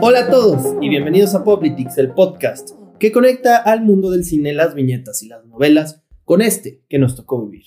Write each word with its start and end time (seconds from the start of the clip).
Hola 0.00 0.20
a 0.20 0.30
todos 0.30 0.76
y 0.80 0.88
bienvenidos 0.88 1.34
a 1.34 1.42
Poplitics, 1.42 1.98
el 1.98 2.12
podcast 2.12 2.70
que 3.00 3.10
conecta 3.10 3.56
al 3.56 3.82
mundo 3.82 4.10
del 4.10 4.24
cine, 4.24 4.52
las 4.52 4.74
viñetas 4.74 5.22
y 5.24 5.28
las 5.28 5.44
novelas 5.44 6.04
con 6.24 6.42
este 6.42 6.84
que 6.88 6.98
nos 6.98 7.16
tocó 7.16 7.44
vivir. 7.44 7.64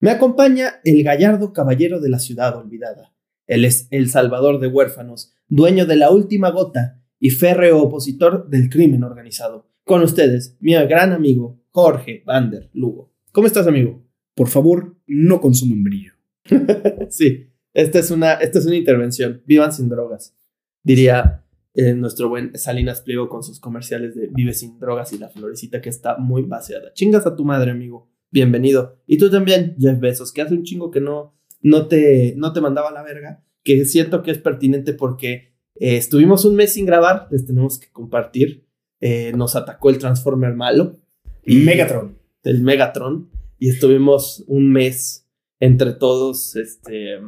Me 0.00 0.10
acompaña 0.10 0.80
el 0.82 1.04
gallardo 1.04 1.52
caballero 1.52 2.00
de 2.00 2.08
la 2.08 2.18
ciudad 2.18 2.56
olvidada. 2.56 3.14
Él 3.46 3.64
es 3.64 3.86
el 3.92 4.10
salvador 4.10 4.58
de 4.58 4.66
huérfanos, 4.66 5.32
dueño 5.48 5.86
de 5.86 5.96
la 5.96 6.10
última 6.10 6.50
gota 6.50 7.00
y 7.20 7.30
férreo 7.30 7.80
opositor 7.80 8.48
del 8.48 8.70
crimen 8.70 9.04
organizado. 9.04 9.68
Con 9.84 10.02
ustedes, 10.02 10.56
mi 10.60 10.72
gran 10.72 11.12
amigo 11.12 11.60
Jorge 11.70 12.22
Vander 12.26 12.70
Lugo. 12.72 13.12
¿Cómo 13.30 13.46
estás, 13.46 13.68
amigo? 13.68 14.02
Por 14.34 14.48
favor, 14.48 14.96
no 15.06 15.40
consuman 15.40 15.84
brillo. 15.84 16.14
sí, 17.08 17.47
esta 17.74 17.98
es, 17.98 18.10
una, 18.10 18.34
esta 18.34 18.58
es 18.58 18.66
una 18.66 18.76
intervención. 18.76 19.42
Vivan 19.46 19.72
sin 19.72 19.88
drogas. 19.88 20.34
Diría 20.82 21.44
eh, 21.74 21.94
nuestro 21.94 22.28
buen 22.28 22.56
Salinas 22.58 23.02
Pliego 23.02 23.28
con 23.28 23.42
sus 23.42 23.60
comerciales 23.60 24.14
de 24.14 24.28
Vive 24.32 24.52
sin 24.52 24.78
drogas 24.78 25.12
y 25.12 25.18
la 25.18 25.28
florecita 25.28 25.80
que 25.80 25.88
está 25.88 26.16
muy 26.16 26.42
vaciada. 26.42 26.92
Chingas 26.92 27.26
a 27.26 27.36
tu 27.36 27.44
madre, 27.44 27.70
amigo. 27.70 28.10
Bienvenido. 28.30 28.98
Y 29.06 29.18
tú 29.18 29.30
también, 29.30 29.76
Jeff 29.78 30.00
Bezos, 30.00 30.32
que 30.32 30.42
hace 30.42 30.54
un 30.54 30.64
chingo 30.64 30.90
que 30.90 31.00
no, 31.00 31.34
no, 31.60 31.86
te, 31.86 32.34
no 32.36 32.52
te 32.52 32.60
mandaba 32.60 32.88
a 32.88 32.92
la 32.92 33.02
verga, 33.02 33.44
que 33.62 33.84
siento 33.84 34.22
que 34.22 34.30
es 34.30 34.38
pertinente 34.38 34.92
porque 34.92 35.54
eh, 35.76 35.96
estuvimos 35.96 36.44
un 36.44 36.56
mes 36.56 36.72
sin 36.72 36.86
grabar, 36.86 37.28
les 37.30 37.46
tenemos 37.46 37.78
que 37.78 37.90
compartir. 37.90 38.66
Eh, 39.00 39.32
nos 39.36 39.54
atacó 39.54 39.90
el 39.90 39.98
Transformer 39.98 40.54
malo. 40.54 40.96
Y 41.44 41.58
Megatron. 41.58 42.18
El 42.42 42.62
Megatron. 42.62 43.30
Y 43.58 43.68
estuvimos 43.68 44.44
un 44.46 44.72
mes 44.72 45.26
entre 45.60 45.92
todos, 45.92 46.56
este, 46.56 47.18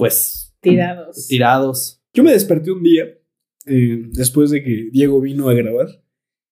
pues... 0.00 0.54
Tirados. 0.62 1.26
Tirados. 1.28 2.02
Yo 2.14 2.24
me 2.24 2.32
desperté 2.32 2.72
un 2.72 2.82
día, 2.82 3.04
eh, 3.66 4.06
después 4.12 4.50
de 4.50 4.62
que 4.62 4.88
Diego 4.90 5.20
vino 5.20 5.48
a 5.50 5.54
grabar, 5.54 5.88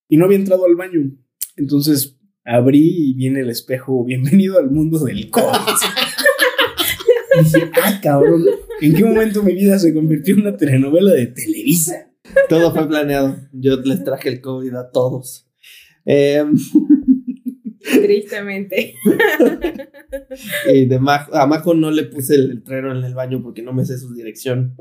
y 0.07 0.17
no 0.17 0.25
había 0.25 0.37
entrado 0.37 0.65
al 0.65 0.75
baño. 0.75 1.11
Entonces 1.55 2.19
abrí 2.45 3.09
y 3.09 3.13
viene 3.15 3.41
el 3.41 3.49
espejo, 3.49 4.05
bienvenido 4.05 4.59
al 4.59 4.69
mundo 4.69 4.99
del 4.99 5.31
COVID. 5.31 5.43
y 7.39 7.43
dije, 7.43 7.71
ah, 7.83 7.99
cabrón, 8.03 8.45
¿en 8.81 8.93
qué 8.93 9.03
momento 9.03 9.41
mi 9.41 9.55
vida 9.55 9.79
se 9.79 9.95
convirtió 9.95 10.35
en 10.35 10.41
una 10.41 10.55
telenovela 10.55 11.13
de 11.13 11.27
Televisa? 11.27 12.11
Todo 12.49 12.71
fue 12.71 12.87
planeado. 12.87 13.35
Yo 13.51 13.77
les 13.77 14.03
traje 14.03 14.29
el 14.29 14.41
COVID 14.41 14.75
a 14.75 14.91
todos. 14.91 15.49
Eh, 16.05 16.45
Tristemente. 18.01 18.95
y 20.73 20.85
de 20.85 20.99
Majo, 20.99 21.35
a 21.35 21.47
Majo 21.47 21.73
no 21.73 21.91
le 21.91 22.03
puse 22.03 22.35
el 22.35 22.49
letrero 22.49 22.97
en 22.97 23.03
el 23.03 23.13
baño 23.13 23.41
porque 23.41 23.61
no 23.61 23.73
me 23.73 23.85
sé 23.85 23.97
su 23.97 24.13
dirección. 24.13 24.75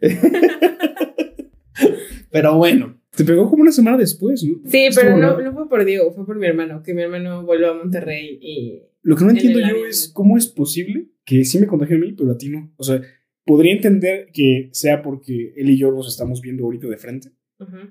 pero 2.30 2.56
bueno. 2.56 2.98
Te 3.16 3.24
pegó 3.24 3.50
como 3.50 3.62
una 3.62 3.72
semana 3.72 3.98
después, 3.98 4.44
¿no? 4.44 4.60
Sí, 4.70 4.88
pero 4.94 5.16
no, 5.16 5.40
no, 5.40 5.52
fue 5.52 5.68
por 5.68 5.84
Diego, 5.84 6.12
fue 6.12 6.24
por 6.24 6.38
mi 6.38 6.46
hermano, 6.46 6.80
que 6.82 6.94
mi 6.94 7.02
hermano 7.02 7.44
volvió 7.44 7.72
a 7.72 7.74
Monterrey 7.74 8.38
y... 8.40 8.84
Lo 9.02 9.16
que 9.16 9.24
no 9.24 9.30
entiendo 9.30 9.58
yo 9.58 9.84
es 9.84 10.10
cómo 10.14 10.38
es 10.38 10.46
posible 10.46 11.08
que 11.24 11.44
sí 11.44 11.58
me 11.58 11.66
contagie 11.66 11.96
a 11.96 11.98
mí, 11.98 12.12
pero 12.12 12.30
a 12.30 12.38
ti 12.38 12.48
no. 12.48 12.72
O 12.76 12.84
sea, 12.84 13.02
podría 13.44 13.72
entender 13.72 14.28
que 14.32 14.70
sea 14.72 15.02
porque 15.02 15.52
él 15.56 15.70
y 15.70 15.76
yo 15.76 15.90
nos 15.90 16.08
estamos 16.08 16.40
viendo 16.40 16.64
ahorita 16.64 16.86
de 16.86 16.96
frente 16.98 17.32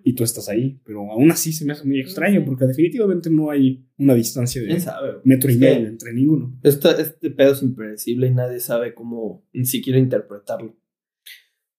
y 0.03 0.13
tú 0.13 0.23
estás 0.23 0.49
ahí, 0.49 0.79
pero 0.83 1.11
aún 1.11 1.31
así 1.31 1.53
se 1.53 1.65
me 1.65 1.73
hace 1.73 1.85
muy 1.85 1.99
extraño 1.99 2.43
porque 2.45 2.65
definitivamente 2.65 3.29
no 3.29 3.49
hay 3.49 3.85
una 3.97 4.13
distancia 4.13 4.61
de 4.61 4.81
metro 5.23 5.51
y 5.51 5.57
medio 5.57 5.87
entre 5.87 6.13
ninguno. 6.13 6.57
este 6.63 7.31
pedo 7.31 7.53
es 7.53 7.61
impredecible 7.61 8.27
y 8.27 8.33
nadie 8.33 8.59
sabe 8.59 8.93
cómo 8.93 9.45
ni 9.53 9.65
siquiera 9.65 9.99
interpretarlo. 9.99 10.75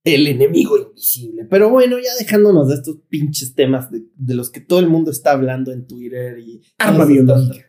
El 0.02 0.26
enemigo 0.26 0.78
invisible. 0.78 1.44
Pero 1.50 1.68
bueno, 1.68 1.98
ya 1.98 2.10
dejándonos 2.18 2.68
de 2.68 2.74
estos 2.76 2.98
pinches 3.08 3.54
temas 3.54 3.90
de, 3.90 4.34
los 4.34 4.50
que 4.50 4.60
todo 4.60 4.80
el 4.80 4.88
mundo 4.88 5.10
está 5.10 5.32
hablando 5.32 5.72
en 5.72 5.86
Twitter 5.86 6.38
y... 6.38 6.62
Arma 6.78 7.04
biológica. 7.04 7.66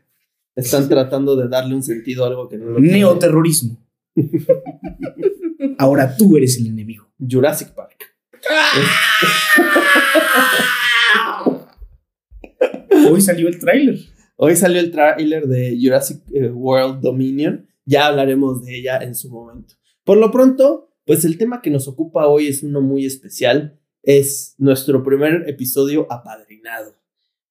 Están, 0.56 0.88
tratando 0.88 1.36
de 1.36 1.50
darle 1.50 1.76
un 1.76 1.84
sentido 1.84 2.24
a 2.24 2.28
algo 2.28 2.48
que 2.48 2.58
no 2.58 2.66
lo 2.66 2.80
Neoterrorismo. 2.80 3.86
Ahora 5.78 6.16
tú 6.16 6.38
eres 6.38 6.58
el 6.58 6.68
enemigo. 6.68 7.12
Jurassic 7.20 7.74
Park. 7.74 8.11
Hoy 13.10 13.22
salió 13.22 13.48
el 13.48 13.58
tráiler. 13.60 14.00
Hoy 14.38 14.56
salió 14.56 14.80
el 14.80 14.90
tráiler 14.92 15.48
de 15.48 15.78
Jurassic 15.82 16.22
eh, 16.34 16.50
World 16.50 17.02
Dominion. 17.02 17.68
Ya 17.86 18.06
hablaremos 18.08 18.64
de 18.64 18.78
ella 18.78 19.00
en 19.00 19.16
su 19.16 19.30
momento. 19.30 19.76
Por 20.04 20.18
lo 20.18 20.32
pronto, 20.32 20.90
pues 21.06 21.24
el 21.26 21.38
tema 21.38 21.62
que 21.62 21.70
nos 21.70 21.88
ocupa 21.88 22.26
hoy 22.28 22.48
es 22.48 22.64
uno 22.64 22.82
muy 22.82 23.06
especial. 23.06 23.80
Es 24.04 24.56
nuestro 24.58 25.04
primer 25.04 25.48
episodio 25.48 26.08
apadrinado. 26.10 26.96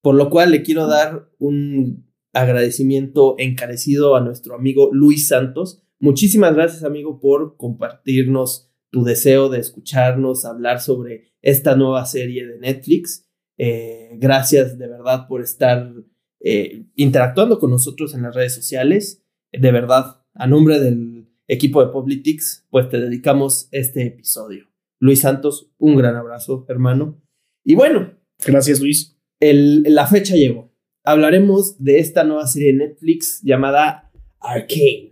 Por 0.02 0.16
lo 0.16 0.30
cual 0.30 0.50
le 0.50 0.62
quiero 0.62 0.86
dar 0.86 1.28
un 1.38 2.10
agradecimiento 2.32 3.34
encarecido 3.38 4.16
a 4.16 4.20
nuestro 4.20 4.54
amigo 4.54 4.90
Luis 4.92 5.28
Santos. 5.28 5.82
Muchísimas 5.98 6.54
gracias, 6.54 6.84
amigo, 6.84 7.20
por 7.20 7.56
compartirnos 7.56 8.69
tu 8.90 9.04
deseo 9.04 9.48
de 9.48 9.60
escucharnos 9.60 10.44
hablar 10.44 10.80
sobre 10.80 11.32
esta 11.42 11.76
nueva 11.76 12.04
serie 12.06 12.46
de 12.46 12.58
Netflix. 12.58 13.28
Eh, 13.56 14.10
gracias 14.18 14.78
de 14.78 14.88
verdad 14.88 15.26
por 15.28 15.42
estar 15.42 15.92
eh, 16.40 16.86
interactuando 16.94 17.58
con 17.58 17.70
nosotros 17.70 18.14
en 18.14 18.22
las 18.22 18.34
redes 18.34 18.54
sociales. 18.54 19.22
De 19.52 19.72
verdad, 19.72 20.22
a 20.34 20.46
nombre 20.46 20.80
del 20.80 21.28
equipo 21.46 21.84
de 21.84 21.92
Politics, 21.92 22.66
pues 22.70 22.88
te 22.88 23.00
dedicamos 23.00 23.68
este 23.72 24.06
episodio. 24.06 24.68
Luis 25.00 25.20
Santos, 25.20 25.70
un 25.78 25.96
gran 25.96 26.16
abrazo, 26.16 26.66
hermano. 26.68 27.20
Y 27.64 27.74
bueno. 27.74 28.14
Gracias, 28.44 28.80
Luis. 28.80 29.18
la 29.40 30.06
fecha 30.06 30.34
llegó. 30.34 30.72
Hablaremos 31.04 31.82
de 31.82 31.98
esta 31.98 32.24
nueva 32.24 32.46
serie 32.46 32.72
de 32.72 32.78
Netflix 32.78 33.40
llamada 33.42 34.10
Arcane. 34.38 35.09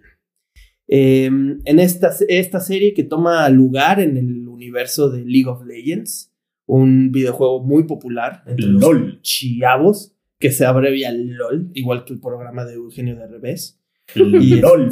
Em, 0.91 1.60
en 1.66 1.78
esta, 1.78 2.10
esta 2.28 2.60
serie 2.60 2.94
que 2.94 3.04
toma 3.04 3.49
lugar 3.50 4.00
en 4.00 4.16
el 4.16 4.49
universo 4.49 5.10
de 5.10 5.25
League 5.25 5.47
of 5.47 5.65
Legends, 5.65 6.32
un 6.66 7.12
videojuego 7.12 7.62
muy 7.62 7.84
popular 7.84 8.43
entre 8.47 8.66
LOL. 8.66 9.06
los 9.06 9.22
chiavos, 9.22 10.15
que 10.38 10.50
se 10.50 10.65
abrevia 10.65 11.12
LOL, 11.12 11.71
igual 11.75 12.04
que 12.04 12.15
el 12.15 12.21
programa 12.21 12.65
de 12.65 12.75
Eugenio 12.75 13.16
de 13.16 13.27
Revés. 13.27 13.81
Y 14.15 14.56
LOL. 14.56 14.91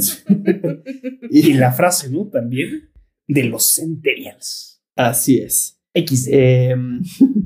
y, 1.31 1.55
la 1.55 1.73
frase, 1.73 2.11
¿no? 2.11 2.27
También 2.27 2.91
de 3.27 3.45
los 3.45 3.75
Centennials. 3.75 4.83
Así 4.95 5.39
es. 5.39 5.81
X. 5.95 6.29
Em, 6.31 7.03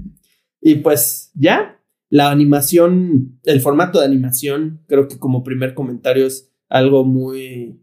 y 0.60 0.77
pues 0.77 1.31
ya, 1.34 1.81
la 2.09 2.33
animación, 2.33 3.39
el 3.44 3.60
formato 3.60 4.00
de 4.00 4.06
animación, 4.06 4.83
creo 4.89 5.06
que 5.06 5.19
como 5.19 5.44
primer 5.44 5.75
comentario 5.75 6.27
es 6.27 6.50
algo 6.69 7.05
muy 7.05 7.80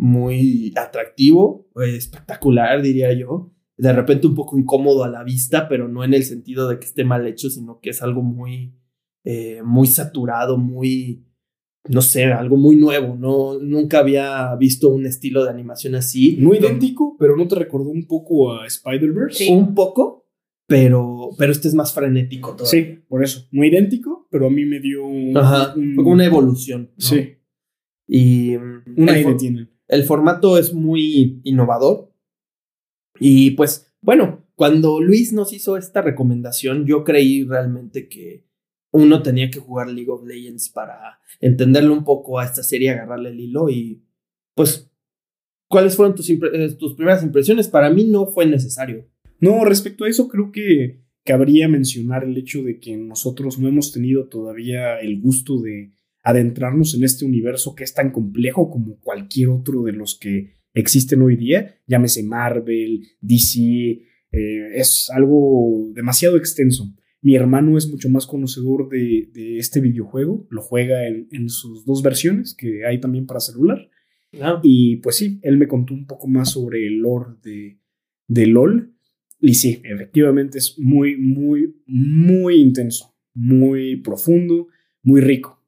muy 0.00 0.72
atractivo, 0.76 1.68
eh, 1.76 1.94
espectacular, 1.94 2.80
diría 2.80 3.12
yo. 3.12 3.52
De 3.76 3.92
repente 3.92 4.26
un 4.26 4.34
poco 4.34 4.58
incómodo 4.58 5.04
a 5.04 5.10
la 5.10 5.22
vista, 5.24 5.68
pero 5.68 5.88
no 5.88 6.02
en 6.02 6.14
el 6.14 6.24
sentido 6.24 6.68
de 6.68 6.78
que 6.78 6.86
esté 6.86 7.04
mal 7.04 7.26
hecho, 7.26 7.50
sino 7.50 7.80
que 7.80 7.90
es 7.90 8.00
algo 8.00 8.22
muy, 8.22 8.74
eh, 9.24 9.60
muy 9.62 9.86
saturado, 9.86 10.56
muy, 10.56 11.26
no 11.86 12.00
sé, 12.00 12.24
algo 12.24 12.56
muy 12.56 12.76
nuevo. 12.76 13.14
No, 13.14 13.58
nunca 13.58 13.98
había 13.98 14.54
visto 14.56 14.88
un 14.88 15.04
estilo 15.04 15.44
de 15.44 15.50
animación 15.50 15.94
así. 15.94 16.38
No 16.40 16.54
idéntico, 16.54 17.16
pero 17.18 17.36
¿no 17.36 17.46
te 17.46 17.56
recordó 17.56 17.90
un 17.90 18.06
poco 18.06 18.54
a 18.54 18.66
Spider-Verse? 18.66 19.52
Un 19.52 19.74
poco, 19.74 20.26
pero, 20.66 21.28
pero 21.36 21.52
este 21.52 21.68
es 21.68 21.74
más 21.74 21.92
frenético. 21.92 22.56
todo 22.56 22.66
Sí, 22.66 23.00
por 23.06 23.22
eso. 23.22 23.46
No 23.52 23.66
idéntico, 23.66 24.28
pero 24.30 24.46
a 24.46 24.50
mí 24.50 24.64
me 24.64 24.80
dio 24.80 25.04
una 25.04 26.24
evolución. 26.24 26.90
Sí. 26.96 27.34
Y 28.08 28.54
un 28.56 29.08
aire 29.10 29.34
tiene. 29.34 29.68
El 29.90 30.04
formato 30.04 30.56
es 30.56 30.72
muy 30.72 31.40
innovador. 31.42 32.12
Y 33.18 33.50
pues, 33.50 33.92
bueno, 34.00 34.46
cuando 34.54 35.00
Luis 35.00 35.32
nos 35.32 35.52
hizo 35.52 35.76
esta 35.76 36.00
recomendación, 36.00 36.86
yo 36.86 37.02
creí 37.02 37.42
realmente 37.42 38.08
que 38.08 38.46
uno 38.92 39.20
tenía 39.20 39.50
que 39.50 39.58
jugar 39.58 39.88
League 39.88 40.10
of 40.10 40.24
Legends 40.24 40.68
para 40.68 41.18
entenderle 41.40 41.90
un 41.90 42.04
poco 42.04 42.38
a 42.38 42.44
esta 42.44 42.62
serie, 42.62 42.90
agarrarle 42.90 43.30
el 43.30 43.40
hilo 43.40 43.68
y 43.68 44.04
pues, 44.54 44.88
¿cuáles 45.68 45.96
fueron 45.96 46.14
tus, 46.14 46.30
eh, 46.30 46.76
tus 46.78 46.94
primeras 46.94 47.24
impresiones? 47.24 47.66
Para 47.66 47.90
mí 47.90 48.04
no 48.04 48.26
fue 48.26 48.46
necesario. 48.46 49.08
No, 49.40 49.64
respecto 49.64 50.04
a 50.04 50.08
eso 50.08 50.28
creo 50.28 50.52
que 50.52 51.00
cabría 51.24 51.66
mencionar 51.66 52.22
el 52.22 52.36
hecho 52.36 52.62
de 52.62 52.78
que 52.78 52.96
nosotros 52.96 53.58
no 53.58 53.66
hemos 53.66 53.90
tenido 53.90 54.28
todavía 54.28 55.00
el 55.00 55.20
gusto 55.20 55.60
de 55.60 55.92
adentrarnos 56.22 56.94
en 56.94 57.04
este 57.04 57.24
universo 57.24 57.74
que 57.74 57.84
es 57.84 57.94
tan 57.94 58.10
complejo 58.10 58.70
como 58.70 58.98
cualquier 59.00 59.48
otro 59.48 59.84
de 59.84 59.92
los 59.92 60.18
que 60.18 60.60
existen 60.74 61.22
hoy 61.22 61.36
día, 61.36 61.76
llámese 61.86 62.22
Marvel, 62.22 63.06
DC, 63.20 63.60
eh, 64.32 64.70
es 64.74 65.10
algo 65.10 65.90
demasiado 65.94 66.36
extenso. 66.36 66.92
Mi 67.22 67.34
hermano 67.36 67.76
es 67.76 67.88
mucho 67.88 68.08
más 68.08 68.26
conocedor 68.26 68.88
de, 68.88 69.58
este 69.58 69.80
videojuego, 69.80 70.46
lo 70.50 70.62
juega 70.62 71.06
en, 71.06 71.48
sus 71.48 71.84
dos 71.84 72.02
versiones 72.02 72.54
que 72.54 72.86
hay 72.86 72.98
también 73.00 73.26
para 73.26 73.40
celular. 73.40 73.90
Ah, 74.40 74.60
Y 74.62 74.96
pues 74.96 75.16
sí, 75.16 75.38
él 75.42 75.58
me 75.58 75.68
contó 75.68 75.92
un 75.92 76.06
poco 76.06 76.28
más 76.28 76.52
sobre 76.52 76.86
el 76.86 76.98
lore 76.98 77.34
de, 77.42 77.78
de 78.26 78.46
LOL. 78.46 78.94
Y 79.40 79.54
sí, 79.54 79.82
efectivamente 79.84 80.58
es 80.58 80.78
muy, 80.78 81.16
muy, 81.16 81.74
muy 81.86 82.60
intenso, 82.60 83.14
muy 83.34 83.96
profundo, 83.96 84.68
muy 85.02 85.20
rico. 85.20 85.59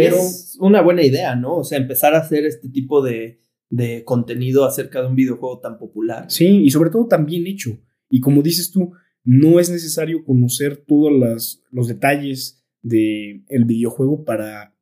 Pero 0.00 0.16
es 0.16 0.56
una 0.60 0.80
buena 0.82 1.02
idea, 1.02 1.34
¿no? 1.36 1.56
O 1.58 1.64
sea, 1.64 1.78
empezar 1.78 2.14
a 2.14 2.18
hacer 2.18 2.44
este 2.46 2.68
tipo 2.68 3.02
de, 3.02 3.40
de 3.70 4.04
contenido 4.04 4.64
acerca 4.64 5.00
de 5.02 5.08
un 5.08 5.16
videojuego 5.16 5.60
tan 5.60 5.78
popular. 5.78 6.26
sí, 6.28 6.46
y 6.64 6.70
sobre 6.70 6.90
todo 6.90 7.06
tan 7.06 7.26
bien 7.26 7.46
hecho. 7.46 7.78
Y 8.08 8.20
como 8.20 8.42
dices 8.42 8.70
tú, 8.70 8.92
no 9.24 9.58
es 9.58 9.70
necesario 9.70 10.24
conocer 10.24 10.76
todos 10.86 11.12
las- 11.12 11.62
los 11.72 11.88
detalles 11.88 12.62
del 12.82 13.44
el 13.48 13.64
videojuego 13.64 14.24
para 14.24 14.72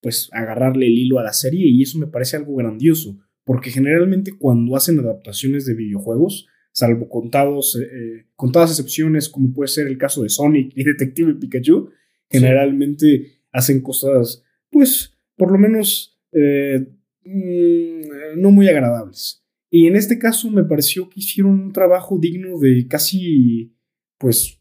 pues 0.00 0.28
agarrarle 0.32 0.86
el 0.86 0.98
hilo 0.98 1.18
a 1.18 1.22
la 1.22 1.32
serie 1.34 1.68
y 1.68 1.82
eso 1.82 1.98
me 1.98 2.06
parece 2.06 2.36
algo 2.36 2.56
grandioso, 2.56 3.18
porque 3.44 3.70
generalmente 3.70 4.32
cuando 4.36 4.74
hacen 4.74 4.98
adaptaciones 4.98 5.64
de 5.66 5.74
videojuegos, 5.74 6.46
salvo 6.72 7.08
contados, 7.10 7.78
eh, 7.80 8.24
contadas 8.34 8.70
excepciones 8.70 9.28
como 9.28 9.52
puede 9.52 9.68
ser 9.68 9.86
el 9.86 9.98
caso 9.98 10.22
de 10.22 10.30
Sonic 10.30 10.72
y 10.74 10.82
Detective 10.84 11.34
Pikachu, 11.34 11.90
Sí. 12.30 12.38
generalmente 12.38 13.42
hacen 13.52 13.80
cosas 13.82 14.42
pues 14.72 15.16
por 15.36 15.52
lo 15.52 15.58
menos 15.58 16.18
eh, 16.32 16.88
mm, 17.24 18.40
no 18.40 18.50
muy 18.50 18.68
agradables. 18.68 19.44
Y 19.70 19.86
en 19.86 19.96
este 19.96 20.18
caso 20.18 20.50
me 20.50 20.64
pareció 20.64 21.08
que 21.08 21.20
hicieron 21.20 21.52
un 21.52 21.72
trabajo 21.72 22.18
digno 22.18 22.58
de 22.58 22.86
casi 22.88 23.76
pues 24.18 24.60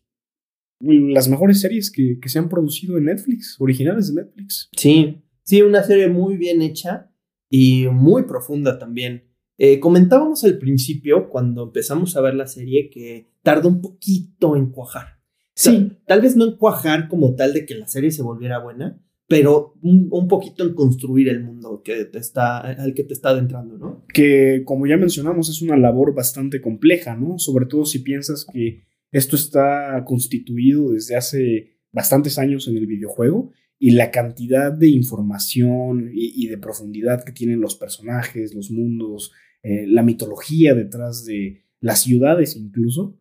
las 0.80 1.28
mejores 1.28 1.62
series 1.62 1.92
que, 1.92 2.20
que 2.20 2.30
se 2.30 2.40
han 2.40 2.50
producido 2.50 2.98
en 2.98 3.06
Netflix, 3.06 3.56
originales 3.60 4.14
de 4.14 4.24
Netflix. 4.24 4.70
Sí, 4.76 5.22
sí, 5.44 5.62
una 5.62 5.84
serie 5.84 6.08
muy 6.08 6.38
bien 6.38 6.62
hecha 6.62 7.12
y 7.50 7.88
muy 7.92 8.24
profunda 8.24 8.80
también. 8.80 9.32
Eh, 9.58 9.80
comentábamos 9.80 10.44
al 10.44 10.58
principio, 10.58 11.30
cuando 11.30 11.64
empezamos 11.64 12.18
a 12.18 12.22
ver 12.22 12.34
la 12.34 12.48
serie, 12.48 12.90
que 12.90 13.30
tardó 13.44 13.70
un 13.70 13.82
poquito 13.82 14.56
en 14.56 14.72
cuajar. 14.72 15.20
Sí. 15.54 15.72
Tal, 15.72 16.02
tal 16.08 16.22
vez 16.22 16.36
no 16.36 16.46
en 16.46 16.58
cuajar 16.58 17.08
como 17.08 17.36
tal 17.36 17.54
de 17.54 17.66
que 17.66 17.76
la 17.76 17.88
serie 17.88 18.10
se 18.10 18.24
volviera 18.24 18.58
buena, 18.58 19.00
pero 19.32 19.76
un, 19.82 20.10
un 20.12 20.28
poquito 20.28 20.62
en 20.68 20.74
construir 20.74 21.30
el 21.30 21.42
mundo 21.42 21.82
que 21.86 22.04
te 22.04 22.20
está, 22.20 22.58
al 22.58 22.94
que 22.94 23.06
te 23.06 23.14
está 23.14 23.30
adentrando, 23.30 23.78
¿no? 23.78 24.06
que 24.14 24.64
como 24.66 24.88
ya 24.88 24.98
mencionamos 24.98 25.48
es 25.48 25.62
una 25.62 25.78
labor 25.78 26.14
bastante 26.14 26.60
compleja, 26.60 27.16
¿no? 27.16 27.40
Sobre 27.40 27.66
todo 27.66 27.86
si 27.86 28.00
piensas 28.00 28.46
que 28.52 28.84
esto 29.10 29.38
está 29.38 30.04
constituido 30.06 30.92
desde 30.92 31.16
hace 31.16 31.78
bastantes 31.94 32.38
años 32.38 32.68
en 32.68 32.76
el 32.76 32.88
videojuego 32.88 33.54
y 33.80 33.92
la 33.92 34.12
cantidad 34.12 34.70
de 34.74 34.90
información 34.90 36.12
y, 36.14 36.44
y 36.44 36.48
de 36.50 36.58
profundidad 36.58 37.24
que 37.24 37.32
tienen 37.32 37.62
los 37.62 37.76
personajes, 37.76 38.54
los 38.54 38.70
mundos, 38.70 39.32
eh, 39.64 39.86
la 39.88 40.04
mitología 40.04 40.76
detrás 40.76 41.24
de 41.24 41.64
las 41.80 42.02
ciudades 42.02 42.58
incluso, 42.58 43.18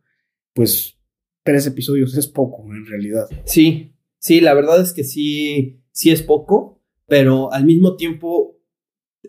pues 0.54 0.98
tres 1.44 1.68
episodios 1.68 2.16
es 2.16 2.26
poco 2.26 2.74
en 2.74 2.84
realidad. 2.84 3.28
Sí, 3.44 3.92
sí, 4.18 4.40
la 4.40 4.54
verdad 4.54 4.82
es 4.82 4.92
que 4.92 5.04
sí, 5.04 5.79
sí 6.00 6.10
es 6.10 6.22
poco, 6.22 6.80
pero 7.06 7.52
al 7.52 7.66
mismo 7.66 7.96
tiempo, 7.96 8.58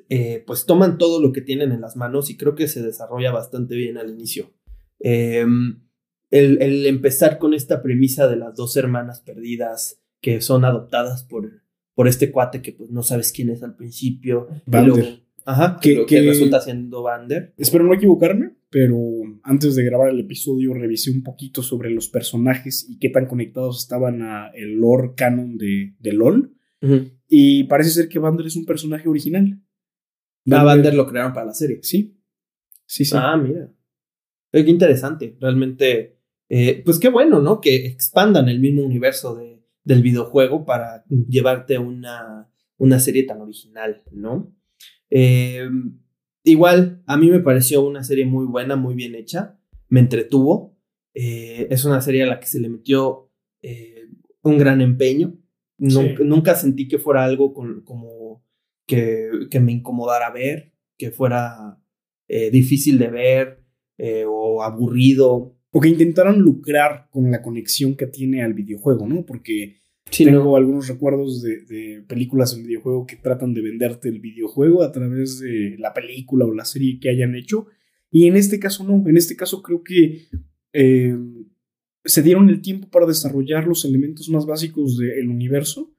eh, 0.07 0.41
pues 0.47 0.65
toman 0.65 0.97
todo 0.97 1.21
lo 1.21 1.33
que 1.33 1.41
tienen 1.41 1.73
en 1.73 1.81
las 1.81 1.97
manos 1.97 2.29
y 2.29 2.37
creo 2.37 2.55
que 2.55 2.69
se 2.69 2.81
desarrolla 2.81 3.31
bastante 3.33 3.75
bien 3.75 3.97
al 3.97 4.09
inicio. 4.09 4.51
Eh, 5.01 5.45
el, 6.29 6.61
el 6.61 6.85
empezar 6.85 7.39
con 7.39 7.53
esta 7.53 7.81
premisa 7.83 8.27
de 8.29 8.37
las 8.37 8.55
dos 8.55 8.77
hermanas 8.77 9.19
perdidas 9.19 10.01
que 10.21 10.39
son 10.39 10.63
adoptadas 10.63 11.25
por, 11.25 11.61
por 11.93 12.07
este 12.07 12.31
cuate 12.31 12.61
que 12.61 12.71
pues 12.71 12.89
no 12.89 13.03
sabes 13.03 13.33
quién 13.33 13.49
es 13.49 13.63
al 13.63 13.75
principio. 13.75 14.47
y 14.65 14.71
Vander. 14.71 14.95
luego- 14.95 15.17
ajá, 15.43 15.77
Que- 15.81 15.95
que, 15.95 16.05
que 16.05 16.21
que- 16.21 16.29
resulta 16.29 16.61
siendo 16.61 17.03
Vander. 17.03 17.53
Espero 17.57 17.83
no 17.83 17.93
equivocarme, 17.93 18.53
pero 18.69 18.97
antes 19.43 19.75
de 19.75 19.83
grabar 19.83 20.09
el 20.09 20.19
episodio 20.21 20.73
revisé 20.73 21.11
un 21.11 21.23
poquito 21.23 21.61
sobre 21.63 21.89
los 21.89 22.07
personajes 22.07 22.87
y 22.89 22.97
qué 22.99 23.09
tan 23.09 23.25
conectados 23.25 23.81
estaban 23.81 24.21
a 24.21 24.51
el 24.53 24.75
lore 24.79 25.11
canon 25.17 25.57
de, 25.57 25.95
de 25.99 26.13
LOL. 26.13 26.53
Y 27.27 27.63
parece 27.65 27.91
ser 27.91 28.09
que 28.09 28.19
Vander 28.19 28.47
es 28.47 28.55
un 28.55 28.65
personaje 28.65 29.07
original. 29.07 29.59
Ah, 30.49 30.63
Vander 30.63 30.93
lo 30.93 31.07
crearon 31.07 31.33
para 31.33 31.47
la 31.47 31.53
serie. 31.53 31.79
Sí. 31.81 32.17
Sí, 32.85 33.05
sí. 33.05 33.15
Ah, 33.17 33.37
mira. 33.37 33.71
Qué 34.51 34.59
interesante. 34.61 35.37
Realmente, 35.39 36.19
eh, 36.49 36.81
pues 36.83 36.99
qué 36.99 37.09
bueno, 37.09 37.41
¿no? 37.41 37.61
Que 37.61 37.85
expandan 37.85 38.49
el 38.49 38.59
mismo 38.59 38.83
universo 38.83 39.35
de, 39.35 39.63
del 39.83 40.01
videojuego 40.01 40.65
para 40.65 41.05
llevarte 41.07 41.77
una, 41.77 42.51
una 42.77 42.99
serie 42.99 43.23
tan 43.23 43.41
original, 43.41 44.03
¿no? 44.11 44.53
Eh, 45.09 45.69
igual, 46.43 47.03
a 47.05 47.17
mí 47.17 47.29
me 47.29 47.39
pareció 47.39 47.83
una 47.83 48.03
serie 48.03 48.25
muy 48.25 48.45
buena, 48.45 48.75
muy 48.75 48.95
bien 48.95 49.15
hecha. 49.15 49.59
Me 49.87 49.99
entretuvo. 49.99 50.77
Eh, 51.13 51.67
es 51.69 51.85
una 51.85 52.01
serie 52.01 52.23
a 52.23 52.27
la 52.27 52.39
que 52.39 52.47
se 52.47 52.59
le 52.59 52.69
metió 52.69 53.29
eh, 53.61 54.07
un 54.41 54.57
gran 54.57 54.81
empeño. 54.81 55.37
Nunca, 55.81 56.17
Sí. 56.17 56.23
nunca 56.25 56.55
sentí 56.55 56.87
que 56.87 56.97
fuera 56.99 57.23
algo 57.25 57.53
con- 57.53 57.81
como 57.83 58.43
que, 58.87 59.29
que 59.49 59.59
me 59.59 59.71
incomodara 59.71 60.31
ver, 60.31 60.73
que 60.97 61.11
fuera 61.11 61.77
eh, 62.27 62.49
difícil 62.51 62.97
de 62.97 63.09
ver 63.09 63.63
eh, 63.97 64.23
o 64.27 64.63
aburrido. 64.63 65.57
O 65.73 65.79
que 65.81 65.87
intentaron 65.89 66.39
lucrar 66.39 67.07
con 67.11 67.31
la 67.31 67.41
conexión 67.41 67.95
que 67.95 68.05
tiene 68.07 68.41
al 68.43 68.53
videojuego, 68.53 69.07
¿no? 69.07 69.25
Porque 69.25 69.77
Sí, 70.09 70.25
tengo 70.25 70.43
no. 70.43 70.55
algunos 70.57 70.87
recuerdos 70.89 71.41
de, 71.41 71.61
de 71.65 72.01
películas 72.07 72.53
en 72.55 72.63
videojuego 72.65 73.05
que 73.05 73.15
tratan 73.15 73.53
de 73.53 73.61
venderte 73.61 74.09
el 74.09 74.19
videojuego 74.19 74.83
a 74.83 74.91
través 74.91 75.39
de 75.39 75.75
la 75.79 75.93
película 75.93 76.45
o 76.45 76.53
la 76.53 76.65
serie 76.65 76.99
que 76.99 77.09
hayan 77.09 77.35
hecho. 77.35 77.67
Y 78.09 78.27
en 78.27 78.35
este 78.35 78.59
caso 78.59 78.83
no, 78.83 79.07
en 79.07 79.15
este 79.17 79.35
caso 79.37 79.61
creo 79.61 79.81
que 79.83 80.23
eh, 80.73 81.15
se 82.03 82.21
dieron 82.21 82.49
el 82.49 82.61
tiempo 82.61 82.89
para 82.89 83.05
desarrollar 83.05 83.67
los 83.67 83.85
elementos 83.85 84.29
más 84.29 84.45
básicos 84.45 84.97
del 84.97 85.29
universo. 85.29 85.91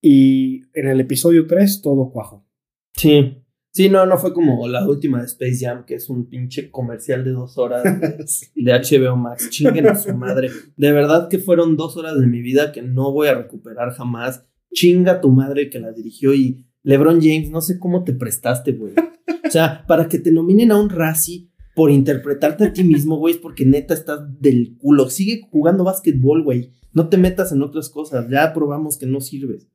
Y 0.00 0.62
en 0.74 0.88
el 0.88 1.00
episodio 1.00 1.46
3 1.46 1.80
todo 1.80 2.10
cuajo. 2.10 2.46
Sí. 2.94 3.38
Sí, 3.72 3.88
no, 3.88 4.06
no 4.06 4.18
fue 4.18 4.32
como 4.32 4.68
la 4.68 4.86
última 4.86 5.18
de 5.18 5.26
Space 5.26 5.58
Jam, 5.60 5.84
que 5.84 5.96
es 5.96 6.08
un 6.08 6.28
pinche 6.28 6.70
comercial 6.70 7.24
de 7.24 7.32
dos 7.32 7.58
horas 7.58 7.82
de, 7.82 8.24
de 8.54 8.72
HBO 8.72 9.16
Max. 9.16 9.50
Chinguen 9.50 9.88
a 9.88 9.96
su 9.96 10.14
madre. 10.14 10.50
De 10.76 10.92
verdad 10.92 11.28
que 11.28 11.38
fueron 11.38 11.76
dos 11.76 11.96
horas 11.96 12.20
de 12.20 12.26
mi 12.26 12.40
vida 12.40 12.70
que 12.70 12.82
no 12.82 13.10
voy 13.10 13.28
a 13.28 13.34
recuperar 13.34 13.92
jamás. 13.92 14.44
Chinga 14.72 15.20
tu 15.20 15.30
madre 15.30 15.70
que 15.70 15.80
la 15.80 15.90
dirigió 15.92 16.34
y 16.34 16.64
LeBron 16.84 17.20
James, 17.20 17.50
no 17.50 17.60
sé 17.60 17.78
cómo 17.78 18.04
te 18.04 18.12
prestaste, 18.12 18.72
güey. 18.72 18.94
O 19.44 19.50
sea, 19.50 19.84
para 19.88 20.08
que 20.08 20.18
te 20.18 20.30
nominen 20.30 20.70
a 20.70 20.78
un 20.78 20.90
Razzie 20.90 21.48
por 21.74 21.90
interpretarte 21.90 22.64
a 22.64 22.72
ti 22.72 22.84
mismo, 22.84 23.16
güey, 23.16 23.34
es 23.34 23.40
porque 23.40 23.66
neta 23.66 23.94
estás 23.94 24.20
del 24.40 24.76
culo. 24.78 25.10
Sigue 25.10 25.42
jugando 25.50 25.84
básquetbol, 25.84 26.42
güey. 26.42 26.70
No 26.92 27.08
te 27.08 27.18
metas 27.18 27.52
en 27.52 27.62
otras 27.62 27.88
cosas. 27.90 28.28
Ya 28.30 28.52
probamos 28.52 28.96
que 28.96 29.06
no 29.06 29.20
sirves. 29.20 29.68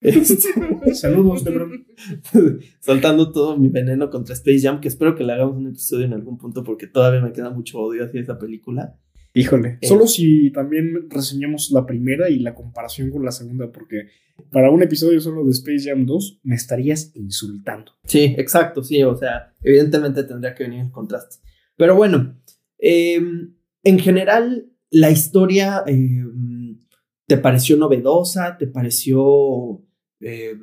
Este, 0.00 0.36
Saludos, 0.94 1.44
Lebron. 1.44 1.86
soltando 2.80 3.32
todo 3.32 3.56
mi 3.56 3.68
veneno 3.68 4.10
contra 4.10 4.34
Space 4.34 4.60
Jam, 4.60 4.80
que 4.80 4.88
espero 4.88 5.14
que 5.14 5.24
le 5.24 5.32
hagamos 5.32 5.56
un 5.56 5.68
episodio 5.68 6.04
en 6.04 6.12
algún 6.12 6.36
punto 6.36 6.62
porque 6.62 6.86
todavía 6.86 7.22
me 7.22 7.32
queda 7.32 7.50
mucho 7.50 7.78
odio 7.78 8.04
hacia 8.04 8.20
esa 8.20 8.38
película. 8.38 8.98
Híjole. 9.34 9.78
Eh. 9.80 9.86
Solo 9.86 10.06
si 10.06 10.50
también 10.52 11.10
reseñamos 11.10 11.70
la 11.72 11.84
primera 11.84 12.30
y 12.30 12.38
la 12.38 12.54
comparación 12.54 13.10
con 13.10 13.24
la 13.24 13.32
segunda, 13.32 13.70
porque 13.70 14.06
para 14.50 14.70
un 14.70 14.82
episodio 14.82 15.20
solo 15.20 15.44
de 15.44 15.50
Space 15.50 15.88
Jam 15.88 16.06
2 16.06 16.40
me 16.44 16.54
estarías 16.54 17.10
insultando. 17.14 17.92
Sí, 18.04 18.34
exacto, 18.38 18.82
sí, 18.82 19.02
o 19.02 19.16
sea, 19.16 19.52
evidentemente 19.62 20.22
tendría 20.22 20.54
que 20.54 20.64
venir 20.64 20.80
en 20.80 20.90
contraste. 20.90 21.36
Pero 21.76 21.96
bueno, 21.96 22.36
eh, 22.78 23.20
en 23.82 23.98
general, 23.98 24.70
la 24.90 25.10
historia 25.10 25.82
eh, 25.86 26.24
te 27.26 27.36
pareció 27.38 27.76
novedosa, 27.76 28.56
te 28.56 28.68
pareció 28.68 29.82
eh, 30.20 30.54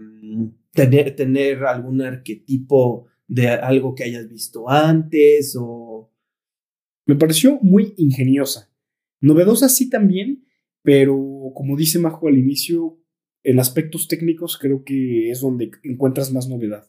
tener, 0.72 1.16
tener 1.16 1.66
algún 1.66 2.02
arquetipo 2.02 3.08
de 3.28 3.50
algo 3.50 3.96
que 3.96 4.06
hayas 4.06 4.28
visto 4.28 4.70
antes 4.70 5.58
o... 5.60 6.11
Me 7.06 7.16
pareció 7.16 7.60
muy 7.62 7.94
ingeniosa. 7.98 8.72
Novedosa 9.20 9.70
sí 9.70 9.90
también, 9.90 10.46
pero 10.84 11.52
como 11.56 11.78
dice 11.78 12.00
Majo 12.00 12.28
al 12.28 12.38
inicio, 12.38 13.00
en 13.44 13.60
aspectos 13.60 14.08
técnicos 14.08 14.58
creo 14.58 14.84
que 14.84 15.30
es 15.30 15.42
donde 15.42 15.72
encuentras 15.84 16.32
más 16.32 16.48
novedad. 16.48 16.88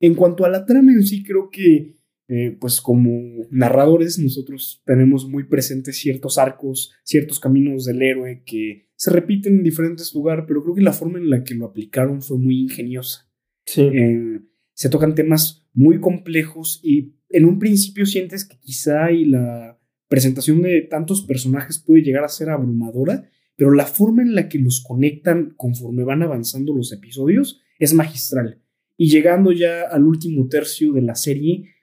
En 0.00 0.14
cuanto 0.14 0.44
a 0.44 0.50
la 0.50 0.66
trama 0.66 0.92
en 0.92 1.02
sí, 1.02 1.22
creo 1.22 1.50
que, 1.50 1.96
eh, 2.28 2.56
pues 2.60 2.80
como 2.80 3.46
narradores, 3.50 4.18
nosotros 4.18 4.82
tenemos 4.84 5.28
muy 5.28 5.44
presentes 5.44 5.98
ciertos 5.98 6.38
arcos, 6.38 6.92
ciertos 7.02 7.40
caminos 7.40 7.84
del 7.84 8.02
héroe 8.02 8.42
que 8.44 8.88
se 8.94 9.10
repiten 9.10 9.58
en 9.58 9.62
diferentes 9.62 10.14
lugares, 10.14 10.44
pero 10.46 10.62
creo 10.62 10.74
que 10.74 10.82
la 10.82 10.92
forma 10.92 11.18
en 11.18 11.30
la 11.30 11.44
que 11.44 11.54
lo 11.54 11.66
aplicaron 11.66 12.22
fue 12.22 12.38
muy 12.38 12.60
ingeniosa. 12.60 13.30
Sí. 13.64 13.82
Eh, 13.82 14.40
se 14.74 14.90
tocan 14.90 15.14
temas 15.14 15.65
muy 15.76 16.00
complejos 16.00 16.80
y 16.82 17.14
en 17.28 17.44
un 17.44 17.58
principio 17.58 18.06
sientes 18.06 18.44
que 18.44 18.58
quizá 18.58 19.12
y 19.12 19.26
la 19.26 19.78
presentación 20.08 20.62
de 20.62 20.82
tantos 20.82 21.22
personajes 21.22 21.78
puede 21.78 22.02
llegar 22.02 22.24
a 22.24 22.28
ser 22.28 22.48
abrumadora, 22.48 23.28
pero 23.56 23.72
la 23.72 23.86
forma 23.86 24.22
en 24.22 24.34
la 24.34 24.48
que 24.48 24.58
los 24.58 24.82
conectan 24.82 25.54
conforme 25.56 26.02
van 26.02 26.22
avanzando 26.22 26.74
los 26.74 26.92
episodios 26.92 27.60
es 27.78 27.92
magistral. 27.92 28.62
Y 28.96 29.10
llegando 29.10 29.52
ya 29.52 29.82
al 29.82 30.06
último 30.06 30.48
tercio 30.48 30.92
de 30.94 31.02
la 31.02 31.14
serie, 31.14 31.74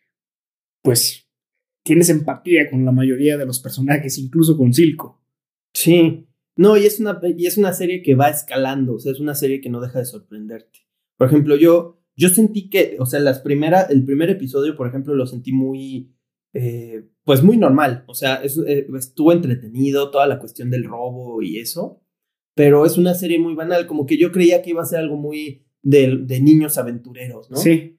pues 0.81 1.29
tienes 1.83 2.09
empatía 2.09 2.69
con 2.71 2.85
la 2.85 2.91
mayoría 2.91 3.37
de 3.37 3.45
los 3.45 3.59
personajes, 3.59 4.17
incluso 4.17 4.57
con 4.57 4.73
Silco. 4.73 5.21
Sí. 5.73 6.27
No, 6.55 6.77
y 6.77 6.85
es 6.85 6.99
una, 6.99 7.19
y 7.37 7.45
es 7.45 7.57
una 7.57 7.73
serie 7.73 8.01
que 8.01 8.15
va 8.15 8.29
escalando, 8.29 8.95
o 8.95 8.99
sea, 8.99 9.11
es 9.11 9.19
una 9.19 9.35
serie 9.35 9.61
que 9.61 9.69
no 9.69 9.81
deja 9.81 9.99
de 9.99 10.05
sorprenderte. 10.05 10.79
Por 11.17 11.27
ejemplo, 11.27 11.57
yo, 11.57 12.02
yo 12.15 12.29
sentí 12.29 12.69
que, 12.69 12.97
o 12.99 13.05
sea, 13.05 13.19
las 13.19 13.39
primera, 13.39 13.81
el 13.83 14.03
primer 14.05 14.29
episodio, 14.29 14.75
por 14.75 14.87
ejemplo, 14.87 15.15
lo 15.15 15.25
sentí 15.25 15.51
muy, 15.51 16.11
eh, 16.53 17.05
pues 17.23 17.41
muy 17.43 17.57
normal, 17.57 18.03
o 18.07 18.13
sea, 18.13 18.41
eh, 18.43 18.87
estuvo 18.97 19.31
entretenido 19.31 20.11
toda 20.11 20.27
la 20.27 20.39
cuestión 20.39 20.69
del 20.69 20.83
robo 20.83 21.41
y 21.41 21.59
eso, 21.59 22.01
pero 22.55 22.85
es 22.85 22.97
una 22.97 23.13
serie 23.15 23.39
muy 23.39 23.55
banal, 23.55 23.87
como 23.87 24.05
que 24.05 24.17
yo 24.17 24.31
creía 24.31 24.61
que 24.61 24.69
iba 24.71 24.81
a 24.83 24.85
ser 24.85 24.99
algo 24.99 25.17
muy 25.17 25.65
de, 25.81 26.17
de 26.23 26.39
niños 26.41 26.77
aventureros, 26.77 27.49
¿no? 27.49 27.57
Sí. 27.57 27.97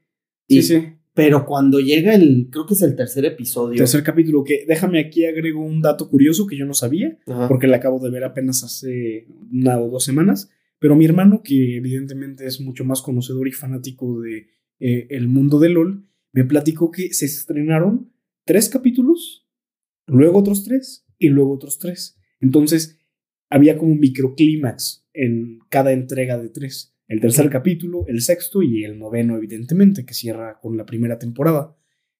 Y- 0.48 0.62
sí, 0.62 0.80
sí. 0.80 0.86
Pero 1.16 1.46
cuando 1.46 1.78
llega 1.78 2.12
el, 2.16 2.48
creo 2.50 2.66
que 2.66 2.74
es 2.74 2.82
el 2.82 2.96
tercer 2.96 3.24
episodio. 3.24 3.76
Tercer 3.78 4.02
capítulo, 4.02 4.42
que 4.42 4.64
déjame 4.66 4.98
aquí 4.98 5.24
agrego 5.24 5.60
un 5.60 5.80
dato 5.80 6.10
curioso 6.10 6.44
que 6.48 6.56
yo 6.56 6.66
no 6.66 6.74
sabía, 6.74 7.16
Ajá. 7.28 7.46
porque 7.46 7.68
la 7.68 7.76
acabo 7.76 8.00
de 8.00 8.10
ver 8.10 8.24
apenas 8.24 8.64
hace 8.64 9.28
una 9.52 9.80
o 9.80 9.88
dos 9.90 10.02
semanas, 10.02 10.50
pero 10.84 10.96
mi 10.96 11.06
hermano, 11.06 11.40
que 11.42 11.78
evidentemente 11.78 12.46
es 12.46 12.60
mucho 12.60 12.84
más 12.84 13.00
conocedor 13.00 13.48
y 13.48 13.52
fanático 13.52 14.20
de 14.20 14.48
eh, 14.80 15.06
el 15.08 15.28
mundo 15.28 15.58
de 15.58 15.70
LOL, 15.70 16.06
me 16.30 16.44
platicó 16.44 16.90
que 16.90 17.14
se 17.14 17.24
estrenaron 17.24 18.12
tres 18.44 18.68
capítulos, 18.68 19.48
luego 20.06 20.40
otros 20.40 20.62
tres 20.62 21.06
y 21.18 21.30
luego 21.30 21.54
otros 21.54 21.78
tres. 21.78 22.18
Entonces, 22.38 22.98
había 23.48 23.78
como 23.78 23.92
un 23.92 23.98
microclímax 23.98 25.08
en 25.14 25.60
cada 25.70 25.90
entrega 25.92 26.36
de 26.36 26.50
tres. 26.50 26.94
El 27.08 27.22
tercer 27.22 27.48
capítulo, 27.48 28.04
el 28.06 28.20
sexto 28.20 28.62
y 28.62 28.84
el 28.84 28.98
noveno, 28.98 29.38
evidentemente, 29.38 30.04
que 30.04 30.12
cierra 30.12 30.60
con 30.60 30.76
la 30.76 30.84
primera 30.84 31.18
temporada. 31.18 31.74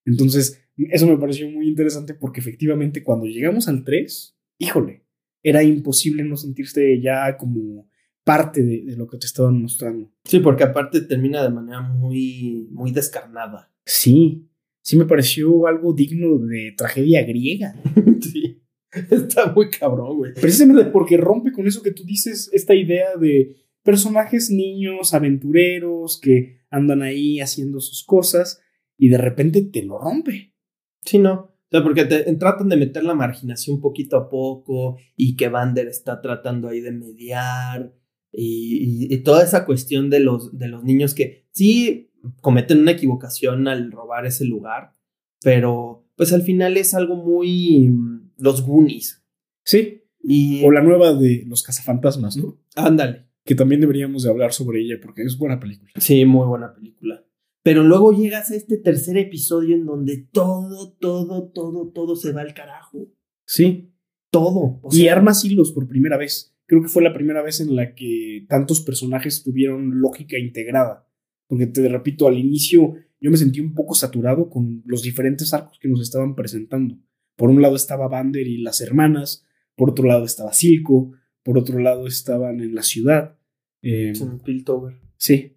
Entonces, 0.07 0.63
eso 0.91 1.07
me 1.07 1.19
pareció 1.19 1.51
muy 1.51 1.69
interesante 1.69 2.15
porque 2.15 2.41
efectivamente 2.41 3.03
cuando 3.03 3.27
llegamos 3.27 3.69
al 3.69 3.85
3, 3.85 4.39
híjole, 4.57 5.05
era 5.43 5.63
imposible 5.63 6.25
no 6.25 6.39
sentirse 6.39 6.99
ya 7.03 7.37
como 7.37 7.91
parte 8.25 8.63
de, 8.63 8.83
de 8.85 8.97
lo 8.97 9.07
que 9.07 9.19
te 9.19 9.27
estaban 9.27 9.61
mostrando. 9.61 10.11
Sí, 10.25 10.41
porque 10.41 10.65
aparte 10.65 11.03
termina 11.03 11.43
de 11.43 11.51
manera 11.51 11.83
muy, 11.83 12.69
muy 12.71 12.91
descarnada. 12.91 13.71
Sí, 13.85 14.49
sí 14.81 14.97
me 14.97 15.05
pareció 15.05 15.67
algo 15.67 15.93
digno 15.93 16.39
de 16.39 16.75
tragedia 16.77 17.23
griega. 17.25 17.75
sí. 18.21 18.63
Está 19.11 19.53
muy 19.53 19.71
cabrón, 19.71 20.17
güey. 20.19 20.35
Precisamente 20.35 20.85
porque 20.87 21.17
rompe 21.17 21.53
con 21.53 21.67
eso 21.67 21.83
que 21.83 21.91
tú 21.91 22.05
dices, 22.05 22.49
esta 22.53 22.75
idea 22.75 23.17
de 23.19 23.57
personajes 23.83 24.51
niños, 24.51 25.15
aventureros, 25.15 26.19
que 26.21 26.61
andan 26.71 27.03
ahí 27.03 27.41
haciendo 27.41 27.81
sus 27.81 28.05
cosas 28.05 28.61
y 28.97 29.09
de 29.09 29.19
repente 29.19 29.63
te 29.63 29.83
lo 29.83 29.99
rompe. 29.99 30.55
Sí, 31.03 31.19
no. 31.19 31.35
O 31.35 31.69
sea, 31.71 31.83
porque 31.83 32.05
te, 32.05 32.33
tratan 32.37 32.69
de 32.69 32.77
meter 32.77 33.05
la 33.05 33.15
marginación 33.15 33.81
poquito 33.81 34.17
a 34.17 34.29
poco 34.29 34.97
y 35.17 35.35
que 35.37 35.49
Vander 35.49 35.89
está 35.89 36.21
tratando 36.21 36.69
ahí 36.69 36.81
de 36.81 36.93
mediar 36.93 37.93
y, 38.37 39.07
y- 39.11 39.15
y 39.15 39.19
toda 39.19 39.43
esa 39.45 39.65
cuestión 39.67 40.11
de 40.11 40.21
los, 40.21 40.57
de 40.59 40.69
los 40.69 40.83
niños 40.85 41.15
que 41.15 41.47
sí 41.53 42.11
cometen 42.41 42.81
una 42.81 42.93
equivocación 42.93 43.69
al 43.69 43.93
robar 43.93 44.27
ese 44.27 44.45
lugar, 44.45 44.93
pero 45.43 46.07
pues 46.17 46.33
al 46.33 46.43
final 46.43 46.77
es 46.77 46.95
algo 46.95 47.17
muy 47.17 47.89
mm, 47.89 48.31
los 48.39 48.63
Goonies. 48.63 49.23
Sí. 49.65 50.03
Y 50.23 50.65
O 50.65 50.71
la 50.71 50.83
nueva 50.83 51.13
de 51.13 51.45
Los 51.47 51.63
Cazafantasmas, 51.63 52.37
¿no? 52.37 52.59
ándale. 52.77 53.27
Que 53.45 53.55
también 53.55 53.83
deberíamos 53.83 54.23
de 54.23 54.31
hablar 54.31 54.55
sobre 54.55 54.81
ella 54.81 54.97
porque 55.03 55.23
es 55.23 55.37
buena 55.37 55.61
película. 55.61 55.91
Sí, 55.99 56.25
muy 56.25 56.47
buena 56.47 56.75
película. 56.75 57.23
Pero 57.63 57.83
luego 57.83 58.13
llegas 58.13 58.51
a 58.51 58.57
este 58.57 58.79
tercer 58.79 59.19
episodio 59.19 59.75
en 59.75 59.85
donde 59.85 60.17
todo, 60.33 60.93
todo, 60.99 61.51
todo, 61.53 61.91
todo 61.93 62.17
se 62.17 62.33
va 62.33 62.41
al 62.41 62.55
carajo. 62.55 63.07
Sí. 63.47 63.91
Todo. 64.31 64.81
O 64.83 64.89
y 64.93 65.09
armas 65.09 65.45
hilos 65.45 65.73
por 65.73 65.87
primera 65.87 66.17
vez. 66.17 66.54
Creo 66.67 66.83
que 66.83 66.89
fue 66.89 67.03
la 67.03 67.13
primera 67.15 67.43
vez 67.43 67.61
en 67.61 67.77
la 67.77 67.95
que 67.95 68.47
tantos 68.49 68.81
personajes 68.81 69.43
tuvieron 69.43 70.01
lógica 70.01 70.39
integrada. 70.39 71.09
Porque 71.47 71.67
te 71.67 71.87
repito, 71.89 72.27
al 72.27 72.39
inicio 72.39 72.95
yo 73.21 73.31
me 73.31 73.37
sentí 73.37 73.61
un 73.61 73.75
poco 73.75 73.95
saturado 73.95 74.51
con 74.51 74.83
los 74.87 75.03
diferentes 75.03 75.53
arcos 75.55 75.79
que 75.79 75.89
nos 75.89 76.01
estaban 76.01 76.35
presentando. 76.35 76.99
Por 77.37 77.51
un 77.51 77.63
lado 77.63 77.77
estaba 77.77 78.09
Vander 78.09 78.47
y 78.47 78.59
las 78.59 78.81
hermanas, 78.81 79.47
por 79.77 79.91
otro 79.91 80.07
lado 80.07 80.25
estaba 80.25 80.53
Silco, 80.53 81.13
por 81.43 81.59
otro 81.59 81.79
lado 81.79 82.07
estaban 82.07 82.61
en 82.61 82.75
la 82.75 82.83
ciudad. 82.83 83.39
eh, 83.83 84.13
Piltover. 84.45 85.01
Sí, 85.17 85.57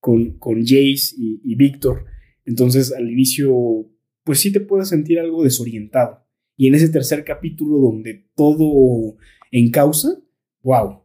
con, 0.00 0.38
con 0.38 0.62
Jace 0.62 1.14
y, 1.16 1.40
y 1.44 1.54
Víctor. 1.54 2.04
Entonces, 2.44 2.92
al 2.92 3.10
inicio, 3.10 3.90
pues 4.24 4.40
sí 4.40 4.52
te 4.52 4.60
puedes 4.60 4.88
sentir 4.88 5.18
algo 5.18 5.44
desorientado. 5.44 6.24
Y 6.56 6.66
en 6.66 6.74
ese 6.74 6.88
tercer 6.88 7.24
capítulo 7.24 7.78
donde 7.78 8.28
todo 8.34 9.16
encausa, 9.52 10.20
wow. 10.62 11.02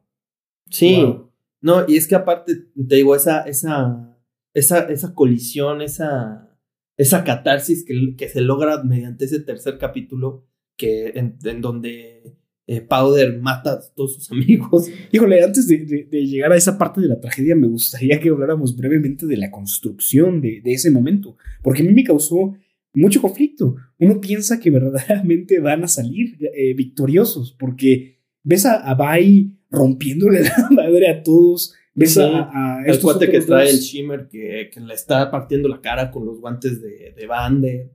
Sí. 0.69 0.95
Wow. 1.01 1.31
No, 1.61 1.85
y 1.87 1.95
es 1.95 2.07
que 2.07 2.15
aparte, 2.15 2.55
te 2.87 2.95
digo, 2.95 3.15
esa, 3.15 3.41
esa, 3.43 4.17
esa, 4.53 4.79
esa 4.91 5.13
colisión, 5.13 5.81
esa, 5.81 6.57
esa 6.97 7.23
catarsis 7.23 7.85
que, 7.85 8.15
que 8.17 8.27
se 8.27 8.41
logra 8.41 8.83
mediante 8.83 9.25
ese 9.25 9.39
tercer 9.39 9.77
capítulo, 9.77 10.45
que 10.75 11.13
en, 11.15 11.37
en 11.45 11.61
donde 11.61 12.35
eh, 12.67 12.81
Powder 12.81 13.39
mata 13.39 13.73
a 13.73 13.79
todos 13.95 14.15
sus 14.15 14.31
amigos. 14.33 14.89
Híjole, 15.13 15.41
antes 15.43 15.67
de, 15.67 15.77
de- 15.85 16.03
de 16.03 16.25
llegar 16.25 16.51
a 16.51 16.57
esa 16.57 16.77
parte 16.77 16.99
de 16.99 17.07
la 17.07 17.21
tragedia, 17.21 17.55
me 17.55 17.67
gustaría 17.67 18.19
que 18.19 18.29
habláramos 18.29 18.75
brevemente 18.75 19.25
de 19.25 19.37
la 19.37 19.49
construcción 19.51 20.41
de, 20.41 20.59
de 20.61 20.73
ese 20.73 20.91
momento, 20.91 21.37
porque 21.61 21.81
a 21.81 21.85
mí 21.85 21.93
me 21.93 22.03
causó 22.03 22.55
mucho 22.93 23.21
conflicto. 23.21 23.75
Uno 23.99 24.19
piensa 24.19 24.59
que 24.59 24.69
verdaderamente 24.69 25.59
van 25.61 25.83
a 25.85 25.87
salir 25.87 26.37
eh, 26.53 26.73
victoriosos, 26.73 27.55
porque 27.57 28.12
ves 28.43 28.65
a, 28.65 28.75
a 28.75 28.93
Bai 28.95 29.57
rompiéndole 29.69 30.43
la 30.43 30.69
madre 30.71 31.09
a 31.09 31.23
todos, 31.23 31.73
ves 31.95 32.13
Sí, 32.13 32.21
a, 32.21 32.49
a 32.51 32.83
El 32.83 32.91
estos 32.91 33.11
cuate 33.11 33.31
que 33.31 33.41
trae 33.41 33.69
el 33.69 33.79
Shimmer 33.79 34.27
que, 34.27 34.69
que 34.71 34.79
le 34.79 34.93
está 34.93 35.31
partiendo 35.31 35.67
la 35.67 35.81
cara 35.81 36.11
con 36.11 36.25
los 36.25 36.39
guantes 36.39 36.81
de, 36.81 37.13
de 37.15 37.27
Vander. 37.27 37.91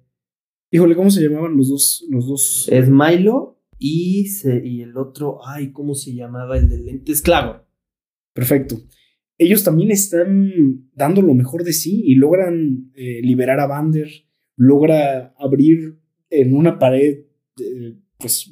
Híjole, 0.71 0.97
¿cómo 0.97 1.11
se 1.11 1.23
llamaban 1.23 1.57
los 1.57 1.69
dos? 1.69 2.05
Los 2.11 2.27
dos? 2.27 2.69
Es 2.71 2.89
Milo 2.89 3.59
y, 3.79 4.27
se, 4.27 4.67
y 4.67 4.83
el 4.83 4.97
otro, 4.97 5.41
ay, 5.47 5.73
¿cómo 5.73 5.95
se 5.95 6.15
llamaba? 6.15 6.59
El 6.59 6.69
de 6.69 6.79
lentes, 6.79 7.23
Clavor. 7.23 7.67
Perfecto. 8.35 8.77
Ellos 9.39 9.63
también 9.63 9.91
están 9.91 10.91
dando 10.95 11.23
lo 11.23 11.33
mejor 11.33 11.63
de 11.63 11.73
sí 11.73 12.03
y 12.05 12.17
logran 12.17 12.91
eh, 12.95 13.21
liberar 13.23 13.61
a 13.61 13.67
Vander, 13.67 14.09
logra 14.57 15.33
abrir 15.39 15.99
en 16.29 16.55
una 16.55 16.79
pared 16.79 17.21
eh, 17.61 17.97
pues 18.19 18.51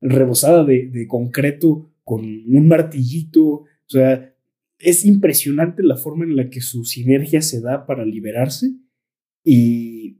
rebosada 0.00 0.64
de, 0.64 0.88
de 0.88 1.06
concreto 1.06 1.90
con 2.04 2.24
un 2.24 2.68
martillito. 2.68 3.44
O 3.44 3.66
sea, 3.86 4.34
es 4.78 5.04
impresionante 5.04 5.82
la 5.82 5.96
forma 5.96 6.24
en 6.24 6.36
la 6.36 6.50
que 6.50 6.60
su 6.60 6.84
sinergia 6.84 7.42
se 7.42 7.60
da 7.60 7.86
para 7.86 8.04
liberarse 8.04 8.72
y 9.44 10.18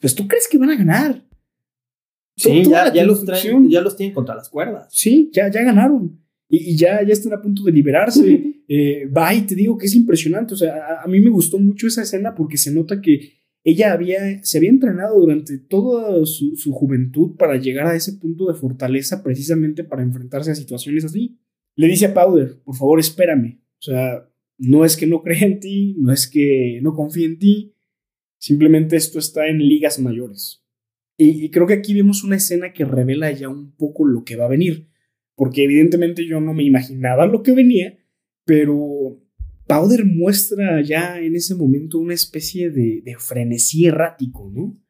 pues 0.00 0.14
tú 0.14 0.28
crees 0.28 0.48
que 0.48 0.58
van 0.58 0.70
a 0.70 0.76
ganar. 0.76 1.24
Sí, 2.36 2.62
Toda 2.64 2.88
ya, 2.88 2.94
ya 2.94 3.04
los 3.04 3.24
traen, 3.24 3.68
ya 3.68 3.80
los 3.80 3.96
tienen 3.96 4.14
contra 4.14 4.34
las 4.34 4.48
cuerdas. 4.48 4.88
Sí, 4.90 5.30
ya, 5.32 5.50
ya 5.50 5.62
ganaron. 5.62 6.20
Y, 6.48 6.72
y 6.72 6.76
ya, 6.76 7.02
ya 7.02 7.12
están 7.12 7.32
a 7.32 7.42
punto 7.42 7.62
de 7.62 7.72
liberarse. 7.72 8.50
Eh, 8.66 9.06
bye, 9.10 9.42
te 9.42 9.54
digo 9.54 9.76
que 9.76 9.84
es 9.84 9.94
impresionante. 9.94 10.54
O 10.54 10.56
sea, 10.56 10.74
a, 10.74 11.02
a 11.02 11.06
mí 11.06 11.20
me 11.20 11.28
gustó 11.28 11.58
mucho 11.58 11.86
esa 11.86 12.00
escena 12.00 12.34
porque 12.34 12.56
se 12.56 12.72
nota 12.72 13.02
que 13.02 13.34
ella 13.64 13.94
había, 13.94 14.44
se 14.44 14.58
había 14.58 14.68
entrenado 14.68 15.18
durante 15.18 15.58
toda 15.58 16.24
su, 16.26 16.54
su 16.54 16.72
juventud 16.72 17.36
para 17.36 17.56
llegar 17.56 17.86
a 17.86 17.96
ese 17.96 18.12
punto 18.12 18.46
de 18.46 18.58
fortaleza 18.58 19.22
precisamente 19.22 19.84
para 19.84 20.02
enfrentarse 20.02 20.50
a 20.50 20.54
situaciones 20.54 21.04
así. 21.06 21.38
Le 21.74 21.88
dice 21.88 22.06
a 22.06 22.14
Powder, 22.14 22.60
por 22.62 22.76
favor, 22.76 23.00
espérame. 23.00 23.62
O 23.78 23.82
sea, 23.82 24.28
no 24.58 24.84
es 24.84 24.98
que 24.98 25.06
no 25.06 25.22
crea 25.22 25.46
en 25.46 25.60
ti, 25.60 25.96
no 25.98 26.12
es 26.12 26.28
que 26.28 26.78
no 26.82 26.94
confíe 26.94 27.24
en 27.24 27.38
ti, 27.38 27.74
simplemente 28.38 28.96
esto 28.96 29.18
está 29.18 29.48
en 29.48 29.58
ligas 29.58 29.98
mayores. 29.98 30.62
Y, 31.16 31.44
y 31.44 31.50
creo 31.50 31.66
que 31.66 31.74
aquí 31.74 31.94
vemos 31.94 32.22
una 32.22 32.36
escena 32.36 32.72
que 32.74 32.84
revela 32.84 33.32
ya 33.32 33.48
un 33.48 33.74
poco 33.74 34.04
lo 34.04 34.24
que 34.24 34.36
va 34.36 34.44
a 34.44 34.48
venir, 34.48 34.88
porque 35.36 35.64
evidentemente 35.64 36.26
yo 36.26 36.38
no 36.40 36.52
me 36.52 36.64
imaginaba 36.64 37.26
lo 37.26 37.42
que 37.42 37.52
venía, 37.52 37.98
pero 38.44 39.23
Powder 39.66 40.04
muestra 40.04 40.82
ya 40.82 41.18
en 41.20 41.36
ese 41.36 41.54
momento 41.54 41.98
una 41.98 42.14
especie 42.14 42.70
de, 42.70 43.02
de 43.04 43.16
frenesí 43.18 43.86
errático, 43.86 44.50
¿no? 44.54 44.80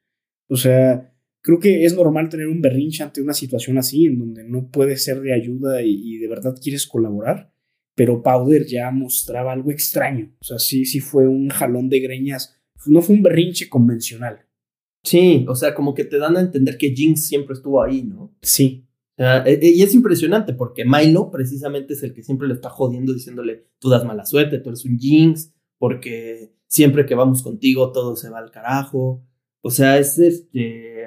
O 0.48 0.56
sea, 0.56 1.14
creo 1.42 1.58
que 1.58 1.84
es 1.84 1.94
normal 1.94 2.28
tener 2.28 2.48
un 2.48 2.60
berrinche 2.60 3.02
ante 3.02 3.22
una 3.22 3.34
situación 3.34 3.78
así, 3.78 4.06
en 4.06 4.18
donde 4.18 4.44
no 4.44 4.70
puedes 4.70 5.04
ser 5.04 5.20
de 5.20 5.32
ayuda 5.32 5.82
y, 5.82 5.92
y 5.92 6.18
de 6.18 6.28
verdad 6.28 6.56
quieres 6.60 6.86
colaborar, 6.86 7.52
pero 7.94 8.22
Powder 8.22 8.66
ya 8.66 8.90
mostraba 8.90 9.52
algo 9.52 9.70
extraño, 9.70 10.34
o 10.40 10.44
sea, 10.44 10.58
sí, 10.58 10.84
sí 10.84 11.00
fue 11.00 11.28
un 11.28 11.48
jalón 11.50 11.88
de 11.88 12.00
greñas, 12.00 12.60
no 12.86 13.00
fue 13.02 13.16
un 13.16 13.22
berrinche 13.22 13.68
convencional. 13.68 14.46
Sí, 15.04 15.44
o 15.48 15.54
sea, 15.54 15.74
como 15.74 15.94
que 15.94 16.04
te 16.04 16.18
dan 16.18 16.36
a 16.36 16.40
entender 16.40 16.78
que 16.78 16.94
Jinx 16.94 17.26
siempre 17.26 17.54
estuvo 17.54 17.82
ahí, 17.82 18.02
¿no? 18.02 18.34
Sí, 18.40 18.86
E- 19.16 19.42
e- 19.62 19.70
y 19.70 19.82
es 19.82 19.94
impresionante 19.94 20.54
porque 20.54 20.84
Milo 20.84 21.30
precisamente 21.30 21.94
es 21.94 22.02
el 22.02 22.12
que 22.14 22.22
siempre 22.22 22.48
le 22.48 22.54
está 22.54 22.68
jodiendo 22.68 23.12
diciéndole, 23.12 23.68
tú 23.78 23.88
das 23.88 24.04
mala 24.04 24.26
suerte, 24.26 24.58
tú 24.58 24.70
eres 24.70 24.84
un 24.84 24.98
Jinx, 24.98 25.52
porque 25.78 26.54
siempre 26.66 27.06
que 27.06 27.14
vamos 27.14 27.42
contigo 27.42 27.92
todo 27.92 28.16
se 28.16 28.30
va 28.30 28.38
al 28.38 28.50
carajo. 28.50 29.24
O 29.62 29.70
sea, 29.70 29.98
es 29.98 30.18
este... 30.18 31.06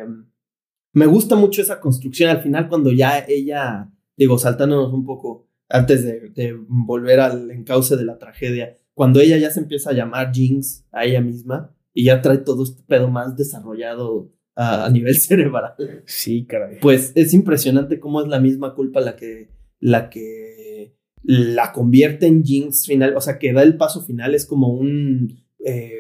Me 0.93 1.05
gusta 1.05 1.35
mucho 1.35 1.61
esa 1.61 1.79
construcción 1.79 2.29
al 2.29 2.41
final 2.41 2.69
cuando 2.69 2.91
ya 2.91 3.23
ella, 3.27 3.91
digo, 4.15 4.39
saltándonos 4.39 4.91
un 4.93 5.05
poco 5.05 5.47
antes 5.69 6.03
de, 6.03 6.29
de 6.29 6.57
volver 6.67 7.19
al 7.19 7.51
encauce 7.51 7.97
de 7.97 8.05
la 8.05 8.17
tragedia, 8.17 8.77
cuando 8.93 9.19
ella 9.19 9.37
ya 9.37 9.51
se 9.51 9.59
empieza 9.59 9.91
a 9.91 9.93
llamar 9.93 10.31
Jinx 10.33 10.87
a 10.91 11.05
ella 11.05 11.21
misma 11.21 11.75
y 11.93 12.05
ya 12.05 12.21
trae 12.21 12.39
todo 12.39 12.63
este 12.63 12.81
pedo 12.83 13.09
más 13.09 13.35
desarrollado 13.35 14.31
a, 14.57 14.89
nivel 14.89 15.15
cerebral. 15.19 15.73
Sí, 16.05 16.45
caray. 16.45 16.79
Pues 16.81 17.13
es 17.15 17.33
impresionante 17.33 17.99
cómo 17.99 18.21
es 18.21 18.27
la 18.27 18.39
misma 18.39 18.73
culpa 18.73 18.99
la 18.99 19.15
que, 19.15 19.51
la 19.79 20.09
que 20.09 20.95
la 21.23 21.71
convierte 21.71 22.25
en 22.25 22.43
Jinx 22.43 22.85
final, 22.85 23.15
o 23.15 23.21
sea, 23.21 23.37
que 23.37 23.53
da 23.53 23.63
el 23.63 23.77
paso 23.77 24.03
final, 24.03 24.33
es 24.33 24.45
como 24.45 24.69
un, 24.69 25.43
eh, 25.63 25.91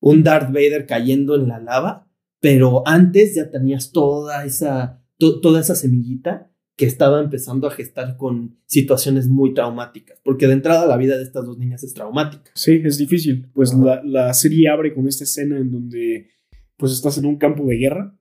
un 0.00 0.22
Darth 0.22 0.52
Vader 0.52 0.86
cayendo 0.86 1.36
en 1.36 1.48
la 1.48 1.60
lava, 1.60 2.08
pero 2.40 2.82
antes 2.86 3.34
ya 3.34 3.50
tenías 3.50 3.92
toda 3.92 4.44
esa, 4.44 5.02
toda 5.18 5.60
esa 5.60 5.74
semillita 5.74 6.52
que 6.76 6.84
estaba 6.84 7.20
empezando 7.20 7.66
a 7.66 7.70
gestar 7.70 8.18
con 8.18 8.58
situaciones 8.66 9.28
muy 9.28 9.54
traumáticas, 9.54 10.20
porque 10.22 10.46
de 10.46 10.52
entrada 10.52 10.86
la 10.86 10.98
vida 10.98 11.16
de 11.16 11.22
estas 11.22 11.46
dos 11.46 11.58
niñas 11.58 11.82
es 11.82 11.94
traumática. 11.94 12.50
Sí, 12.54 12.82
es 12.84 12.98
difícil. 12.98 13.50
Pues 13.54 13.72
la, 13.74 14.02
la, 14.04 14.34
serie 14.34 14.68
abre 14.68 14.94
con 14.94 15.08
esta 15.08 15.24
escena 15.24 15.56
en 15.56 15.70
donde 15.70 16.28
pues 16.76 16.92
estás 16.92 17.18
en 17.18 17.26
un 17.26 17.36
campo 17.36 17.64
de 17.66 17.76
guerra, 17.76 18.18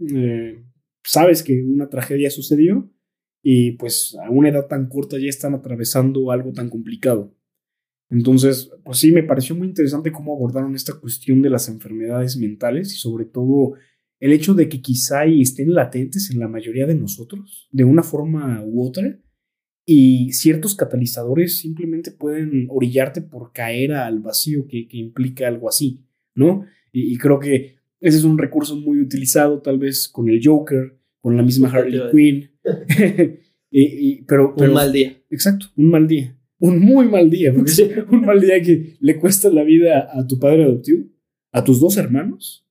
eh, 0.00 0.62
sabes 1.02 1.42
que 1.42 1.62
una 1.62 1.88
tragedia 1.88 2.30
sucedió 2.30 2.90
y 3.42 3.72
pues 3.72 4.16
a 4.24 4.30
una 4.30 4.48
edad 4.48 4.66
tan 4.66 4.88
corta 4.88 5.18
ya 5.18 5.28
están 5.28 5.54
atravesando 5.54 6.30
algo 6.30 6.52
tan 6.52 6.68
complicado. 6.68 7.34
Entonces, 8.10 8.70
pues 8.84 8.98
sí, 8.98 9.12
me 9.12 9.22
pareció 9.22 9.56
muy 9.56 9.66
interesante 9.68 10.12
cómo 10.12 10.34
abordaron 10.34 10.74
esta 10.74 10.94
cuestión 10.94 11.42
de 11.42 11.50
las 11.50 11.68
enfermedades 11.68 12.36
mentales 12.36 12.92
y 12.92 12.96
sobre 12.96 13.24
todo 13.24 13.74
el 14.20 14.32
hecho 14.32 14.54
de 14.54 14.68
que 14.68 14.80
quizá 14.80 15.24
estén 15.24 15.74
latentes 15.74 16.30
en 16.30 16.38
la 16.38 16.48
mayoría 16.48 16.86
de 16.86 16.94
nosotros, 16.94 17.68
de 17.72 17.84
una 17.84 18.02
forma 18.02 18.62
u 18.64 18.86
otra, 18.86 19.20
y 19.84 20.32
ciertos 20.32 20.74
catalizadores 20.74 21.58
simplemente 21.58 22.10
pueden 22.10 22.66
orillarte 22.70 23.22
por 23.22 23.52
caer 23.52 23.92
al 23.92 24.20
vacío 24.20 24.66
que, 24.66 24.88
que 24.88 24.96
implica 24.96 25.46
algo 25.46 25.68
así, 25.68 26.04
¿no? 26.34 26.64
Y, 26.98 27.18
creo 27.18 27.38
que 27.38 27.76
ese 28.00 28.16
es 28.16 28.24
un 28.24 28.38
recurso 28.38 28.74
muy 28.74 29.00
utilizado 29.00 29.60
tal 29.60 29.78
vez 29.78 30.08
con 30.08 30.30
el 30.30 30.40
Joker, 30.42 30.96
con 31.20 31.36
la 31.36 31.42
misma 31.42 31.70
Harley 31.70 32.00
Quinn. 32.10 32.50
y, 33.70 34.22
pero, 34.22 34.54
un 34.56 34.72
mal 34.72 34.92
día. 34.92 35.14
Exacto, 35.28 35.66
un 35.76 35.90
mal 35.90 36.08
día. 36.08 36.34
Un 36.58 36.80
muy 36.80 37.06
mal 37.06 37.28
día, 37.28 37.52
un 38.10 38.20
mal 38.22 38.40
día 38.40 38.62
que 38.62 38.96
le 38.98 39.18
cuesta 39.18 39.50
la 39.50 39.62
vida 39.62 40.08
a 40.10 40.26
tu 40.26 40.38
padre 40.38 40.64
adoptivo, 40.64 41.04
a 41.52 41.62
tus 41.62 41.80
dos 41.80 41.98
hermanos. 41.98 42.65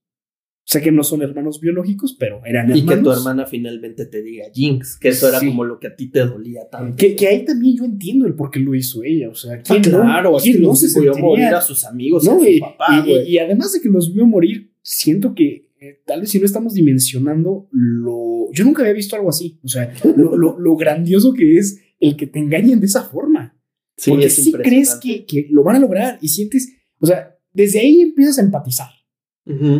Sé 0.67 0.81
que 0.81 0.91
no 0.91 1.03
son 1.03 1.21
hermanos 1.21 1.59
biológicos, 1.61 2.15
pero 2.19 2.41
eran 2.43 2.71
hermanos. 2.71 2.83
Y 2.83 2.85
que 2.87 3.03
tu 3.03 3.11
hermana 3.11 3.45
finalmente 3.45 4.07
te 4.07 4.23
diga 4.23 4.45
Jinx, 4.51 4.97
que 4.97 5.09
eso 5.09 5.29
era 5.29 5.39
como 5.39 5.63
lo 5.63 5.79
que 5.79 5.87
a 5.87 5.95
ti 5.95 6.09
te 6.09 6.25
dolía 6.25 6.67
tanto. 6.71 6.95
Que, 6.97 7.15
que, 7.15 7.27
ahí 7.27 7.45
también 7.45 7.77
yo 7.77 7.85
entiendo 7.85 8.25
el 8.25 8.33
por 8.33 8.49
qué 8.49 8.59
lo 8.59 8.73
hizo 8.73 9.03
ella. 9.03 9.29
O 9.29 9.35
sea, 9.35 9.61
¿quién 9.61 9.83
claro, 9.83 10.31
no, 10.31 10.37
¿quién 10.37 10.63
no 10.63 10.75
se 10.75 10.89
sentiría? 10.89 11.21
morir 11.21 11.45
a 11.45 11.61
sus 11.61 11.85
amigos 11.85 12.25
y 12.25 12.29
a 12.29 12.31
su 12.31 12.59
papá, 12.59 13.05
y, 13.05 13.33
y, 13.33 13.37
además 13.37 13.73
de 13.73 13.79
que 13.81 13.89
los 13.89 14.11
vio 14.11 14.25
morir, 14.25 14.71
siento 14.81 15.35
que 15.35 15.69
eh, 15.79 16.01
tal 16.03 16.21
vez 16.21 16.31
si 16.31 16.39
no 16.39 16.45
estamos 16.45 16.73
dimensionando 16.73 17.67
lo... 17.71 18.51
Yo 18.51 18.63
nunca 18.65 18.81
había 18.81 18.93
visto 18.93 19.15
algo 19.15 19.29
así. 19.29 19.59
O 19.63 19.67
sea, 19.67 19.93
lo, 20.15 20.35
lo, 20.35 20.59
lo 20.59 20.75
grandioso 20.75 21.33
que 21.33 21.57
es 21.57 21.79
el 21.99 22.15
que 22.15 22.25
te 22.25 22.39
engañen 22.39 22.79
de 22.79 22.87
esa 22.87 23.03
forma. 23.03 23.55
Sí, 23.97 24.09
Porque 24.09 24.29
sí 24.31 24.51
crees 24.51 24.95
que, 24.95 25.25
que, 25.25 25.47
lo 25.51 25.63
van 25.63 25.75
a 25.75 25.79
lograr 25.79 26.17
y 26.21 26.29
sientes... 26.29 26.73
O 26.97 27.05
sea, 27.05 27.37
desde 27.53 27.81
ahí 27.81 28.01
empiezas 28.01 28.39
a 28.39 28.41
empatizar. 28.41 28.94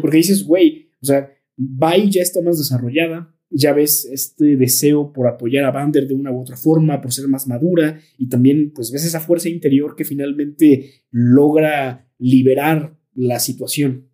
Porque 0.02 0.18
dices, 0.18 0.46
güey, 0.46 0.90
o 1.02 1.06
sea, 1.06 1.32
Bai 1.58 2.10
ya 2.12 2.22
está 2.22 2.42
más 2.42 2.58
desarrollada, 2.58 3.36
ya 3.50 3.74
ves 3.74 4.06
este 4.06 4.58
deseo 4.58 5.14
por 5.14 5.28
apoyar 5.28 5.66
a 5.66 5.72
Vander 5.72 6.08
de 6.08 6.14
una 6.14 6.32
u 6.32 6.42
otra 6.42 6.58
forma, 6.58 7.02
por 7.02 7.14
ser 7.14 7.28
más 7.28 7.48
madura, 7.48 8.00
y 8.18 8.28
también 8.28 8.72
pues 8.74 8.92
ves 8.92 9.06
esa 9.06 9.20
fuerza 9.20 9.50
interior 9.50 9.96
que 9.96 10.06
finalmente 10.06 10.92
logra 11.10 12.12
liberar 12.18 12.98
la 13.14 13.40
situación. 13.40 14.10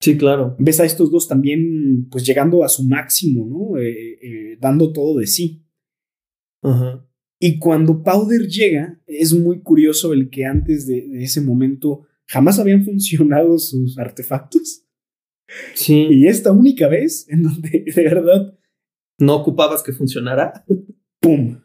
Sí, 0.00 0.16
claro. 0.16 0.56
Ves 0.58 0.80
a 0.80 0.84
estos 0.84 1.10
dos 1.10 1.28
también 1.28 2.08
pues 2.10 2.24
llegando 2.24 2.64
a 2.64 2.68
su 2.68 2.84
máximo, 2.84 3.46
¿no? 3.46 3.78
Eh, 3.78 4.18
eh, 4.22 4.58
dando 4.60 4.92
todo 4.92 5.18
de 5.18 5.26
sí. 5.26 5.64
Ajá. 6.62 7.06
Y 7.38 7.58
cuando 7.58 8.02
Powder 8.02 8.46
llega, 8.46 9.00
es 9.06 9.32
muy 9.34 9.60
curioso 9.60 10.12
el 10.12 10.28
que 10.28 10.44
antes 10.44 10.86
de, 10.86 11.08
de 11.08 11.24
ese 11.24 11.40
momento 11.40 12.06
jamás 12.30 12.58
habían 12.58 12.84
funcionado 12.84 13.58
sus 13.58 13.98
artefactos. 13.98 14.84
Sí. 15.74 16.06
Y 16.10 16.28
esta 16.28 16.52
única 16.52 16.88
vez 16.88 17.26
en 17.28 17.42
donde 17.42 17.84
de 17.94 18.02
verdad 18.02 18.58
no 19.18 19.36
ocupabas 19.36 19.82
que 19.82 19.92
funcionara. 19.92 20.64
¡Pum! 21.20 21.62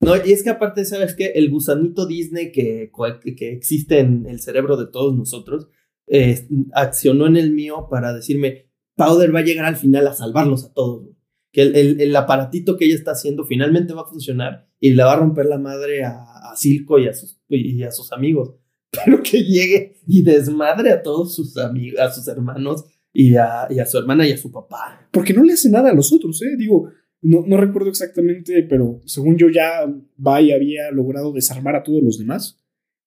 No, 0.00 0.16
y 0.16 0.32
es 0.32 0.42
que 0.42 0.50
aparte, 0.50 0.84
¿sabes 0.84 1.14
qué? 1.14 1.32
El 1.34 1.48
gusanito 1.50 2.06
Disney 2.06 2.50
que, 2.50 2.90
que 3.36 3.52
existe 3.52 4.00
en 4.00 4.26
el 4.26 4.40
cerebro 4.40 4.76
de 4.76 4.86
todos 4.86 5.16
nosotros 5.16 5.68
eh, 6.08 6.48
accionó 6.72 7.26
en 7.26 7.36
el 7.36 7.52
mío 7.52 7.86
para 7.88 8.12
decirme, 8.12 8.68
Powder 8.96 9.34
va 9.34 9.40
a 9.40 9.44
llegar 9.44 9.64
al 9.64 9.76
final 9.76 10.06
a 10.08 10.12
salvarlos 10.12 10.64
a 10.64 10.72
todos. 10.72 11.08
Que 11.52 11.62
el, 11.62 12.00
el, 12.00 12.16
aparatito 12.16 12.76
que 12.76 12.86
ella 12.86 12.94
está 12.94 13.12
haciendo 13.12 13.44
finalmente 13.44 13.92
va 13.92 14.02
a 14.02 14.08
funcionar 14.08 14.68
y 14.80 14.94
le 14.94 15.04
va 15.04 15.12
a 15.12 15.16
romper 15.16 15.46
la 15.46 15.58
madre 15.58 16.02
a, 16.02 16.50
a 16.50 16.56
Silco 16.56 16.98
y 16.98 17.06
a, 17.06 17.14
sus, 17.14 17.40
y 17.48 17.82
a 17.84 17.92
sus 17.92 18.12
amigos. 18.12 18.56
Pero 18.92 19.22
que 19.22 19.42
llegue 19.42 19.96
y 20.06 20.22
desmadre 20.22 20.92
a 20.92 21.02
todos 21.02 21.34
sus 21.34 21.56
amigos, 21.56 21.98
a 21.98 22.10
sus 22.10 22.28
hermanos 22.28 22.84
y 23.12 23.36
a, 23.36 23.66
y 23.70 23.78
a, 23.78 23.86
su 23.86 23.98
hermana 23.98 24.28
y 24.28 24.32
a 24.32 24.36
su 24.36 24.52
papá. 24.52 25.08
Porque 25.10 25.32
no 25.32 25.42
le 25.42 25.54
hace 25.54 25.70
nada 25.70 25.90
a 25.90 25.94
los 25.94 26.12
otros, 26.12 26.40
¿eh? 26.42 26.56
Digo, 26.58 26.90
no, 27.22 27.44
no 27.46 27.56
recuerdo 27.56 27.88
exactamente, 27.88 28.62
pero 28.68 29.00
según 29.06 29.38
yo 29.38 29.48
ya 29.48 29.86
Bai 30.16 30.52
había 30.52 30.90
logrado 30.90 31.32
desarmar 31.32 31.76
a 31.76 31.82
todos 31.82 32.02
los 32.02 32.18
demás. 32.18 32.60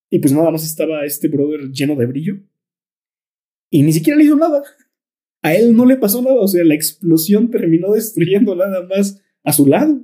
Y 0.10 0.20
pues 0.20 0.34
nada 0.34 0.52
más 0.52 0.66
estaba 0.66 1.06
este 1.06 1.28
brother 1.28 1.70
lleno 1.72 1.96
de 1.96 2.06
brillo. 2.06 2.36
Y 3.70 3.84
ni 3.84 3.94
siquiera 3.94 4.18
le 4.18 4.26
hizo 4.26 4.36
nada. 4.36 4.64
A 5.42 5.54
él 5.54 5.76
no 5.76 5.86
le 5.86 5.98
pasó 5.98 6.22
nada, 6.22 6.40
o 6.40 6.48
sea, 6.48 6.64
la 6.64 6.74
explosión 6.74 7.52
terminó 7.52 7.92
destruyendo 7.92 8.56
nada 8.56 8.88
más 8.88 9.22
a 9.44 9.54
su 9.54 9.68
lado. 9.68 10.02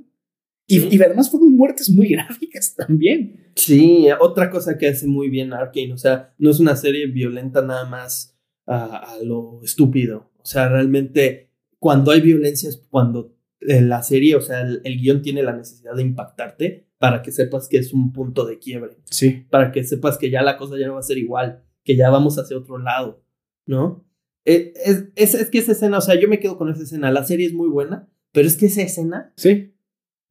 Y, 0.66 0.94
y 0.94 1.02
además 1.02 1.30
fueron 1.30 1.56
muertes 1.56 1.90
muy 1.90 2.08
gráficas 2.12 2.74
también. 2.74 3.50
Sí, 3.54 4.06
otra 4.20 4.50
cosa 4.50 4.78
que 4.78 4.88
hace 4.88 5.06
muy 5.06 5.28
bien 5.28 5.52
Arkane, 5.52 5.92
o 5.92 5.98
sea, 5.98 6.34
no 6.38 6.50
es 6.50 6.60
una 6.60 6.76
serie 6.76 7.06
violenta 7.06 7.62
nada 7.62 7.84
más 7.84 8.32
a, 8.66 9.16
lo 9.22 9.60
estúpido. 9.62 10.30
O 10.38 10.44
sea, 10.46 10.68
realmente 10.68 11.50
cuando 11.78 12.10
hay 12.10 12.20
violencia 12.20 12.68
es 12.68 12.76
cuando 12.90 13.36
la 13.60 14.02
serie, 14.02 14.36
o 14.36 14.40
sea, 14.40 14.62
el, 14.62 15.00
guion 15.00 15.22
tiene 15.22 15.42
la 15.42 15.52
necesidad 15.52 15.94
de 15.94 16.02
impactarte 16.02 16.88
para 16.98 17.22
que 17.22 17.32
sepas 17.32 17.68
que 17.68 17.78
es 17.78 17.92
un 17.92 18.12
punto 18.12 18.44
de 18.44 18.58
quiebre. 18.58 18.96
Sí. 19.10 19.46
Para 19.50 19.72
que 19.72 19.84
sepas 19.84 20.18
que 20.18 20.30
ya 20.30 20.42
la 20.42 20.56
cosa 20.56 20.78
ya 20.78 20.86
no 20.86 20.94
va 20.94 21.00
a 21.00 21.04
ser 21.04 21.18
igual, 21.18 21.64
que 21.84 21.96
ya 21.96 22.10
vamos 22.10 22.38
hacia 22.38 22.56
otro 22.56 22.78
lado, 22.78 23.24
¿no? 23.66 24.04
Eh, 24.44 24.72
es, 24.84 25.04
es, 25.14 25.34
es, 25.34 25.50
que 25.50 25.58
esa 25.58 25.72
escena, 25.72 25.98
o 25.98 26.00
sea, 26.00 26.18
yo 26.18 26.28
me 26.28 26.40
quedo 26.40 26.58
con 26.58 26.70
esa 26.70 26.82
escena. 26.82 27.12
La 27.12 27.24
serie 27.24 27.46
es 27.46 27.52
muy 27.52 27.68
buena, 27.68 28.08
pero 28.32 28.48
es 28.48 28.56
que 28.56 28.66
esa 28.66 28.82
escena. 28.82 29.32
Sí. 29.36 29.71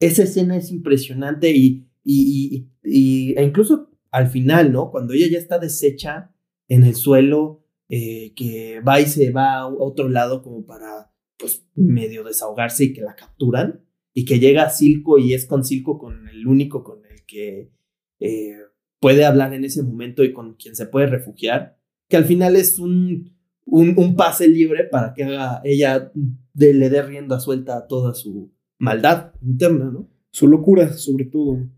Esa 0.02 0.24
escena 0.24 0.58
es 0.58 0.72
impresionante 0.72 1.52
y, 1.52 1.88
y, 2.04 2.68
y, 2.84 3.34
e 3.38 3.44
incluso 3.44 3.90
al 4.12 4.28
final, 4.28 4.74
¿no? 4.74 4.92
Cuando 4.92 5.14
ella 5.14 5.28
ya 5.32 5.38
está 5.38 5.58
deshecha 5.58 6.34
en 6.68 6.84
el 6.84 6.96
suelo, 6.96 7.64
eh, 7.88 8.34
que 8.36 8.82
va 8.82 9.00
y 9.00 9.06
se 9.06 9.32
va 9.32 9.60
a 9.60 9.68
otro 9.68 10.10
lado 10.10 10.42
como 10.42 10.66
para, 10.66 11.14
pues, 11.38 11.66
medio 11.76 12.24
desahogarse 12.24 12.86
y 12.86 12.94
que 12.94 13.02
la 13.02 13.16
capturan, 13.16 13.86
y 14.14 14.26
que 14.26 14.40
llega 14.40 14.64
a 14.64 14.70
Silco 14.70 15.18
y 15.18 15.34
es 15.34 15.46
con 15.46 15.64
Silco 15.64 15.98
con 15.98 16.28
el 16.28 16.48
único 16.48 16.84
con 16.84 17.06
el 17.06 17.26
que 17.26 17.72
eh, 18.20 18.58
puede 19.00 19.26
hablar 19.26 19.54
en 19.54 19.66
ese 19.66 19.84
momento 19.84 20.24
y 20.24 20.34
con 20.34 20.56
quien 20.56 20.76
se 20.76 20.86
puede 20.86 21.08
refugiar, 21.08 21.78
que 22.08 22.18
al 22.18 22.26
final 22.26 22.56
es 22.56 22.80
un, 22.80 23.36
un, 23.66 24.16
pase 24.16 24.48
libre 24.48 24.84
para 24.86 25.14
que 25.14 25.24
haga, 25.24 25.62
ella 25.64 26.12
le 26.54 26.90
dé 26.90 27.02
rienda 27.02 27.40
suelta 27.40 27.78
a 27.78 27.88
toda 27.88 28.14
su 28.14 28.52
maldad 28.82 29.34
interna, 29.44 29.92
¿no? 29.92 30.10
Su 30.32 30.48
locura, 30.48 30.92
sobre 30.94 31.26
todo. 31.26 31.70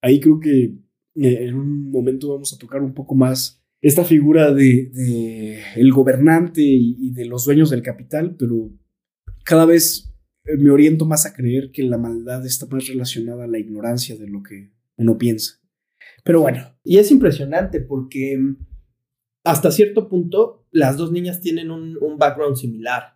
Ahí 0.00 0.20
creo 0.20 0.40
que 0.40 0.78
eh, 1.14 1.46
en 1.46 1.54
un 1.54 1.90
momento 1.90 2.32
vamos 2.32 2.52
a 2.54 2.58
tocar 2.58 2.82
un 2.82 2.94
poco 2.94 3.14
más 3.14 3.62
esta 3.82 4.04
figura 4.04 4.52
de, 4.52 5.60
el 5.76 5.92
gobernante 5.92 6.62
y, 6.62 7.12
de 7.12 7.26
los 7.26 7.44
dueños 7.44 7.70
del 7.70 7.82
capital, 7.82 8.36
pero 8.38 8.70
cada 9.44 9.66
vez 9.66 10.14
eh, 10.44 10.56
me 10.56 10.70
oriento 10.70 11.04
más 11.04 11.26
a 11.26 11.34
creer 11.34 11.70
que 11.72 11.82
la 11.82 11.98
maldad 11.98 12.44
está 12.46 12.66
más 12.66 12.88
relacionada 12.88 13.44
a 13.44 13.48
la 13.48 13.58
ignorancia 13.58 14.16
de 14.16 14.26
lo 14.26 14.42
que 14.42 14.72
uno 14.96 15.18
piensa. 15.18 15.60
Pero 16.24 16.40
bueno. 16.40 16.74
Y 16.82 16.96
es 16.96 17.10
impresionante 17.10 17.80
porque 17.80 18.38
mm, 18.38 18.56
hasta 19.44 19.70
cierto 19.70 20.08
punto 20.08 20.66
las 20.70 20.96
dos 20.96 21.12
niñas 21.12 21.42
tienen 21.42 21.70
un, 21.70 21.98
un 22.00 22.16
background 22.16 22.56
similar. 22.56 23.15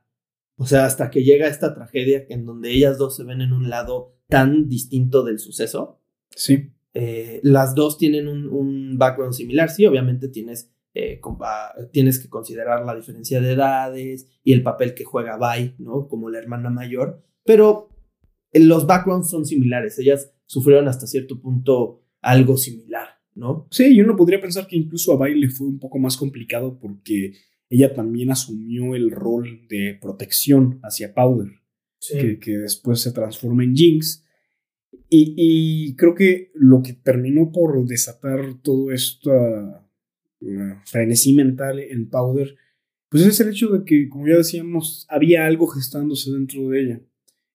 O 0.60 0.66
sea, 0.66 0.84
hasta 0.84 1.10
que 1.10 1.24
llega 1.24 1.48
esta 1.48 1.74
tragedia 1.74 2.26
en 2.28 2.44
donde 2.44 2.70
ellas 2.70 2.98
dos 2.98 3.16
se 3.16 3.24
ven 3.24 3.40
en 3.40 3.54
un 3.54 3.70
lado 3.70 4.18
tan 4.28 4.68
distinto 4.68 5.24
del 5.24 5.38
suceso. 5.38 6.02
Sí. 6.36 6.70
eh, 6.92 7.40
las 7.42 7.74
dos 7.74 7.96
tienen 7.96 8.28
un, 8.28 8.46
un, 8.46 8.98
background 8.98 9.32
similar. 9.32 9.70
Sí, 9.70 9.86
obviamente 9.86 10.28
tienes, 10.28 10.70
eh, 10.92 11.18
tienes 11.92 12.18
que 12.18 12.28
considerar 12.28 12.84
la 12.84 12.94
diferencia 12.94 13.40
de 13.40 13.52
edades 13.52 14.28
y 14.44 14.52
el 14.52 14.62
papel 14.62 14.92
que 14.92 15.04
juega 15.04 15.38
Bai, 15.38 15.76
¿no? 15.78 16.08
Como 16.08 16.28
la 16.28 16.38
hermana 16.38 16.68
mayor, 16.68 17.24
pero 17.42 17.88
los 18.52 18.86
backgrounds 18.86 19.30
son 19.30 19.46
similares. 19.46 19.98
Ellas 19.98 20.30
sufrieron 20.44 20.88
hasta 20.88 21.06
cierto 21.06 21.40
punto 21.40 22.02
algo 22.20 22.58
similar, 22.58 23.08
¿no? 23.34 23.66
Sí, 23.70 23.94
y 23.94 24.00
uno 24.02 24.14
podría 24.14 24.42
pensar 24.42 24.66
que 24.66 24.76
incluso 24.76 25.14
a 25.14 25.16
Bai 25.16 25.40
le 25.40 25.48
fue 25.48 25.68
un 25.68 25.78
poco 25.78 25.98
más 25.98 26.18
complicado 26.18 26.78
porque 26.78 27.32
ella 27.70 27.94
también 27.94 28.32
asumió 28.32 28.96
el 28.96 29.12
rol 29.12 29.66
de 29.68 29.96
protección 30.00 30.80
hacia 30.82 31.14
Powder, 31.14 31.52
que, 32.00 32.40
que, 32.40 32.58
después 32.58 33.00
se 33.00 33.12
transforma 33.12 33.62
en 33.62 33.76
Jinx. 33.76 34.24
Y, 35.08 35.34
y, 35.36 35.94
creo 35.94 36.16
que 36.16 36.50
lo 36.54 36.82
que 36.82 36.94
terminó 36.94 37.52
por 37.52 37.86
desatar 37.86 38.60
todo 38.60 38.90
esta 38.90 39.88
uh, 40.40 40.74
frenesí 40.84 41.32
mental 41.32 41.78
en 41.78 42.10
Powder, 42.10 42.56
pues 43.08 43.24
es 43.24 43.38
el 43.40 43.50
hecho 43.50 43.68
de 43.68 43.84
que, 43.84 44.08
como 44.08 44.26
ya 44.26 44.36
decíamos, 44.36 45.06
había 45.08 45.46
algo 45.46 45.68
gestándose 45.68 46.32
dentro 46.32 46.68
de 46.68 46.80
ella. 46.80 47.00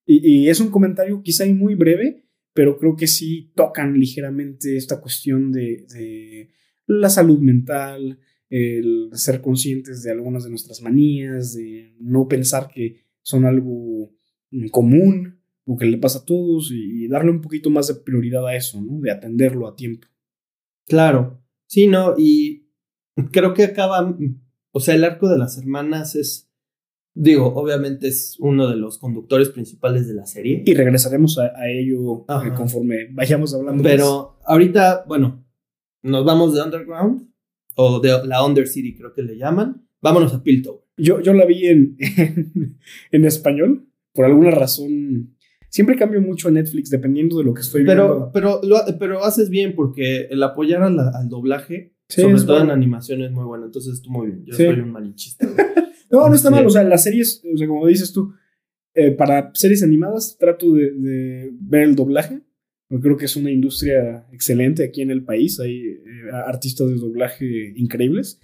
Y, 0.05 0.43
y 0.45 0.49
es 0.49 0.61
un 0.61 0.69
comentario 0.69 1.21
quizá 1.23 1.45
muy 1.47 1.75
breve, 1.75 2.25
pero 2.53 2.77
creo 2.77 2.95
que 2.95 3.07
sí 3.07 3.51
tocan 3.53 3.99
ligeramente 3.99 4.77
esta 4.77 5.01
cuestión 5.01 5.51
de, 5.51 5.85
de 5.89 6.51
la 6.87 7.09
salud 7.09 7.39
mental, 7.39 8.19
el 8.49 9.09
ser 9.13 9.41
conscientes 9.41 10.03
de 10.03 10.11
algunas 10.11 10.43
de 10.43 10.49
nuestras 10.49 10.81
manías, 10.81 11.53
de 11.53 11.95
no 11.99 12.27
pensar 12.27 12.67
que 12.67 13.05
son 13.21 13.45
algo 13.45 14.11
común 14.71 15.39
o 15.65 15.77
que 15.77 15.85
le 15.85 15.97
pasa 15.97 16.19
a 16.19 16.25
todos 16.25 16.71
y 16.71 17.07
darle 17.07 17.31
un 17.31 17.41
poquito 17.41 17.69
más 17.69 17.87
de 17.87 17.95
prioridad 17.95 18.45
a 18.47 18.55
eso, 18.55 18.81
¿no? 18.81 18.99
De 19.01 19.11
atenderlo 19.11 19.67
a 19.67 19.75
tiempo. 19.75 20.07
Claro, 20.85 21.41
sí, 21.65 21.87
¿no? 21.87 22.13
Y 22.17 22.67
creo 23.31 23.53
que 23.53 23.63
acaba, 23.63 24.15
o 24.71 24.79
sea, 24.79 24.95
el 24.95 25.03
arco 25.03 25.27
de 25.27 25.39
las 25.39 25.57
hermanas 25.57 26.15
es, 26.15 26.51
digo, 27.15 27.47
obviamente 27.55 28.07
es 28.07 28.37
uno 28.39 28.69
de 28.69 28.75
los 28.75 28.99
conductores 28.99 29.49
principales 29.49 30.07
de 30.07 30.13
la 30.13 30.27
serie. 30.27 30.63
Y 30.65 30.73
regresaremos 30.75 31.39
a, 31.39 31.51
ello 31.67 32.25
eh, 32.29 32.51
conforme 32.55 33.07
vayamos 33.11 33.55
hablando. 33.55 33.81
Pero 33.81 34.37
ahorita, 34.45 35.05
bueno, 35.07 35.43
nos 36.03 36.23
vamos 36.23 36.53
de 36.53 36.61
Underground 36.61 37.34
o 37.75 37.99
de 37.99 38.09
la 38.25 38.43
Undercity 38.43 38.95
creo 38.95 39.13
que 39.13 39.21
le 39.21 39.37
llaman. 39.37 39.85
Vámonos 40.01 40.33
a 40.33 40.43
Piltover. 40.43 40.81
Yo, 40.97 41.19
yo 41.21 41.33
la 41.33 41.45
vi 41.45 41.65
en, 41.67 41.97
en, 43.11 43.25
español, 43.25 43.87
por 44.13 44.25
alguna 44.25 44.51
razón. 44.51 45.35
Siempre 45.69 45.97
cambio 45.97 46.21
mucho 46.21 46.47
a 46.47 46.51
Netflix 46.51 46.89
dependiendo 46.89 47.37
de 47.37 47.43
lo 47.43 47.53
que 47.53 47.61
estoy 47.61 47.83
viendo. 47.83 48.31
Pero, 48.33 48.61
pero 48.97 49.23
haces 49.23 49.49
bien 49.49 49.75
porque 49.75 50.27
el 50.29 50.41
apoyar 50.41 50.83
al 50.83 51.27
doblaje, 51.27 51.93
sobre 52.07 52.41
todo 52.41 52.61
en 52.61 52.69
animación, 52.69 53.21
es 53.23 53.31
muy 53.31 53.43
bueno. 53.43 53.65
Entonces 53.65 54.01
tú 54.01 54.09
muy 54.09 54.27
bien. 54.27 54.45
Yo 54.45 54.53
soy 54.55 54.79
un 54.79 54.91
manichista. 54.91 55.45
no, 56.11 56.29
no 56.29 56.35
está 56.35 56.49
mal. 56.49 56.65
O 56.65 56.69
sea, 56.69 56.83
las 56.83 57.03
series, 57.03 57.43
o 57.53 57.57
sea, 57.57 57.67
como 57.67 57.85
dices 57.87 58.13
tú, 58.13 58.33
eh, 58.93 59.11
para 59.11 59.51
series 59.53 59.83
animadas 59.83 60.37
trato 60.39 60.71
de, 60.71 60.91
de 60.91 61.51
ver 61.59 61.81
el 61.83 61.95
doblaje 61.95 62.41
creo 62.89 63.17
que 63.17 63.25
es 63.25 63.35
una 63.35 63.51
industria 63.51 64.27
excelente 64.31 64.83
aquí 64.83 65.01
en 65.01 65.11
el 65.11 65.23
país. 65.23 65.59
Hay 65.59 65.77
eh, 65.77 66.01
artistas 66.31 66.89
de 66.89 66.95
doblaje 66.95 67.73
increíbles. 67.75 68.39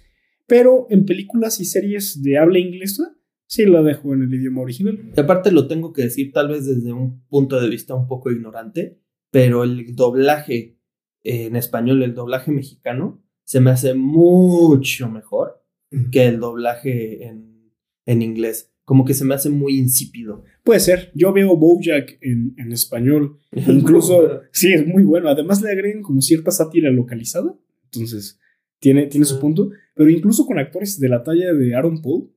Pero 0.46 0.86
en 0.90 1.06
películas 1.06 1.60
y 1.60 1.64
series 1.64 2.22
de 2.22 2.38
habla 2.38 2.58
inglesa, 2.58 3.16
sí 3.46 3.64
la 3.64 3.82
dejo 3.82 4.12
en 4.12 4.22
el 4.22 4.34
idioma 4.34 4.62
original. 4.62 5.12
Y 5.16 5.20
aparte 5.20 5.52
lo 5.52 5.68
tengo 5.68 5.92
que 5.92 6.02
decir 6.02 6.32
tal 6.32 6.48
vez 6.48 6.66
desde 6.66 6.92
un 6.92 7.24
punto 7.28 7.60
de 7.60 7.68
vista 7.68 7.94
un 7.94 8.08
poco 8.08 8.30
ignorante, 8.30 9.00
pero 9.30 9.64
el 9.64 9.94
doblaje 9.94 10.78
en 11.22 11.56
español, 11.56 12.02
el 12.02 12.14
doblaje 12.14 12.50
mexicano, 12.50 13.24
se 13.44 13.60
me 13.60 13.70
hace 13.70 13.94
mucho 13.94 15.08
mejor 15.08 15.64
que 16.10 16.26
el 16.26 16.40
doblaje 16.40 17.24
en, 17.26 17.72
en 18.06 18.22
inglés 18.22 18.72
como 18.84 19.04
que 19.04 19.14
se 19.14 19.24
me 19.24 19.34
hace 19.34 19.50
muy 19.50 19.78
insípido. 19.78 20.44
Puede 20.64 20.80
ser. 20.80 21.10
Yo 21.14 21.32
veo 21.32 21.56
Bojack 21.56 22.18
en, 22.20 22.54
en 22.56 22.72
español. 22.72 23.38
Incluso, 23.52 24.42
sí, 24.52 24.72
es 24.72 24.86
muy 24.86 25.04
bueno. 25.04 25.28
Además 25.28 25.60
le 25.62 25.70
agregan 25.70 26.02
como 26.02 26.20
cierta 26.20 26.50
sátira 26.50 26.90
localizada. 26.90 27.54
Entonces, 27.84 28.38
tiene, 28.78 29.06
tiene 29.06 29.26
su 29.26 29.38
punto. 29.38 29.70
Pero 29.94 30.10
incluso 30.10 30.46
con 30.46 30.58
actores 30.58 30.98
de 30.98 31.08
la 31.08 31.22
talla 31.22 31.52
de 31.52 31.74
Aaron 31.74 32.00
Paul, 32.00 32.30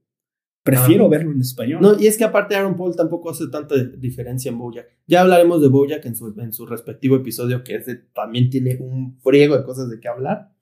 prefiero 0.64 1.08
verlo 1.08 1.32
en 1.32 1.42
español. 1.42 1.80
No, 1.82 2.00
y 2.00 2.08
es 2.08 2.18
que 2.18 2.24
aparte 2.24 2.56
Aaron 2.56 2.76
Paul 2.76 2.96
tampoco 2.96 3.30
hace 3.30 3.48
tanta 3.48 3.76
diferencia 3.76 4.50
en 4.50 4.58
Bojack. 4.58 4.88
Ya 5.08 5.22
hablaremos 5.22 5.62
de 5.62 5.70
Bojack 5.70 6.06
en 6.06 6.16
su, 6.16 6.34
en 6.40 6.52
su 6.52 6.66
respectivo 6.66 7.16
episodio, 7.16 7.64
que 7.64 7.76
es 7.76 7.86
también 8.14 8.50
tiene 8.50 8.78
un 8.80 9.18
friego 9.22 9.58
de 9.58 9.64
cosas 9.64 9.90
de 9.90 10.00
qué 10.00 10.08
hablar. 10.08 10.55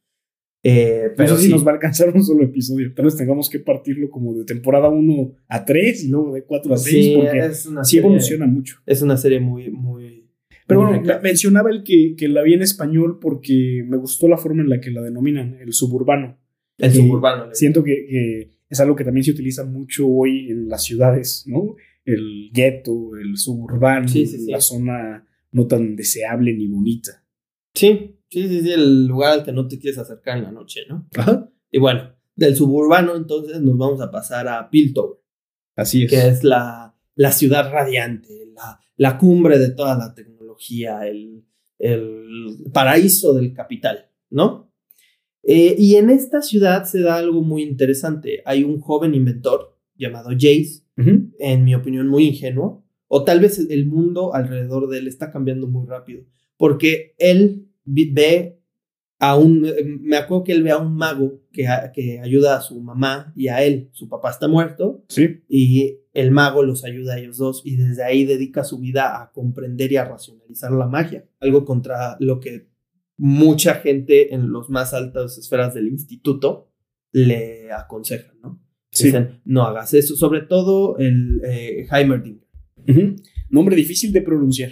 Eh, 0.66 1.12
pero 1.18 1.32
no 1.32 1.36
sé 1.36 1.44
si 1.44 1.50
nos 1.50 1.68
va 1.68 1.72
a 1.72 1.74
alcanzar 1.74 2.10
un 2.16 2.24
solo 2.24 2.44
episodio. 2.44 2.94
Tal 2.94 3.06
vez 3.06 3.18
tengamos 3.18 3.50
que 3.50 3.60
partirlo 3.60 4.10
como 4.10 4.34
de 4.34 4.46
temporada 4.46 4.88
1 4.88 5.36
a 5.50 5.66
3 5.66 6.06
y 6.06 6.08
luego 6.08 6.34
de 6.34 6.44
4 6.44 6.74
a 6.74 6.78
6 6.78 7.06
sí, 7.06 7.14
porque 7.18 7.52
sí 7.84 7.98
evoluciona 7.98 8.48
mucho. 8.48 8.78
Es 8.86 9.02
una 9.02 9.18
serie 9.18 9.42
muy, 9.42 9.70
muy... 9.70 10.30
Pero 10.66 10.88
bueno, 10.88 11.04
mencionaba 11.22 11.70
el 11.70 11.84
que, 11.84 12.16
que, 12.18 12.30
la 12.30 12.42
vi 12.42 12.54
en 12.54 12.62
español 12.62 13.20
porque 13.20 13.84
me 13.86 13.98
gustó 13.98 14.30
la 14.30 14.38
forma 14.38 14.64
en 14.64 14.70
la 14.70 14.80
que 14.80 14.92
la 14.92 15.02
denominan, 15.02 15.58
el 15.60 15.74
suburbano. 15.74 16.38
El 16.78 16.94
suburbano. 16.94 17.50
Siento 17.52 17.84
que, 17.84 18.06
que, 18.08 18.50
es 18.70 18.80
algo 18.80 18.96
que 18.96 19.04
también 19.04 19.26
se 19.26 19.32
utiliza 19.32 19.66
mucho 19.66 20.08
hoy 20.08 20.50
en 20.50 20.70
las 20.70 20.86
ciudades, 20.86 21.44
¿no? 21.46 21.76
El 22.06 22.50
gueto, 22.54 23.18
el 23.18 23.36
suburbano, 23.38 24.08
la 24.48 24.62
zona 24.62 25.28
no 25.52 25.68
tan 25.68 25.98
deseable 25.98 26.54
ni 26.54 26.68
bonita. 26.68 27.24
Sí, 27.74 28.16
Sí, 28.34 28.48
sí, 28.48 28.62
sí, 28.62 28.72
el 28.72 29.06
lugar 29.06 29.34
al 29.34 29.44
que 29.44 29.52
no 29.52 29.68
te 29.68 29.78
quieres 29.78 30.00
acercar 30.00 30.40
en 30.40 30.46
la 30.46 30.52
noche, 30.52 30.82
¿no? 30.90 31.08
Ajá. 31.16 31.52
Y 31.72 31.78
bueno, 31.78 32.16
del 32.36 32.56
suburbano 32.56 33.16
entonces 33.16 33.62
nos 33.62 33.78
vamos 33.78 34.02
a 34.02 34.10
pasar 34.10 34.48
a 34.48 34.72
Piltover. 34.72 35.20
Así 35.76 36.06
es. 36.06 36.10
Que 36.10 36.28
es 36.30 36.44
la, 36.44 36.96
la 37.14 37.32
ciudad 37.32 37.72
radiante, 37.72 38.48
la, 38.56 38.80
la 38.98 39.20
cumbre 39.20 39.60
de 39.60 39.70
toda 39.70 39.96
la 39.96 40.16
tecnología, 40.16 41.08
el, 41.08 41.46
el 41.78 42.58
paraíso 42.74 43.36
del 43.36 43.54
capital, 43.54 44.10
¿no? 44.32 44.74
Eh, 45.44 45.76
y 45.78 45.98
en 45.98 46.10
esta 46.10 46.42
ciudad 46.42 46.86
se 46.86 47.02
da 47.02 47.18
algo 47.18 47.44
muy 47.44 47.62
interesante. 47.62 48.42
Hay 48.46 48.64
un 48.64 48.80
joven 48.80 49.14
inventor 49.14 49.78
llamado 49.96 50.32
Jace, 50.32 50.82
en 50.96 51.64
mi 51.64 51.76
opinión 51.76 52.08
muy 52.08 52.26
ingenuo, 52.26 52.84
o 53.08 53.24
tal 53.24 53.42
vez 53.42 53.60
el 53.60 53.86
mundo 53.86 54.34
alrededor 54.34 54.90
de 54.90 54.98
él 54.98 55.08
está 55.08 55.32
cambiando 55.32 55.68
muy 55.68 55.86
rápido, 55.86 56.24
porque 56.58 57.14
él 57.20 57.68
ve 57.86 58.60
a 59.20 59.38
un, 59.38 59.72
me 60.02 60.18
acuerdo 60.18 60.44
que 60.44 60.52
él 60.52 60.64
ve 60.64 60.72
a 60.72 60.78
un 60.78 60.96
mago 60.96 61.42
que, 61.52 61.66
que 61.94 62.20
ayuda 62.20 62.58
a 62.58 62.62
su 62.62 62.82
mamá 62.82 63.32
y 63.36 63.48
a 63.48 63.64
él, 63.64 63.90
su 63.94 64.10
papá 64.10 64.32
está 64.32 64.50
muerto, 64.50 65.06
sí. 65.08 65.44
y 65.48 66.00
el 66.12 66.32
mago 66.32 66.62
los 66.62 66.84
ayuda 66.84 67.14
a 67.14 67.20
ellos 67.20 67.38
dos 67.38 67.62
y 67.64 67.78
desde 67.78 68.04
ahí 68.04 68.26
dedica 68.26 68.66
su 68.66 68.80
vida 68.80 69.22
a 69.22 69.32
comprender 69.32 69.92
y 69.94 69.98
a 69.98 70.06
racionalizar 70.06 70.72
la 70.72 70.88
magia, 70.88 71.26
algo 71.40 71.64
contra 71.64 72.18
lo 72.20 72.40
que 72.40 72.68
mucha 73.18 73.76
gente 73.76 74.34
en 74.34 74.52
los 74.52 74.70
más 74.70 74.94
altas 74.94 75.38
esferas 75.38 75.74
del 75.74 75.88
instituto 75.88 76.70
le 77.14 77.72
aconsejan, 77.72 78.42
¿no? 78.42 78.62
Dicen, 78.92 79.42
no 79.46 79.64
hagas 79.64 79.94
eso, 79.94 80.16
sobre 80.16 80.42
todo 80.42 80.98
el 80.98 81.42
eh, 81.46 81.88
Heimerdinger. 81.90 82.48
Nombre 83.50 83.76
difícil 83.76 84.12
de 84.12 84.22
pronunciar. 84.22 84.72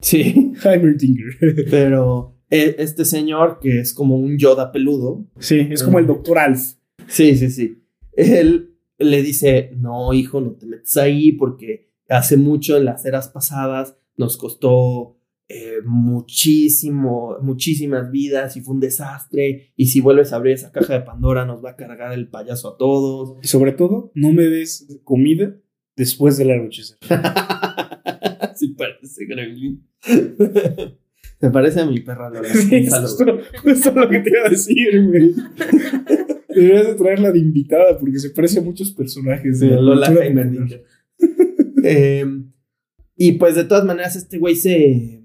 Sí. 0.00 0.52
Heimerdinger. 0.64 1.66
Pero 1.70 2.37
este 2.50 3.04
señor 3.04 3.58
que 3.60 3.80
es 3.80 3.92
como 3.94 4.16
un 4.16 4.38
Yoda 4.38 4.72
peludo. 4.72 5.26
Sí, 5.38 5.68
es 5.70 5.82
como 5.82 5.98
el 5.98 6.04
eh, 6.04 6.08
doctor 6.08 6.38
Alf. 6.38 6.74
Sí, 7.06 7.36
sí, 7.36 7.50
sí. 7.50 7.82
Él 8.12 8.74
le 8.98 9.22
dice, 9.22 9.70
no, 9.76 10.12
hijo, 10.12 10.40
no 10.40 10.52
te 10.52 10.66
metes 10.66 10.96
ahí 10.96 11.32
porque 11.32 11.90
hace 12.08 12.36
mucho 12.36 12.76
en 12.76 12.84
las 12.84 13.04
eras 13.04 13.28
pasadas 13.28 13.96
nos 14.16 14.36
costó 14.36 15.18
eh, 15.50 15.78
muchísimo, 15.84 17.36
muchísimas 17.40 18.10
vidas 18.10 18.56
y 18.56 18.60
fue 18.60 18.74
un 18.74 18.80
desastre. 18.80 19.72
Y 19.76 19.86
si 19.86 20.00
vuelves 20.00 20.32
a 20.32 20.36
abrir 20.36 20.54
esa 20.54 20.72
caja 20.72 20.94
de 20.94 21.00
Pandora 21.00 21.44
nos 21.44 21.64
va 21.64 21.70
a 21.70 21.76
cargar 21.76 22.12
el 22.12 22.28
payaso 22.28 22.74
a 22.74 22.76
todos. 22.76 23.38
Y 23.42 23.46
sobre 23.46 23.72
todo, 23.72 24.10
no 24.14 24.32
me 24.32 24.44
des 24.44 25.00
comida 25.04 25.56
después 25.96 26.36
del 26.36 26.50
anochecer. 26.50 26.98
sí 28.56 28.68
parece 28.76 29.24
Gremlin. 29.26 29.86
Me 31.40 31.50
parece 31.50 31.80
a 31.80 31.86
mi 31.86 32.00
perra 32.00 32.30
Lola. 32.30 32.48
Eso 32.48 32.70
es 33.64 33.94
lo 33.94 34.08
que 34.08 34.18
te 34.20 34.30
iba 34.30 34.46
a 34.46 34.50
decir, 34.50 35.06
güey. 35.06 35.34
Deberías 36.48 36.86
de 36.88 36.94
traerla 36.94 37.30
de 37.30 37.38
invitada 37.38 37.98
porque 37.98 38.18
se 38.18 38.30
parece 38.30 38.58
a 38.58 38.62
muchos 38.62 38.90
personajes. 38.90 39.60
De 39.60 39.68
Lola 39.68 40.08
Heimerdinger. 40.08 40.84
eh, 41.84 42.26
y 43.16 43.32
pues 43.32 43.54
de 43.54 43.64
todas 43.64 43.84
maneras 43.84 44.16
este 44.16 44.38
güey 44.38 44.56
se, 44.56 45.22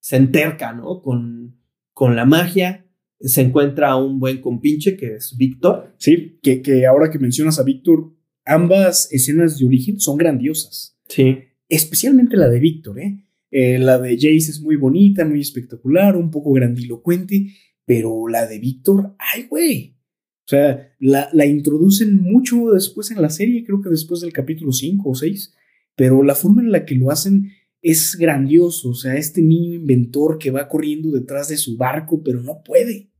se 0.00 0.16
enterca, 0.16 0.72
¿no? 0.72 1.00
Con, 1.00 1.58
con 1.92 2.16
la 2.16 2.26
magia. 2.26 2.86
Se 3.20 3.40
encuentra 3.40 3.90
a 3.90 3.96
un 3.96 4.18
buen 4.20 4.42
compinche 4.42 4.96
que 4.96 5.14
es 5.14 5.34
Víctor. 5.38 5.94
Sí, 5.96 6.38
que, 6.42 6.60
que 6.60 6.84
ahora 6.84 7.10
que 7.10 7.18
mencionas 7.18 7.58
a 7.58 7.62
Víctor, 7.62 8.12
ambas 8.44 9.10
escenas 9.12 9.58
de 9.58 9.64
origen 9.64 9.98
son 9.98 10.18
grandiosas. 10.18 10.98
Sí. 11.08 11.38
Especialmente 11.68 12.36
la 12.36 12.48
de 12.50 12.58
Víctor, 12.60 12.98
¿eh? 13.00 13.24
Eh, 13.56 13.78
la 13.78 14.00
de 14.00 14.16
Jace 14.16 14.50
es 14.50 14.60
muy 14.60 14.74
bonita, 14.74 15.24
muy 15.24 15.40
espectacular, 15.40 16.16
un 16.16 16.28
poco 16.28 16.52
grandilocuente, 16.52 17.52
pero 17.86 18.26
la 18.26 18.48
de 18.48 18.58
Víctor, 18.58 19.14
ay, 19.16 19.46
güey. 19.48 19.96
O 20.44 20.48
sea, 20.48 20.92
la, 20.98 21.28
la, 21.32 21.46
introducen 21.46 22.20
mucho 22.20 22.72
después 22.72 23.12
en 23.12 23.22
la 23.22 23.30
serie, 23.30 23.62
creo 23.64 23.80
que 23.80 23.90
después 23.90 24.22
del 24.22 24.32
capítulo 24.32 24.72
5 24.72 25.08
o 25.08 25.14
6, 25.14 25.54
pero 25.94 26.24
la 26.24 26.34
forma 26.34 26.62
en 26.62 26.72
la 26.72 26.84
que 26.84 26.96
lo 26.96 27.12
hacen 27.12 27.52
es 27.80 28.16
grandioso. 28.16 28.90
O 28.90 28.94
sea, 28.94 29.14
este 29.14 29.40
niño 29.40 29.74
inventor 29.74 30.36
que 30.36 30.50
va 30.50 30.66
corriendo 30.66 31.12
detrás 31.12 31.46
de 31.46 31.56
su 31.56 31.76
barco, 31.76 32.24
pero 32.24 32.42
no 32.42 32.60
puede. 32.64 33.12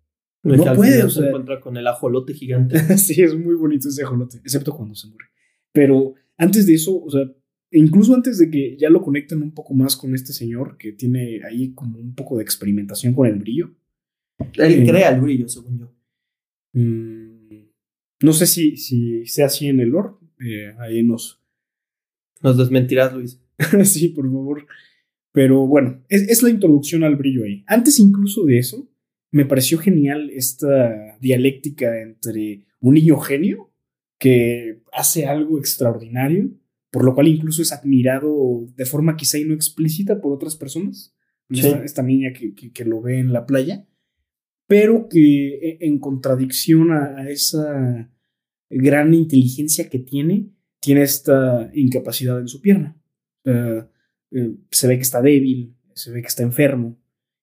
No 0.43 0.75
puede. 0.75 1.05
O 1.05 1.11
sea, 1.11 1.23
se 1.23 1.29
encuentra 1.29 1.61
con 1.61 1.77
el 1.77 1.87
ajolote 1.87 2.35
gigante. 2.35 2.77
sí, 2.99 3.23
es 3.23 3.37
muy 3.37 3.55
bonito 3.55 3.89
ese 3.89 4.03
ajolote, 4.03 4.39
excepto 4.39 4.75
cuando 4.75 4.97
se 4.97 5.07
muere. 5.07 5.27
Pero 5.71 6.15
antes 6.37 6.67
de 6.67 6.75
eso, 6.75 7.01
o 7.01 7.09
sea, 7.09 7.23
incluso 7.75 8.15
antes 8.15 8.39
de 8.39 8.51
que 8.51 8.77
ya 8.77 8.89
lo 8.89 9.03
conecten 9.03 9.43
un 9.43 9.53
poco 9.53 9.75
más 9.75 9.97
con 9.97 10.15
este 10.15 10.33
señor 10.33 10.77
que 10.79 10.93
tiene 10.93 11.41
ahí 11.45 11.73
como 11.75 11.99
un 11.99 12.15
poco 12.15 12.37
de 12.37 12.43
experimentación 12.43 13.15
con 13.15 13.27
el 13.27 13.39
brillo. 13.39 13.75
Él 14.55 14.83
eh, 14.83 14.87
crea 14.87 15.11
el 15.11 15.21
brillo, 15.21 15.49
según 15.49 15.79
yo. 15.79 15.95
Mm, 16.73 17.67
no 18.23 18.33
sé 18.33 18.47
si, 18.47 18.77
si 18.77 19.27
sea 19.27 19.47
así 19.47 19.69
en 19.69 19.81
el 19.81 19.91
lore. 19.91 20.11
Eh, 20.41 20.75
ahí 20.79 21.03
nos. 21.03 21.41
Nos 22.43 22.59
desmentirás, 22.59 23.13
Luis. 23.13 23.41
sí, 23.85 24.09
por 24.09 24.25
favor. 24.25 24.67
Pero 25.33 25.67
bueno, 25.67 26.03
es, 26.09 26.29
es, 26.29 26.43
la 26.43 26.51
introducción 26.51 27.05
al 27.05 27.17
brillo 27.17 27.45
ahí. 27.45 27.65
Antes 27.67 27.99
incluso 27.99 28.45
de 28.45 28.59
eso, 28.59 28.89
me 29.31 29.45
pareció 29.45 29.79
genial 29.79 30.31
esta 30.31 31.19
dialéctica 31.21 32.01
entre 32.01 32.67
un 32.81 32.95
niño 32.95 33.19
genio 33.19 33.73
que 34.19 34.81
hace 34.93 35.27
algo 35.27 35.59
extraordinario, 35.59 36.51
por 36.95 37.05
lo 37.05 37.13
cual 37.13 37.27
incluso 37.27 37.61
es 37.61 37.73
admirado 37.73 38.69
de 38.77 38.87
forma 38.87 39.17
quizá 39.17 39.37
y 39.37 39.45
no 39.45 39.53
explícita 39.53 40.21
por 40.21 40.33
otras 40.33 40.55
personas. 40.55 41.13
Esta, 41.49 42.05
niña 42.05 42.33
que, 42.33 42.55
que, 42.55 42.85
lo 42.85 43.03
ve 43.03 43.19
en 43.19 43.33
la 43.33 43.47
playa, 43.47 43.85
pero 44.69 45.09
que 45.09 45.57
e, 45.57 45.79
en 45.81 45.99
contradicción 45.99 46.93
a, 46.93 47.29
esa 47.29 48.09
gran 48.71 49.13
inteligencia 49.13 49.91
que 49.91 49.99
tiene, 49.99 50.53
tiene 50.79 51.03
esta 51.03 51.69
incapacidad 51.75 52.39
en 52.39 52.47
su 52.47 52.61
pierna. 52.61 52.97
Eh, 53.45 53.83
se 54.71 54.87
ve 54.87 54.95
que 54.95 55.03
está 55.03 55.21
débil, 55.21 55.75
se 55.95 56.13
ve 56.13 56.23
que 56.23 56.29
está 56.29 56.45
enfermo, 56.45 56.97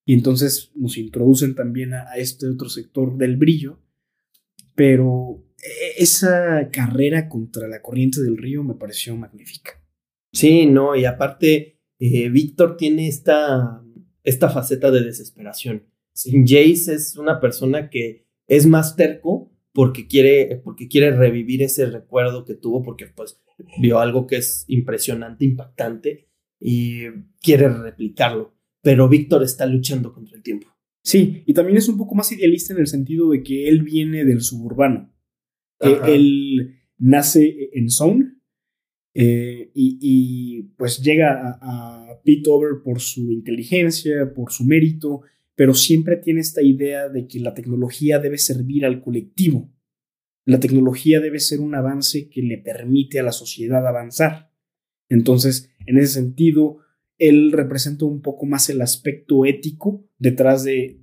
y 0.06 0.14
entonces 0.14 0.72
nos 0.76 0.98
introducen 0.98 1.56
también 1.56 1.94
a, 1.94 2.14
este 2.16 2.48
otro 2.48 2.70
sector 2.70 3.18
del 3.18 3.36
brillo, 3.36 3.82
pero 4.76 5.44
esa 5.98 6.70
carrera 6.72 7.30
contra 7.30 7.68
la 7.68 7.82
corriente 7.82 8.22
del 8.22 8.38
río 8.38 8.64
me 8.64 8.76
pareció 8.76 9.16
magnífica. 9.16 9.82
Sí, 10.34 10.66
no, 10.66 10.96
y 10.96 11.06
aparte, 11.06 11.80
eh, 12.00 12.30
Víctor 12.30 12.78
tiene 12.78 13.08
esta, 13.08 13.84
esta 14.24 14.50
faceta 14.50 14.92
de 14.92 15.04
desesperación. 15.04 15.84
Jace 16.14 16.94
es 16.94 17.18
una 17.18 17.40
persona 17.40 17.90
que 17.90 18.28
es 18.48 18.66
más 18.66 18.96
terco 18.96 19.52
porque 19.74 20.08
quiere, 20.08 20.62
porque 20.64 20.88
quiere 20.88 21.12
revivir 21.12 21.64
ese 21.64 21.86
recuerdo 21.86 22.46
que 22.46 22.56
tuvo, 22.56 22.84
porque 22.84 23.08
pues 23.08 23.42
vio 23.80 24.00
algo 24.00 24.28
que 24.28 24.38
es 24.38 24.66
impresionante, 24.68 25.46
impactante, 25.46 26.28
y 26.60 27.06
quiere 27.42 27.70
replicarlo 27.70 28.54
pero 28.82 29.08
Víctor 29.08 29.44
está 29.44 29.66
luchando 29.66 30.14
contra 30.14 30.36
el 30.36 30.44
tiempo. 30.44 30.68
Sí, 31.04 31.44
y 31.46 31.54
también 31.54 31.78
es 31.78 31.88
un 31.88 31.98
poco 31.98 32.16
más 32.16 32.32
idealista 32.32 32.74
en 32.74 32.80
el 32.80 32.88
sentido 32.88 33.30
de 33.30 33.42
que 33.42 33.68
él 33.68 33.84
viene 33.84 34.26
del 34.26 34.42
suburbano. 34.42 35.11
Él 35.82 36.80
nace 36.98 37.70
en 37.74 37.90
Zone 37.90 38.34
eh, 39.14 39.72
y, 39.74 40.62
pues 40.78 41.02
llega 41.02 41.58
a, 41.62 42.12
a 42.12 42.22
Pitover 42.24 42.82
por 42.84 43.00
su 43.00 43.32
inteligencia, 43.32 44.34
por 44.34 44.52
su 44.52 44.64
mérito, 44.64 45.22
pero 45.56 45.74
siempre 45.74 46.18
tiene 46.18 46.42
esta 46.42 46.62
idea 46.62 47.10
de 47.10 47.28
que 47.28 47.40
la 47.40 47.54
tecnología 47.54 48.20
debe 48.20 48.38
servir 48.38 48.86
al 48.86 49.02
colectivo. 49.02 49.70
La 50.46 50.60
tecnología 50.60 51.20
debe 51.20 51.40
ser 51.40 51.60
un 51.60 51.76
avance 51.76 52.30
que 52.30 52.42
le 52.42 52.58
permite 52.58 53.20
a 53.20 53.24
la 53.24 53.32
sociedad 53.32 53.86
avanzar. 53.86 54.52
Entonces, 55.10 55.70
en 55.86 55.98
ese 55.98 56.14
sentido, 56.14 56.80
él 57.18 57.52
representa 57.52 58.06
un 58.06 58.22
poco 58.22 58.46
más 58.46 58.70
el 58.70 58.82
aspecto 58.82 59.46
ético 59.46 60.04
detrás 60.18 60.64
de, 60.64 60.98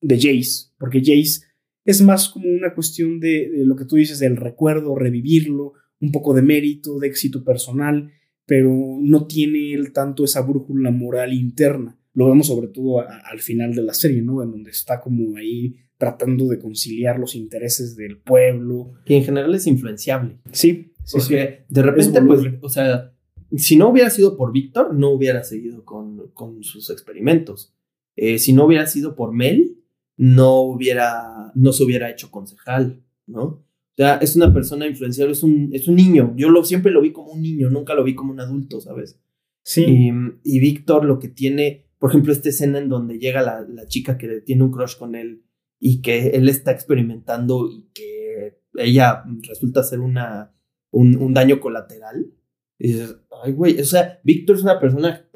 de, 0.00 0.16
Jace, 0.16 0.72
porque 0.78 1.00
Jace 1.00 1.46
es 1.88 2.02
más 2.02 2.28
como 2.28 2.50
una 2.50 2.74
cuestión 2.74 3.18
de, 3.18 3.50
lo 3.64 3.74
que 3.74 3.86
tú 3.86 3.96
dices, 3.96 4.18
del 4.18 4.36
recuerdo, 4.36 4.94
revivirlo, 4.94 5.72
un 6.00 6.12
poco 6.12 6.34
de 6.34 6.42
mérito, 6.42 6.98
de 6.98 7.08
éxito 7.08 7.42
personal, 7.42 8.10
pero 8.44 8.98
no 9.00 9.26
tiene 9.26 9.72
él 9.72 9.90
tanto 9.94 10.22
esa 10.22 10.42
brújula 10.42 10.90
moral 10.90 11.32
interna. 11.32 11.98
Lo 12.12 12.28
vemos 12.28 12.48
sobre 12.48 12.68
todo 12.68 13.00
al 13.00 13.38
final 13.38 13.74
de 13.74 13.84
la 13.84 13.94
serie, 13.94 14.20
¿no? 14.20 14.42
En 14.42 14.50
donde 14.50 14.70
está 14.70 15.00
como 15.00 15.38
ahí 15.38 15.76
tratando 15.96 16.46
de 16.48 16.58
conciliar 16.58 17.18
los 17.18 17.34
intereses 17.34 17.96
del 17.96 18.18
pueblo. 18.18 18.92
Que 19.06 19.16
en 19.16 19.24
general 19.24 19.54
es 19.54 19.66
influenciable. 19.66 20.36
Sí, 20.52 20.92
sí, 21.04 21.20
sí. 21.22 21.34
de 21.36 21.82
repente, 21.82 22.20
pues, 22.20 22.42
o 22.60 22.68
sea, 22.68 23.14
si 23.56 23.76
no 23.76 23.88
hubiera 23.88 24.10
sido 24.10 24.36
por 24.36 24.52
Víctor, 24.52 24.94
no 24.94 25.08
hubiera 25.08 25.42
seguido 25.42 25.86
con, 25.86 26.28
con 26.34 26.62
sus 26.62 26.90
experimentos. 26.90 27.74
Eh, 28.14 28.38
si 28.38 28.52
no 28.52 28.66
hubiera 28.66 28.86
sido 28.86 29.16
por 29.16 29.32
Mel, 29.32 29.77
no 30.18 30.60
hubiera, 30.60 31.52
no 31.54 31.72
se 31.72 31.84
hubiera 31.84 32.10
hecho 32.10 32.30
concejal, 32.30 33.02
¿no? 33.26 33.42
O 33.42 33.64
sea, 33.96 34.16
es 34.18 34.36
una 34.36 34.52
persona 34.52 34.86
influenciable, 34.86 35.32
es 35.32 35.42
un, 35.42 35.70
es 35.72 35.88
un 35.88 35.96
niño. 35.96 36.34
Yo 36.36 36.50
lo, 36.50 36.64
siempre 36.64 36.92
lo 36.92 37.00
vi 37.00 37.12
como 37.12 37.32
un 37.32 37.40
niño, 37.40 37.70
nunca 37.70 37.94
lo 37.94 38.04
vi 38.04 38.14
como 38.14 38.32
un 38.32 38.40
adulto, 38.40 38.80
¿sabes? 38.80 39.18
Sí. 39.62 39.84
Y, 39.84 40.12
y 40.44 40.60
Víctor 40.60 41.04
lo 41.04 41.18
que 41.18 41.28
tiene, 41.28 41.86
por 41.98 42.10
ejemplo, 42.10 42.32
esta 42.32 42.48
escena 42.48 42.78
en 42.78 42.88
donde 42.88 43.18
llega 43.18 43.42
la, 43.42 43.60
la 43.62 43.86
chica 43.86 44.18
que 44.18 44.40
tiene 44.40 44.62
un 44.64 44.70
crush 44.70 44.96
con 44.96 45.14
él 45.14 45.44
y 45.80 46.00
que 46.00 46.28
él 46.28 46.48
está 46.48 46.72
experimentando 46.72 47.68
y 47.70 47.88
que 47.92 48.60
ella 48.74 49.24
resulta 49.42 49.82
ser 49.82 50.00
una, 50.00 50.52
un, 50.90 51.16
un 51.16 51.34
daño 51.34 51.60
colateral. 51.60 52.32
Y 52.78 52.88
dices, 52.88 53.16
ay, 53.42 53.52
güey, 53.52 53.80
o 53.80 53.84
sea, 53.84 54.20
Víctor 54.22 54.56
es 54.56 54.62
una 54.62 54.78
persona 54.78 55.28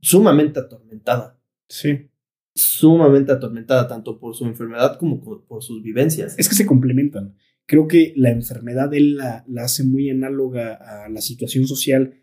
sumamente 0.00 0.60
atormentada. 0.60 1.38
Sí. 1.68 2.08
Sumamente 2.54 3.32
atormentada, 3.32 3.86
tanto 3.86 4.18
por 4.18 4.34
su 4.34 4.44
enfermedad 4.44 4.98
como 4.98 5.20
por 5.20 5.62
sus 5.62 5.82
vivencias. 5.82 6.34
Es 6.38 6.48
que 6.48 6.54
se 6.54 6.66
complementan. 6.66 7.34
Creo 7.70 7.86
que 7.86 8.12
la 8.16 8.30
enfermedad 8.30 8.92
él 8.94 9.16
la, 9.16 9.44
hace 9.58 9.84
muy 9.84 10.10
análoga 10.10 10.74
a 10.74 11.08
la 11.08 11.20
situación 11.20 11.68
social 11.68 12.14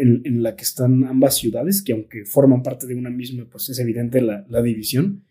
en, 0.00 0.42
la 0.42 0.56
que 0.56 0.64
están 0.64 1.04
ambas 1.04 1.36
ciudades, 1.36 1.80
que 1.80 1.92
aunque 1.92 2.24
forman 2.24 2.64
parte 2.64 2.88
de 2.88 2.96
una 2.96 3.08
misma, 3.08 3.48
pues 3.48 3.68
es 3.68 3.78
evidente 3.78 4.20
la, 4.20 4.44
la 4.48 4.62
división. 4.62 5.22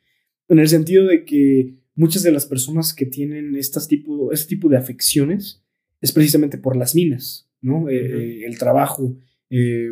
En 0.48 0.60
el 0.60 0.70
sentido 0.70 1.06
de 1.08 1.26
que 1.26 1.76
muchas 1.94 2.24
de 2.24 2.32
las 2.32 2.46
personas 2.46 2.94
que 2.94 3.06
tienen 3.06 3.58
estas 3.58 3.89
tipo, 3.89 4.32
este 4.32 4.48
tipo 4.56 4.70
de 4.70 4.78
afecciones 4.78 5.62
es 6.00 6.13
precisamente 6.13 6.58
por 6.58 6.78
las 6.78 6.96
minas, 6.96 7.52
¿no? 7.60 7.89
Eh, 7.89 7.96
eh, 7.98 8.46
el 8.46 8.58
trabajo, 8.58 9.18
eh, 9.50 9.89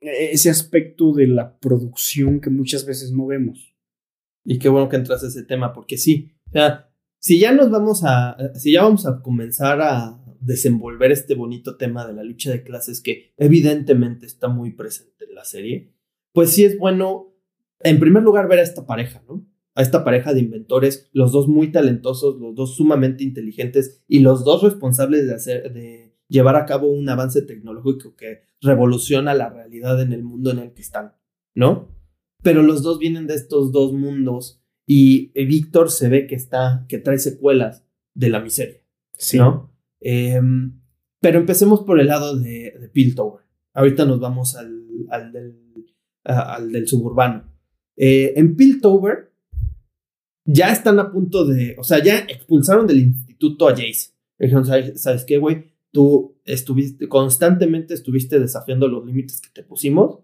ese 0.00 0.50
aspecto 0.50 1.12
de 1.12 1.28
la 1.28 1.60
producción 1.60 2.40
que 2.40 2.50
muchas 2.50 2.84
veces 2.84 3.12
no 3.12 3.26
vemos. 3.26 3.75
Y 4.46 4.58
qué 4.58 4.68
bueno 4.68 4.88
que 4.88 4.96
entras 4.96 5.24
a 5.24 5.26
ese 5.26 5.42
tema, 5.42 5.72
porque 5.72 5.98
sí, 5.98 6.30
o 6.48 6.52
sea, 6.52 6.88
si 7.18 7.40
ya 7.40 7.52
nos 7.52 7.70
vamos 7.70 8.02
a, 8.04 8.36
si 8.54 8.72
ya 8.72 8.84
vamos 8.84 9.06
a 9.06 9.20
comenzar 9.20 9.82
a 9.82 10.22
desenvolver 10.40 11.10
este 11.10 11.34
bonito 11.34 11.76
tema 11.76 12.06
de 12.06 12.12
la 12.12 12.22
lucha 12.22 12.52
de 12.52 12.62
clases 12.62 13.00
que 13.00 13.34
evidentemente 13.36 14.26
está 14.26 14.48
muy 14.48 14.70
presente 14.70 15.24
en 15.28 15.34
la 15.34 15.44
serie, 15.44 15.92
pues 16.32 16.50
sí 16.50 16.64
es 16.64 16.78
bueno, 16.78 17.34
en 17.80 17.98
primer 17.98 18.22
lugar, 18.22 18.48
ver 18.48 18.60
a 18.60 18.62
esta 18.62 18.86
pareja, 18.86 19.24
¿no? 19.28 19.44
A 19.74 19.82
esta 19.82 20.04
pareja 20.04 20.32
de 20.32 20.40
inventores, 20.40 21.10
los 21.12 21.32
dos 21.32 21.48
muy 21.48 21.72
talentosos, 21.72 22.38
los 22.40 22.54
dos 22.54 22.76
sumamente 22.76 23.24
inteligentes 23.24 24.04
y 24.06 24.20
los 24.20 24.44
dos 24.44 24.62
responsables 24.62 25.26
de 25.26 25.34
hacer, 25.34 25.72
de 25.72 26.16
llevar 26.28 26.54
a 26.54 26.64
cabo 26.64 26.88
un 26.88 27.08
avance 27.08 27.42
tecnológico 27.42 28.14
que 28.14 28.42
revoluciona 28.60 29.34
la 29.34 29.50
realidad 29.50 30.00
en 30.00 30.12
el 30.12 30.22
mundo 30.22 30.52
en 30.52 30.60
el 30.60 30.72
que 30.72 30.82
están, 30.82 31.14
¿no? 31.54 31.95
Pero 32.46 32.62
los 32.62 32.84
dos 32.84 33.00
vienen 33.00 33.26
de 33.26 33.34
estos 33.34 33.72
dos 33.72 33.92
mundos 33.92 34.62
y 34.86 35.32
Víctor 35.46 35.90
se 35.90 36.08
ve 36.08 36.28
que 36.28 36.36
está, 36.36 36.86
que 36.88 36.98
trae 36.98 37.18
secuelas 37.18 37.84
de 38.14 38.30
la 38.30 38.38
miseria, 38.38 38.80
sí. 39.18 39.38
¿no? 39.38 39.72
Em, 39.98 40.80
pero 41.20 41.40
empecemos 41.40 41.82
por 41.82 41.98
el 41.98 42.06
lado 42.06 42.38
de, 42.38 42.72
de 42.78 42.88
Piltover. 42.88 43.44
Ahorita 43.74 44.04
nos 44.04 44.20
vamos 44.20 44.54
al, 44.54 44.80
al, 45.10 45.32
del, 45.32 45.56
al 46.22 46.70
del 46.70 46.86
suburbano. 46.86 47.52
Eh, 47.96 48.34
en 48.36 48.54
Piltover 48.54 49.32
ya 50.44 50.70
están 50.70 51.00
a 51.00 51.10
punto 51.10 51.44
de, 51.46 51.74
o 51.76 51.82
sea, 51.82 52.00
ya 52.00 52.20
expulsaron 52.20 52.86
del 52.86 53.00
instituto 53.00 53.66
a 53.66 53.72
Jace. 53.72 54.12
Dijeron, 54.38 54.64
¿sabes, 54.64 55.02
¿sabes 55.02 55.24
qué, 55.24 55.38
güey? 55.38 55.64
tú 55.96 56.36
estuviste, 56.44 57.08
constantemente 57.08 57.94
estuviste 57.94 58.38
desafiando 58.38 58.86
los 58.86 59.06
límites 59.06 59.40
que 59.40 59.48
te 59.48 59.62
pusimos, 59.62 60.18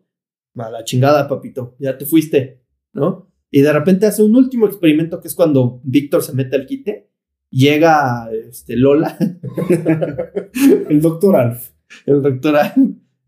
a 0.56 0.70
la 0.70 0.84
chingada, 0.84 1.28
papito, 1.28 1.76
ya 1.78 1.96
te 1.96 2.06
fuiste, 2.06 2.62
¿no? 2.92 3.30
Y 3.50 3.60
de 3.60 3.72
repente 3.72 4.06
hace 4.06 4.22
un 4.22 4.36
último 4.36 4.66
experimento 4.66 5.20
que 5.20 5.28
es 5.28 5.34
cuando 5.34 5.80
Víctor 5.84 6.22
se 6.22 6.34
mete 6.34 6.56
al 6.56 6.66
quite, 6.66 7.10
llega 7.50 8.30
este, 8.32 8.76
Lola, 8.76 9.16
el 10.88 11.00
doctor 11.00 11.36
Alf. 11.36 11.70
El 12.06 12.22
doctor 12.22 12.56
Alf. 12.56 12.76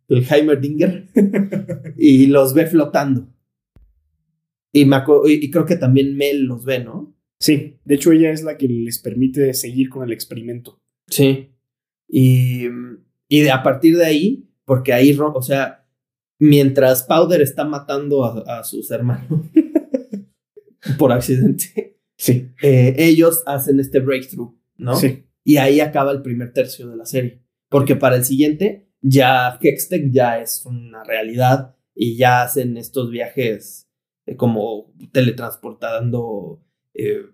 el 0.08 0.24
Heimerdinger, 0.30 1.08
y 1.96 2.26
los 2.26 2.54
ve 2.54 2.66
flotando. 2.66 3.28
Y, 4.72 4.82
y 4.82 5.50
creo 5.50 5.66
que 5.66 5.76
también 5.76 6.16
Mel 6.16 6.44
los 6.44 6.64
ve, 6.64 6.82
¿no? 6.82 7.14
Sí, 7.38 7.78
de 7.84 7.94
hecho 7.94 8.12
ella 8.12 8.30
es 8.30 8.42
la 8.42 8.56
que 8.56 8.68
les 8.68 8.98
permite 8.98 9.52
seguir 9.54 9.88
con 9.88 10.04
el 10.04 10.12
experimento. 10.12 10.80
Sí. 11.08 11.50
Y, 12.08 12.66
y 13.28 13.40
de, 13.40 13.50
a 13.50 13.62
partir 13.62 13.96
de 13.96 14.06
ahí, 14.06 14.48
porque 14.64 14.92
ahí, 14.92 15.16
o 15.18 15.42
sea, 15.42 15.84
mientras 16.38 17.03
Powder 17.05 17.40
está 17.42 17.64
matando 17.64 18.25
a, 18.25 18.61
a 18.61 18.64
sus 18.64 18.90
hermanos 18.90 19.47
por 20.99 21.12
accidente, 21.12 21.99
Sí, 22.16 22.51
eh, 22.62 22.94
ellos 22.97 23.42
hacen 23.44 23.81
este 23.81 23.99
breakthrough, 24.01 24.55
¿no? 24.77 24.94
sí. 24.97 25.25
Y 25.47 25.57
ahí 25.59 25.81
acaba 25.81 26.11
el 26.12 26.23
primer 26.23 26.53
tercio 26.55 26.88
de 26.88 26.97
la 26.97 27.05
serie. 27.05 27.42
Porque 27.68 27.97
para 27.97 28.16
el 28.16 28.25
siguiente, 28.25 28.88
ya 29.03 29.59
Hextech 29.61 30.11
ya 30.11 30.40
es 30.40 30.64
una 30.64 31.05
realidad 31.05 31.75
y 31.94 32.16
ya 32.16 32.42
hacen 32.42 32.79
estos 32.79 33.11
viajes 33.11 33.90
eh, 34.27 34.37
como 34.37 34.94
teletransportando. 35.12 36.62
eh, 36.94 37.27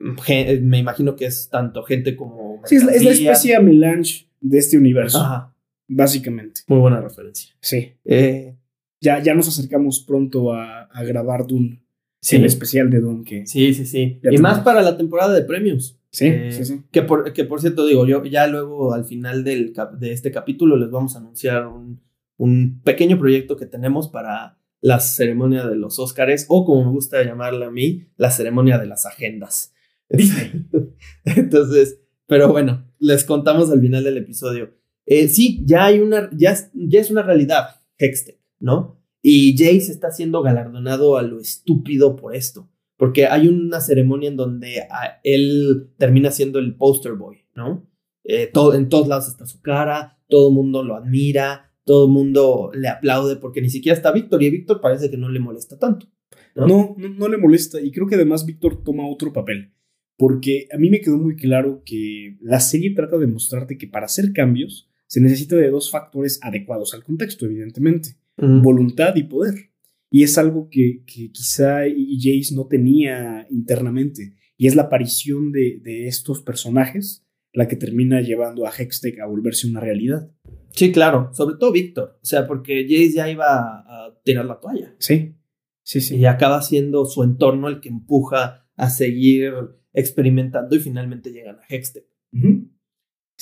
me 0.00 0.78
imagino 0.78 1.14
que 1.14 1.26
es 1.26 1.48
tanto 1.48 1.84
gente 1.84 2.16
como. 2.16 2.60
Sí, 2.64 2.76
es 2.76 2.84
la, 2.84 2.92
es 2.92 3.02
la 3.04 3.10
mercancía. 3.10 3.32
especie 3.32 3.60
melange 3.60 4.28
de 4.40 4.58
este 4.58 4.76
universo, 4.78 5.20
Ajá, 5.20 5.51
básicamente. 5.94 6.60
muy 6.68 6.78
buena 6.80 7.00
referencia. 7.00 7.54
Sí. 7.60 7.92
Eh, 8.04 8.56
Ya, 9.00 9.20
ya 9.20 9.34
nos 9.34 9.48
acercamos 9.48 10.00
pronto 10.06 10.52
a, 10.52 10.84
a 10.84 11.02
grabar 11.04 11.46
Dune, 11.46 11.82
sí, 12.20 12.36
el 12.36 12.44
especial 12.44 12.88
de 12.88 13.00
Dune 13.00 13.24
que... 13.24 13.46
sí, 13.46 13.74
sí, 13.74 13.84
sí. 13.86 14.20
Y 14.22 14.38
más 14.38 14.60
para 14.60 14.80
la 14.82 14.96
temporada 14.96 15.34
de 15.34 15.42
premios. 15.42 15.98
Sí, 16.10 16.26
Eh, 16.26 16.52
sí, 16.52 16.64
sí. 16.64 16.82
Que 16.92 17.02
por, 17.02 17.32
que 17.32 17.44
por 17.44 17.60
cierto, 17.60 17.84
digo, 17.86 18.06
yo 18.06 18.22
ya 18.24 18.46
luego 18.46 18.92
al 18.94 19.04
final 19.04 19.42
del 19.44 19.72
cap- 19.72 19.94
de 19.98 20.12
este 20.12 20.30
capítulo 20.30 20.76
les 20.76 20.90
vamos 20.90 21.16
a 21.16 21.18
anunciar 21.18 21.66
un, 21.66 22.00
un 22.36 22.80
pequeño 22.84 23.18
proyecto 23.18 23.56
que 23.56 23.66
tenemos 23.66 24.08
para 24.08 24.58
la 24.80 25.00
ceremonia 25.00 25.66
de 25.66 25.74
los 25.76 25.98
Óscares, 25.98 26.46
o 26.48 26.64
como 26.64 26.84
me 26.84 26.90
gusta 26.92 27.22
llamarla 27.24 27.66
a 27.66 27.70
mí, 27.70 28.06
la 28.16 28.30
ceremonia 28.30 28.78
de 28.78 28.86
las 28.86 29.04
agendas. 29.06 29.72
Entonces, 31.24 32.00
pero 32.26 32.50
bueno, 32.50 32.84
les 32.98 33.24
contamos 33.24 33.70
al 33.70 33.80
final 33.80 34.04
del 34.04 34.18
episodio. 34.18 34.74
Eh, 35.06 35.28
sí, 35.28 35.62
ya 35.64 35.86
hay 35.86 36.00
una, 36.00 36.30
ya, 36.32 36.56
ya 36.74 37.00
es 37.00 37.10
una 37.10 37.22
realidad, 37.22 37.80
Hextech, 37.98 38.38
¿no? 38.60 39.00
Y 39.20 39.56
Jace 39.56 39.92
está 39.92 40.10
siendo 40.10 40.42
galardonado 40.42 41.16
a 41.16 41.22
lo 41.22 41.40
estúpido 41.40 42.16
por 42.16 42.34
esto 42.34 42.68
porque 43.02 43.26
hay 43.26 43.48
una 43.48 43.80
ceremonia 43.80 44.28
en 44.28 44.36
donde 44.36 44.86
él 45.24 45.90
termina 45.98 46.30
siendo 46.30 46.60
el 46.60 46.76
poster 46.76 47.14
boy, 47.14 47.38
¿no? 47.56 47.84
Eh, 48.22 48.46
todo, 48.46 48.74
en 48.74 48.88
todos 48.88 49.08
lados 49.08 49.26
está 49.26 49.44
su 49.44 49.60
cara, 49.60 50.20
todo 50.28 50.50
el 50.50 50.54
mundo 50.54 50.84
lo 50.84 50.94
admira, 50.94 51.72
todo 51.82 52.06
el 52.06 52.12
mundo 52.12 52.70
le 52.72 52.86
aplaude 52.86 53.34
porque 53.34 53.60
ni 53.60 53.70
siquiera 53.70 53.96
está 53.96 54.12
Víctor 54.12 54.40
y 54.40 54.50
Víctor 54.50 54.80
parece 54.80 55.10
que 55.10 55.16
no 55.16 55.28
le 55.28 55.40
molesta 55.40 55.80
tanto. 55.80 56.06
¿no? 56.54 56.68
No, 56.68 56.94
no, 56.96 57.08
no 57.08 57.28
le 57.28 57.38
molesta. 57.38 57.80
Y 57.80 57.90
creo 57.90 58.06
que 58.06 58.14
además 58.14 58.46
Víctor 58.46 58.84
toma 58.84 59.08
otro 59.08 59.32
papel. 59.32 59.72
Porque 60.16 60.68
a 60.72 60.78
mí 60.78 60.88
me 60.88 61.00
quedó 61.00 61.18
muy 61.18 61.34
claro 61.34 61.82
que 61.84 62.36
la 62.40 62.60
serie 62.60 62.94
trata 62.94 63.18
de 63.18 63.26
mostrarte 63.26 63.78
que 63.78 63.88
para 63.88 64.06
hacer 64.06 64.32
cambios 64.32 64.91
se 65.12 65.20
necesita 65.20 65.56
de 65.56 65.68
dos 65.68 65.90
factores 65.90 66.38
adecuados 66.42 66.94
al 66.94 67.04
contexto, 67.04 67.44
evidentemente. 67.44 68.16
Voluntad 68.38 69.14
y 69.14 69.24
poder. 69.24 69.70
Y 70.08 70.22
es 70.22 70.38
algo 70.38 70.70
que, 70.70 71.02
que 71.04 71.30
quizá 71.30 71.86
y 71.86 72.16
Jace 72.16 72.54
no 72.54 72.66
tenía 72.66 73.46
internamente. 73.50 74.32
Y 74.56 74.68
es 74.68 74.74
la 74.74 74.84
aparición 74.84 75.52
de, 75.52 75.80
de 75.82 76.06
estos 76.08 76.40
personajes 76.40 77.26
la 77.52 77.68
que 77.68 77.76
termina 77.76 78.22
llevando 78.22 78.66
a 78.66 78.70
Hextech 78.70 79.20
a 79.20 79.26
volverse 79.26 79.66
una 79.66 79.80
realidad. 79.80 80.30
Sí, 80.70 80.92
claro, 80.92 81.28
sobre 81.34 81.56
todo 81.58 81.72
Víctor, 81.72 82.18
o 82.22 82.24
sea, 82.24 82.46
porque 82.46 82.84
Jace 82.84 83.12
ya 83.12 83.28
iba 83.28 83.44
a, 83.44 84.18
tirar 84.24 84.46
la 84.46 84.60
toalla 84.60 84.94
Sí, 84.98 85.34
sí, 85.82 86.00
sí. 86.00 86.16
y 86.16 86.24
acaba 86.24 86.62
siendo 86.62 87.04
su 87.04 87.22
entorno 87.22 87.68
el 87.68 87.82
que 87.82 87.90
empuja 87.90 88.66
a 88.76 88.88
seguir 88.88 89.52
experimentando 89.92 90.74
y 90.74 90.80
finalmente 90.80 91.32
llegan 91.32 91.56
a 91.56 91.66
Hextech. 91.68 92.06
Ujú. 92.32 92.71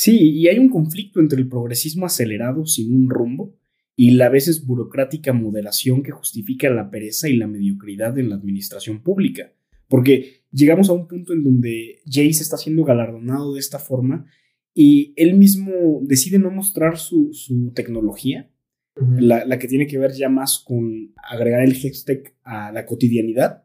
Sí, 0.02 0.30
y 0.30 0.48
hay 0.48 0.58
un 0.58 0.70
conflicto 0.70 1.20
entre 1.20 1.38
el 1.38 1.46
progresismo 1.46 2.06
acelerado 2.06 2.64
sin 2.64 2.94
un 2.94 3.10
rumbo 3.10 3.54
y 3.94 4.12
la 4.12 4.26
a 4.26 4.28
veces 4.30 4.64
burocrática 4.64 5.34
moderación 5.34 6.02
que 6.02 6.10
justifica 6.10 6.70
la 6.70 6.90
pereza 6.90 7.28
y 7.28 7.36
la 7.36 7.46
mediocridad 7.46 8.18
en 8.18 8.30
la 8.30 8.36
administración 8.36 9.02
pública. 9.02 9.52
Porque 9.88 10.44
llegamos 10.50 10.88
a 10.88 10.94
un 10.94 11.06
punto 11.06 11.34
en 11.34 11.44
donde 11.44 11.98
Jace 12.06 12.42
está 12.42 12.56
siendo 12.56 12.82
galardonado 12.82 13.52
de 13.52 13.60
esta 13.60 13.78
forma 13.78 14.24
y 14.72 15.12
él 15.16 15.34
mismo 15.34 16.00
decide 16.00 16.38
no 16.38 16.50
mostrar 16.50 16.96
su, 16.96 17.34
su 17.34 17.70
tecnología, 17.74 18.50
la, 19.18 19.44
la 19.44 19.58
que 19.58 19.68
tiene 19.68 19.86
que 19.86 19.98
ver 19.98 20.12
ya 20.12 20.30
más 20.30 20.60
con 20.66 21.12
agregar 21.30 21.60
el 21.62 21.74
Hextech 21.76 22.34
a 22.42 22.72
la 22.72 22.86
cotidianidad. 22.86 23.64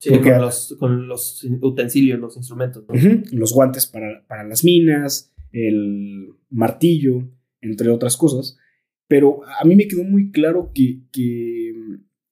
Sí, 0.00 0.10
Porque- 0.10 0.30
con, 0.32 0.40
los, 0.40 0.76
con 0.76 1.06
los 1.06 1.46
utensilios, 1.62 2.18
los 2.18 2.36
instrumentos. 2.36 2.84
Los 3.30 3.52
guantes 3.52 3.86
para, 3.86 4.26
para 4.26 4.42
las 4.42 4.64
minas, 4.64 5.32
el 5.52 6.34
martillo, 6.50 7.30
entre 7.60 7.90
otras 7.90 8.16
cosas. 8.16 8.56
Pero 9.06 9.40
a 9.60 9.64
mí 9.64 9.74
me 9.74 9.88
quedó 9.88 10.04
muy 10.04 10.30
claro 10.30 10.70
que, 10.74 11.00
que, 11.10 11.70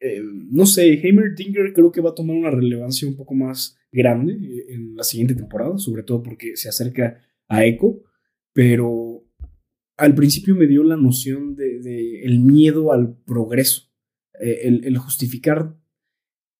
eh, 0.01 0.23
no 0.23 0.67
sé, 0.67 0.95
Heimerdinger 0.95 1.73
creo 1.73 1.91
que 1.91 2.03
va 2.03 2.11
a 2.11 2.15
tomar 2.15 2.37
una 2.37 2.51
relevancia 2.51 3.09
un 3.09 3.17
poco 3.17 3.35
más 3.35 3.79
grande 3.91 4.35
eh, 4.35 4.75
en 4.75 4.95
la 4.95 5.03
siguiente 5.03 5.35
temporada, 5.35 5.79
sobre 5.79 6.03
todo 6.03 6.23
porque 6.23 6.57
se 6.57 6.69
acerca 6.69 7.19
a 7.49 7.65
Echo, 7.65 8.03
pero 8.53 9.25
al 9.97 10.15
principio 10.15 10.55
me 10.55 10.67
dio 10.67 10.83
la 10.83 10.97
noción 10.97 11.57
de, 11.57 11.81
de 11.81 12.23
el 12.25 12.41
miedo 12.41 12.93
al 12.93 13.17
progreso, 13.17 13.91
eh, 14.39 14.61
el, 14.65 14.85
el 14.85 14.99
justificar 14.99 15.75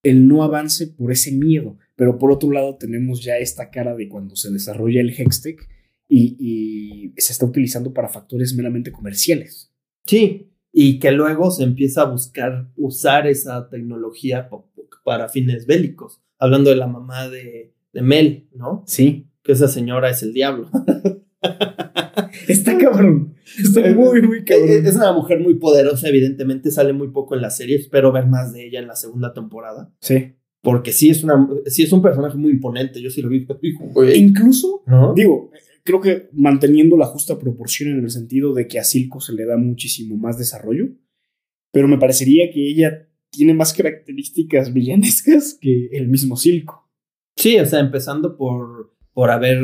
el 0.03 0.29
no 0.29 0.45
avance 0.45 0.87
por 0.87 1.11
ese 1.11 1.33
miedo. 1.33 1.79
Pero 1.97 2.17
por 2.17 2.31
otro 2.31 2.53
lado 2.53 2.77
tenemos 2.77 3.25
ya 3.25 3.39
esta 3.39 3.71
cara 3.71 3.97
de 3.97 4.09
cuando 4.09 4.37
se 4.37 4.53
desarrolla 4.53 5.01
el 5.01 5.11
Hextech 5.11 5.69
y, 6.09 7.13
y 7.17 7.21
se 7.21 7.33
está 7.33 7.47
utilizando 7.47 7.93
para 7.93 8.09
factores 8.09 8.55
meramente 8.55 8.93
comerciales. 8.93 9.73
Sí, 10.07 10.53
y 10.79 10.99
que 10.99 11.11
luego 11.11 11.51
se 11.51 11.65
empieza 11.65 12.03
a 12.03 12.11
buscar 12.11 12.69
usar 12.77 13.27
esa 13.27 13.69
tecnología 13.71 14.51
para 15.05 15.29
fines 15.31 15.65
bélicos. 15.67 16.21
Hablando 16.39 16.69
de 16.69 16.77
la 16.77 16.87
mamá 16.87 17.31
de, 17.31 17.73
de 17.95 18.03
Mel, 18.03 18.49
¿no? 18.53 18.85
Sí. 18.87 19.31
Que 19.43 19.53
esa 19.53 19.69
señora 19.69 20.11
es 20.11 20.23
el 20.23 20.35
diablo. 20.35 20.69
Está 22.49 22.77
cabrón. 22.77 23.35
Está 23.59 23.91
muy, 23.95 24.21
muy 24.21 24.45
cabrón. 24.45 24.87
Es 24.87 24.97
una 24.97 25.13
mujer 25.15 25.41
muy 25.41 25.55
poderosa, 25.55 26.09
evidentemente 26.09 26.71
sale 26.71 26.93
muy 26.93 27.09
poco 27.09 27.35
en 27.35 27.41
la 27.41 27.51
serie. 27.51 27.77
Espero 27.77 28.13
ver 28.13 28.27
más 28.27 28.53
de 28.53 28.67
ella 28.67 28.81
en 28.81 28.89
la 28.89 28.97
segunda 28.97 29.33
temporada. 29.33 29.91
Sí. 30.01 30.35
Porque 30.61 30.93
sí 30.93 31.09
es, 31.09 31.25
una, 31.25 31.49
sí 31.67 31.85
es 31.85 31.93
un 31.93 32.03
personaje 32.03 32.37
muy 32.37 32.51
imponente. 32.51 33.01
Yo 33.01 33.09
sí 33.09 33.23
lo 33.23 33.31
vi. 33.31 33.47
incluso, 34.15 34.83
¿No? 34.87 35.15
digo, 35.15 35.51
creo 35.87 36.01
que 36.03 36.29
manteniendo 36.33 36.99
la 36.99 37.07
justa 37.07 37.39
proporción 37.39 37.93
en 37.93 38.05
el 38.05 38.11
sentido 38.11 38.53
de 38.53 38.69
que 38.69 38.79
a 38.79 38.85
Silco 38.85 39.21
se 39.21 39.33
le 39.33 39.47
da 39.47 39.57
muchísimo 39.57 40.17
más 40.17 40.37
desarrollo, 40.37 40.89
pero 41.73 41.89
me 41.89 41.99
parecería 41.99 42.51
que 42.51 42.69
ella 42.69 43.09
tiene 43.31 43.55
más 43.55 43.73
características 43.73 44.75
villanescas 44.75 45.57
que 45.61 45.89
el 45.93 46.09
mismo 46.09 46.37
Silco. 46.37 46.91
Sí, 47.37 47.59
o 47.59 47.67
sea, 47.67 47.81
empezando 47.81 48.37
por, 48.37 48.95
por 49.13 49.31
haber 49.31 49.63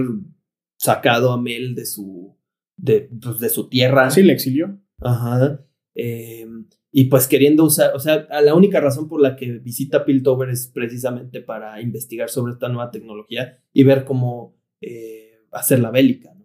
sacado 0.79 1.33
a 1.33 1.41
Mel 1.41 1.75
de 1.75 1.87
su, 1.87 2.37
de, 2.77 3.11
pues, 3.21 3.39
de 3.39 3.49
su 3.49 3.69
tierra. 3.69 4.11
Sí, 4.11 4.23
le 4.23 4.33
exilió. 4.33 4.79
Ajá. 5.01 5.65
Eh, 5.95 6.47
y 6.91 7.05
pues 7.05 7.27
queriendo 7.27 7.65
usar, 7.65 7.95
o 7.95 7.99
sea, 7.99 8.27
la 8.43 8.55
única 8.55 8.81
razón 8.81 9.09
por 9.09 9.21
la 9.21 9.35
que 9.37 9.59
visita 9.59 10.05
Piltover 10.05 10.51
es 10.51 10.69
precisamente 10.69 11.41
para 11.41 11.81
investigar 11.81 12.29
sobre 12.29 12.53
esta 12.53 12.69
nueva 12.69 12.91
tecnología 12.91 13.59
y 13.73 13.83
ver 13.85 14.05
cómo 14.05 14.55
eh, 14.83 15.32
hacerla 15.53 15.91
bélica, 15.91 16.33
¿no? 16.35 16.43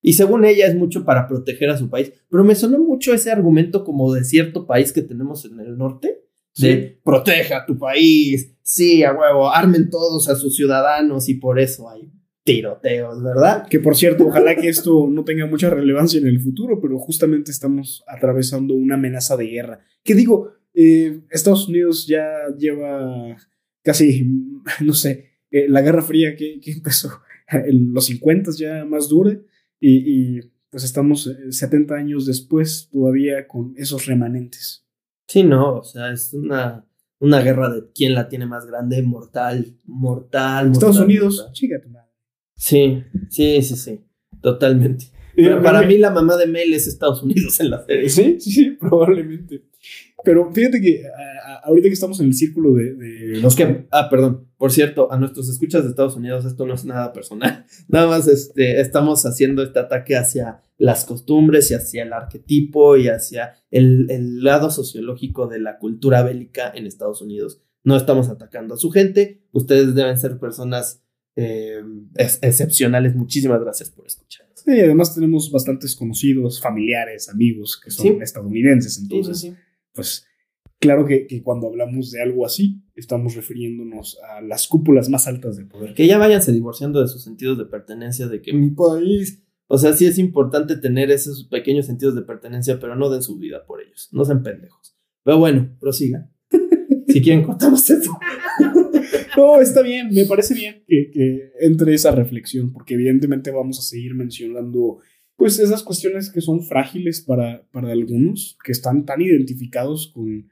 Y 0.00 0.12
según 0.12 0.44
ella 0.44 0.66
es 0.66 0.74
mucho 0.74 1.04
para 1.04 1.26
proteger 1.26 1.70
a 1.70 1.76
su 1.76 1.90
país, 1.90 2.12
pero 2.30 2.44
me 2.44 2.54
sonó 2.54 2.78
mucho 2.78 3.12
ese 3.12 3.30
argumento 3.30 3.84
como 3.84 4.12
de 4.12 4.24
cierto 4.24 4.66
país 4.66 4.92
que 4.92 5.02
tenemos 5.02 5.44
en 5.44 5.58
el 5.60 5.76
norte, 5.76 6.24
de 6.56 6.98
proteja 7.04 7.58
a 7.58 7.66
tu 7.66 7.78
país, 7.78 8.52
sí, 8.62 9.04
a 9.04 9.12
huevo, 9.12 9.52
armen 9.52 9.90
todos 9.90 10.28
a 10.28 10.34
sus 10.34 10.56
ciudadanos 10.56 11.28
y 11.28 11.34
por 11.34 11.60
eso 11.60 11.88
hay 11.88 12.10
tiroteos, 12.42 13.22
¿verdad? 13.22 13.68
Que 13.68 13.78
por 13.78 13.96
cierto, 13.96 14.26
ojalá 14.26 14.56
que 14.56 14.68
esto 14.68 15.06
no 15.08 15.24
tenga 15.24 15.46
mucha 15.46 15.70
relevancia 15.70 16.18
en 16.18 16.26
el 16.26 16.40
futuro, 16.40 16.80
pero 16.80 16.98
justamente 16.98 17.50
estamos 17.50 18.02
atravesando 18.08 18.74
una 18.74 18.94
amenaza 18.94 19.36
de 19.36 19.46
guerra. 19.46 19.80
Que 20.02 20.14
digo, 20.14 20.52
eh, 20.74 21.20
Estados 21.30 21.68
Unidos 21.68 22.06
ya 22.06 22.26
lleva 22.56 23.36
casi, 23.82 24.26
no 24.80 24.94
sé, 24.94 25.28
eh, 25.50 25.66
la 25.68 25.82
Guerra 25.82 26.02
Fría 26.02 26.36
que, 26.36 26.60
que 26.60 26.72
empezó 26.72 27.10
los 27.72 28.06
50 28.06 28.50
ya 28.56 28.84
más 28.84 29.08
dura 29.08 29.38
y, 29.80 30.38
y, 30.38 30.40
pues 30.70 30.84
estamos 30.84 31.26
eh, 31.26 31.52
70 31.52 31.94
años 31.94 32.26
después 32.26 32.88
todavía 32.92 33.46
con 33.46 33.74
esos 33.76 34.06
remanentes. 34.06 34.86
Sí, 35.26 35.42
no, 35.42 35.76
o 35.76 35.82
sea, 35.82 36.12
es 36.12 36.34
una, 36.34 36.86
una 37.20 37.40
guerra 37.40 37.70
de 37.70 37.84
quién 37.94 38.14
la 38.14 38.28
tiene 38.28 38.46
más 38.46 38.66
grande, 38.66 39.02
mortal, 39.02 39.78
mortal. 39.84 40.72
Estados 40.72 40.96
mortal, 40.96 41.04
Unidos, 41.04 41.52
tu 41.52 41.90
madre. 41.90 42.08
Sí, 42.56 43.02
sí, 43.30 43.62
sí, 43.62 43.76
sí, 43.76 44.00
totalmente. 44.42 45.06
Pero 45.34 45.62
para 45.62 45.82
mí 45.82 45.98
la 45.98 46.10
mamá 46.10 46.36
de 46.36 46.46
Mel 46.46 46.74
es 46.74 46.88
Estados 46.88 47.22
Unidos 47.22 47.60
en 47.60 47.70
la 47.70 47.84
serie. 47.84 48.08
Sí, 48.08 48.40
sí, 48.40 48.50
sí, 48.50 48.70
probablemente. 48.72 49.67
Pero 50.24 50.52
fíjate 50.52 50.80
que 50.80 51.04
a- 51.06 51.52
a- 51.52 51.58
ahorita 51.66 51.88
que 51.88 51.94
estamos 51.94 52.18
en 52.20 52.26
el 52.26 52.34
círculo 52.34 52.74
de, 52.74 52.94
de 52.94 53.40
los 53.40 53.54
Que, 53.54 53.86
ah, 53.92 54.08
perdón. 54.10 54.46
Por 54.58 54.72
cierto, 54.72 55.12
a 55.12 55.18
nuestros 55.18 55.48
escuchas 55.48 55.84
de 55.84 55.90
Estados 55.90 56.16
Unidos, 56.16 56.44
esto 56.44 56.66
no 56.66 56.74
es 56.74 56.84
nada 56.84 57.12
personal. 57.12 57.64
Nada 57.88 58.08
más 58.08 58.26
este, 58.26 58.80
estamos 58.80 59.24
haciendo 59.24 59.62
este 59.62 59.78
ataque 59.78 60.16
hacia 60.16 60.60
las 60.78 61.04
costumbres 61.04 61.70
y 61.70 61.74
hacia 61.74 62.02
el 62.02 62.12
arquetipo 62.12 62.96
y 62.96 63.06
hacia 63.08 63.54
el, 63.70 64.10
el 64.10 64.42
lado 64.42 64.70
sociológico 64.70 65.46
de 65.46 65.60
la 65.60 65.78
cultura 65.78 66.22
bélica 66.24 66.72
en 66.74 66.86
Estados 66.86 67.22
Unidos. 67.22 67.60
No 67.84 67.96
estamos 67.96 68.28
atacando 68.28 68.74
a 68.74 68.78
su 68.78 68.90
gente. 68.90 69.42
Ustedes 69.52 69.94
deben 69.94 70.18
ser 70.18 70.38
personas 70.40 71.04
eh, 71.36 71.80
ex- 72.16 72.40
excepcionales. 72.42 73.14
Muchísimas 73.14 73.60
gracias 73.60 73.90
por 73.90 74.06
escucharnos. 74.06 74.58
Sí, 74.64 74.72
además 74.80 75.14
tenemos 75.14 75.52
bastantes 75.52 75.94
conocidos, 75.94 76.60
familiares, 76.60 77.28
amigos 77.28 77.80
que 77.82 77.92
son 77.92 78.06
Sí. 78.06 78.18
estadounidenses. 78.20 78.98
Entonces, 78.98 79.52
pues 79.98 80.24
claro 80.78 81.06
que, 81.06 81.26
que 81.26 81.42
cuando 81.42 81.66
hablamos 81.66 82.12
de 82.12 82.22
algo 82.22 82.46
así, 82.46 82.80
estamos 82.94 83.34
refiriéndonos 83.34 84.16
a 84.30 84.40
las 84.40 84.68
cúpulas 84.68 85.08
más 85.08 85.26
altas 85.26 85.56
del 85.56 85.66
poder. 85.66 85.92
Que 85.92 86.06
ya 86.06 86.18
váyanse 86.18 86.52
divorciando 86.52 87.00
de 87.00 87.08
sus 87.08 87.24
sentidos 87.24 87.58
de 87.58 87.64
pertenencia, 87.64 88.28
de 88.28 88.40
que 88.40 88.52
mi 88.52 88.70
país. 88.70 89.42
O 89.66 89.76
sea, 89.76 89.92
sí 89.92 90.06
es 90.06 90.18
importante 90.18 90.76
tener 90.76 91.10
esos 91.10 91.48
pequeños 91.48 91.86
sentidos 91.86 92.14
de 92.14 92.22
pertenencia, 92.22 92.78
pero 92.78 92.94
no 92.94 93.10
den 93.10 93.22
su 93.22 93.36
vida 93.38 93.66
por 93.66 93.82
ellos. 93.82 94.08
No 94.12 94.24
sean 94.24 94.44
pendejos. 94.44 94.96
Pero 95.24 95.38
bueno, 95.38 95.76
prosigan. 95.80 96.30
si 97.08 97.20
quieren, 97.20 97.42
cortamos 97.42 97.90
eso. 97.90 98.16
No, 99.36 99.60
está 99.60 99.82
bien, 99.82 100.10
me 100.12 100.24
parece 100.26 100.54
bien 100.54 100.84
que, 100.86 101.10
que 101.10 101.50
entre 101.60 101.92
esa 101.92 102.12
reflexión, 102.12 102.72
porque 102.72 102.94
evidentemente 102.94 103.50
vamos 103.50 103.80
a 103.80 103.82
seguir 103.82 104.14
mencionando 104.14 105.00
pues 105.38 105.58
esas 105.60 105.82
cuestiones 105.84 106.30
que 106.30 106.40
son 106.42 106.62
frágiles 106.64 107.22
para, 107.22 107.64
para 107.70 107.92
algunos, 107.92 108.58
que 108.64 108.72
están 108.72 109.06
tan 109.06 109.22
identificados 109.22 110.08
con 110.12 110.50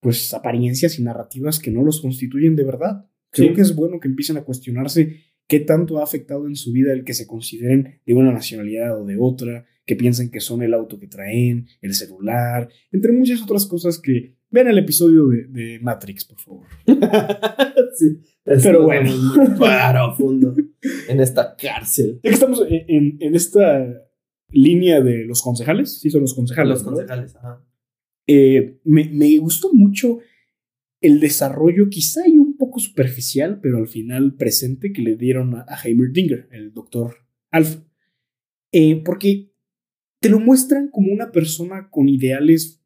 pues 0.00 0.32
apariencias 0.34 0.98
y 0.98 1.02
narrativas 1.02 1.58
que 1.58 1.70
no 1.72 1.82
los 1.82 2.00
constituyen 2.02 2.54
de 2.54 2.64
verdad. 2.64 3.06
Creo 3.30 3.48
Sí. 3.48 3.54
que 3.54 3.62
es 3.62 3.74
bueno 3.74 3.98
que 3.98 4.08
empiecen 4.08 4.36
a 4.36 4.44
cuestionarse 4.44 5.22
qué 5.48 5.60
tanto 5.60 5.98
ha 5.98 6.04
afectado 6.04 6.46
en 6.46 6.54
su 6.54 6.70
vida 6.72 6.92
el 6.92 7.02
que 7.02 7.14
se 7.14 7.26
consideren 7.26 8.00
de 8.04 8.14
una 8.14 8.30
nacionalidad 8.30 9.00
o 9.00 9.06
de 9.06 9.16
otra, 9.18 9.64
que 9.86 9.96
piensen 9.96 10.30
que 10.30 10.40
son 10.40 10.62
el 10.62 10.74
auto 10.74 10.98
que 10.98 11.06
traen, 11.08 11.66
el 11.80 11.94
celular, 11.94 12.68
entre 12.92 13.12
muchas 13.12 13.40
otras 13.42 13.64
cosas 13.66 13.98
que 14.00 14.34
vean 14.50 14.68
el 14.68 14.78
episodio 14.78 15.28
de, 15.28 15.46
de 15.46 15.78
Matrix, 15.80 16.24
por 16.26 16.38
favor. 16.40 16.66
sí, 17.94 18.18
Pero 18.44 18.82
bueno. 18.84 19.08
estamos 19.08 19.48
muy 19.58 19.68
profundo 19.92 20.54
en 21.08 21.20
esta 21.20 21.56
cárcel. 21.56 22.20
Ya 22.22 22.30
que 22.30 22.34
estamos 22.34 22.62
en, 22.68 22.84
en- 22.88 23.16
en 23.20 23.34
esta 23.34 23.86
línea 24.50 25.00
de 25.00 25.24
los 25.24 25.42
concejales, 25.42 25.98
sí 25.98 26.10
son 26.10 26.22
los 26.22 26.34
concejales. 26.34 26.70
Los 26.70 26.84
¿no? 26.84 26.92
concejales, 26.92 27.36
ajá. 27.36 27.64
Eh, 28.26 28.78
me, 28.84 29.08
me 29.10 29.38
gustó 29.38 29.72
mucho 29.72 30.18
el 31.00 31.20
desarrollo, 31.20 31.88
quizá 31.88 32.26
y 32.26 32.38
un 32.38 32.56
poco 32.56 32.80
superficial, 32.80 33.60
pero 33.60 33.78
al 33.78 33.86
final 33.86 34.34
presente 34.34 34.92
que 34.92 35.02
le 35.02 35.16
dieron 35.16 35.54
a, 35.54 35.64
a 35.68 35.76
Heimerdinger, 35.82 36.48
el 36.50 36.72
doctor 36.72 37.16
Alf. 37.50 37.78
Eh, 38.72 39.02
porque 39.04 39.52
te 40.20 40.28
lo 40.28 40.40
muestran 40.40 40.88
como 40.90 41.12
una 41.12 41.30
persona 41.30 41.88
con 41.90 42.08
ideales 42.08 42.82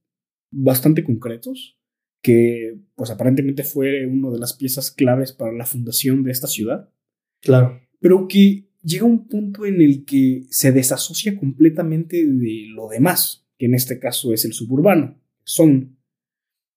bastante 0.53 1.05
concretos, 1.05 1.79
que 2.23 2.79
pues 2.97 3.11
aparentemente 3.11 3.63
fue 3.65 4.07
una 4.07 4.31
de 4.31 4.39
las 4.39 4.53
piezas 4.55 4.91
claves 4.91 5.33
para 5.33 5.53
la 5.53 5.65
fundación 5.65 6.23
de 6.23 6.33
esta 6.33 6.49
ciudad 6.49 6.93
Claro. 7.41 7.81
pero 8.01 8.29
que 8.29 8.69
llega 8.83 9.05
un 9.05 9.26
punto 9.26 9.66
en 9.66 9.81
el 9.81 10.05
que 10.05 10.45
se 10.51 10.72
desasocia 10.72 11.37
completamente 11.37 12.24
de 12.24 12.66
lo 12.68 12.89
demás, 12.89 13.47
que 13.59 13.66
en 13.66 13.74
este 13.74 13.99
caso 13.99 14.33
es 14.33 14.45
el 14.45 14.53
suburbano, 14.53 15.20
son. 15.45 15.99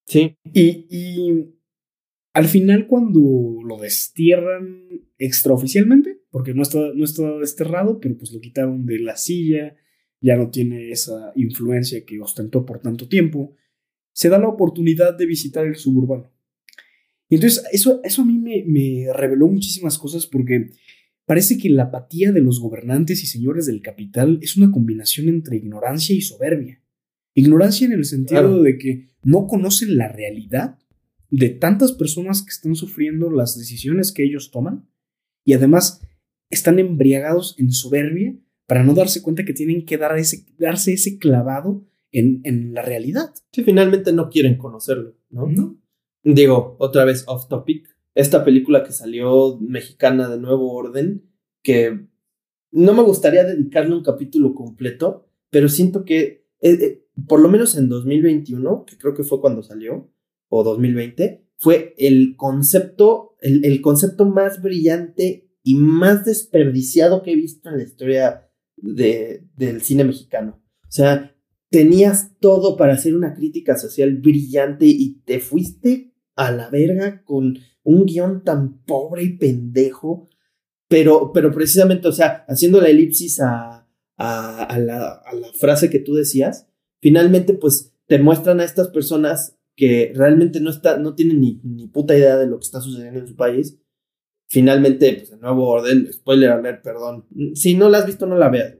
Sí. 0.05 0.35
Y, 0.53 0.85
y 0.89 1.55
al 2.33 2.45
final 2.45 2.87
cuando 2.87 3.59
lo 3.63 3.77
destierran 3.77 4.87
extraoficialmente, 5.17 6.21
porque 6.29 6.53
no 6.53 6.63
está, 6.63 6.79
no 6.93 7.05
está 7.05 7.37
desterrado, 7.37 7.99
pero 7.99 8.17
pues 8.17 8.31
lo 8.31 8.41
quitaron 8.41 8.85
de 8.85 8.99
la 8.99 9.15
silla, 9.15 9.75
ya 10.19 10.35
no 10.35 10.49
tiene 10.49 10.89
esa 10.91 11.31
influencia 11.35 12.03
que 12.05 12.19
ostentó 12.19 12.65
por 12.65 12.79
tanto 12.79 13.07
tiempo, 13.07 13.55
se 14.13 14.29
da 14.29 14.39
la 14.39 14.47
oportunidad 14.47 15.17
de 15.17 15.25
visitar 15.25 15.65
el 15.65 15.75
suburbano. 15.75 16.31
Y 17.29 17.35
entonces 17.35 17.63
eso, 17.71 18.01
eso 18.03 18.21
a 18.21 18.25
mí 18.25 18.37
me, 18.37 18.63
me 18.65 19.13
reveló 19.13 19.47
muchísimas 19.47 19.97
cosas 19.97 20.25
porque 20.27 20.71
parece 21.25 21.57
que 21.57 21.69
la 21.69 21.83
apatía 21.83 22.31
de 22.31 22.41
los 22.41 22.59
gobernantes 22.59 23.23
y 23.23 23.27
señores 23.27 23.65
del 23.65 23.81
capital 23.81 24.39
es 24.41 24.57
una 24.57 24.71
combinación 24.71 25.29
entre 25.29 25.57
ignorancia 25.57 26.15
y 26.15 26.21
soberbia. 26.21 26.81
Ignorancia 27.35 27.85
en 27.87 27.93
el 27.93 28.05
sentido 28.05 28.41
Claro. 28.41 28.61
de 28.61 28.77
que 28.77 29.07
no 29.23 29.47
conocen 29.47 29.97
la 29.97 30.07
realidad 30.09 30.77
de 31.29 31.49
tantas 31.49 31.93
personas 31.93 32.43
que 32.43 32.51
están 32.51 32.75
sufriendo 32.75 33.31
las 33.31 33.57
decisiones 33.57 34.11
que 34.11 34.23
ellos 34.23 34.51
toman 34.51 34.87
y 35.43 35.53
además 35.53 36.01
están 36.49 36.77
embriagados 36.77 37.55
en 37.57 37.71
soberbia 37.71 38.35
para 38.67 38.83
no 38.83 38.93
darse 38.93 39.21
cuenta 39.23 39.43
que 39.43 39.53
tienen 39.53 39.85
que 39.85 39.97
dar 39.97 40.17
ese, 40.17 40.45
darse 40.59 40.93
ese 40.93 41.17
clavado 41.17 41.87
en, 42.11 42.41
en 42.43 42.73
la 42.73 42.83
realidad. 42.83 43.33
Sí, 43.51 43.63
finalmente 43.63 44.13
no 44.13 44.29
quieren 44.29 44.57
conocerlo, 44.57 45.17
¿no? 45.31 45.47
¿No? 45.47 45.81
Digo, 46.23 46.75
otra 46.79 47.03
vez 47.05 47.23
off 47.27 47.47
topic. 47.49 47.87
Esta 48.15 48.45
película 48.45 48.83
que 48.83 48.91
salió 48.91 49.57
mexicana 49.59 50.29
de 50.29 50.39
Nuevo 50.39 50.73
Orden, 50.73 51.29
que 51.63 52.07
no 52.71 52.93
me 52.93 53.03
gustaría 53.03 53.43
dedicarle 53.43 53.95
un 53.95 54.03
capítulo 54.03 54.53
completo, 54.53 55.29
pero 55.49 55.69
siento 55.69 56.05
que, 56.05 56.47
eh, 56.61 56.71
eh, 56.73 57.05
por 57.27 57.39
lo 57.39 57.49
menos 57.49 57.77
en 57.77 57.89
2021, 57.89 58.85
que 58.85 58.97
creo 58.97 59.13
que 59.13 59.23
fue 59.23 59.41
cuando 59.41 59.63
salió, 59.63 60.11
o 60.49 60.63
2020, 60.63 61.47
fue 61.57 61.95
el 61.97 62.35
concepto, 62.35 63.35
el, 63.41 63.65
el 63.65 63.81
concepto 63.81 64.25
más 64.25 64.61
brillante 64.61 65.49
y 65.63 65.75
más 65.75 66.25
desperdiciado 66.25 67.23
que 67.23 67.31
he 67.31 67.35
visto 67.35 67.69
en 67.69 67.77
la 67.77 67.83
historia 67.83 68.49
de, 68.75 69.47
del 69.55 69.81
cine 69.81 70.03
mexicano. 70.03 70.61
O 70.83 70.91
sea, 70.91 71.35
tenías 71.69 72.37
todo 72.39 72.77
para 72.77 72.93
hacer 72.93 73.15
una 73.15 73.33
crítica 73.33 73.77
social 73.77 74.17
brillante 74.17 74.85
y 74.85 75.21
te 75.25 75.39
fuiste 75.39 76.12
a 76.35 76.51
la 76.51 76.69
verga 76.69 77.23
con 77.23 77.57
un 77.83 78.05
guion 78.05 78.43
tan 78.43 78.83
pobre 78.85 79.23
y 79.23 79.37
pendejo. 79.37 80.29
Pero, 80.87 81.31
pero 81.33 81.51
precisamente, 81.51 82.07
o 82.07 82.11
sea, 82.11 82.45
haciendo 82.47 82.79
la 82.79 82.89
elipsis 82.89 83.39
a, 83.39 83.87
a, 84.17 84.63
a 84.63 84.79
la, 84.79 85.13
a 85.25 85.33
la 85.33 85.51
frase 85.53 85.89
que 85.89 85.99
tú 85.99 86.13
decías, 86.13 86.67
finalmente, 87.01 87.53
pues 87.53 87.93
te 88.07 88.19
muestran 88.19 88.59
a 88.59 88.63
estas 88.63 88.89
personas 88.89 89.57
que 89.75 90.11
realmente 90.15 90.59
no, 90.59 90.69
está, 90.69 90.97
no 90.97 91.15
tienen 91.15 91.41
ni, 91.41 91.59
ni 91.63 91.87
puta 91.87 92.15
idea 92.15 92.37
de 92.37 92.47
lo 92.47 92.59
que 92.59 92.65
está 92.65 92.81
sucediendo 92.81 93.19
en 93.19 93.27
su 93.27 93.35
país. 93.35 93.79
Finalmente, 94.47 95.13
pues 95.13 95.31
el 95.31 95.39
nuevo 95.39 95.67
orden, 95.67 96.11
spoiler 96.13 96.51
alert, 96.51 96.83
perdón. 96.83 97.25
Si 97.55 97.73
no 97.73 97.89
la 97.89 97.99
has 97.99 98.05
visto, 98.05 98.27
no 98.27 98.37
la 98.37 98.49
veas. 98.49 98.75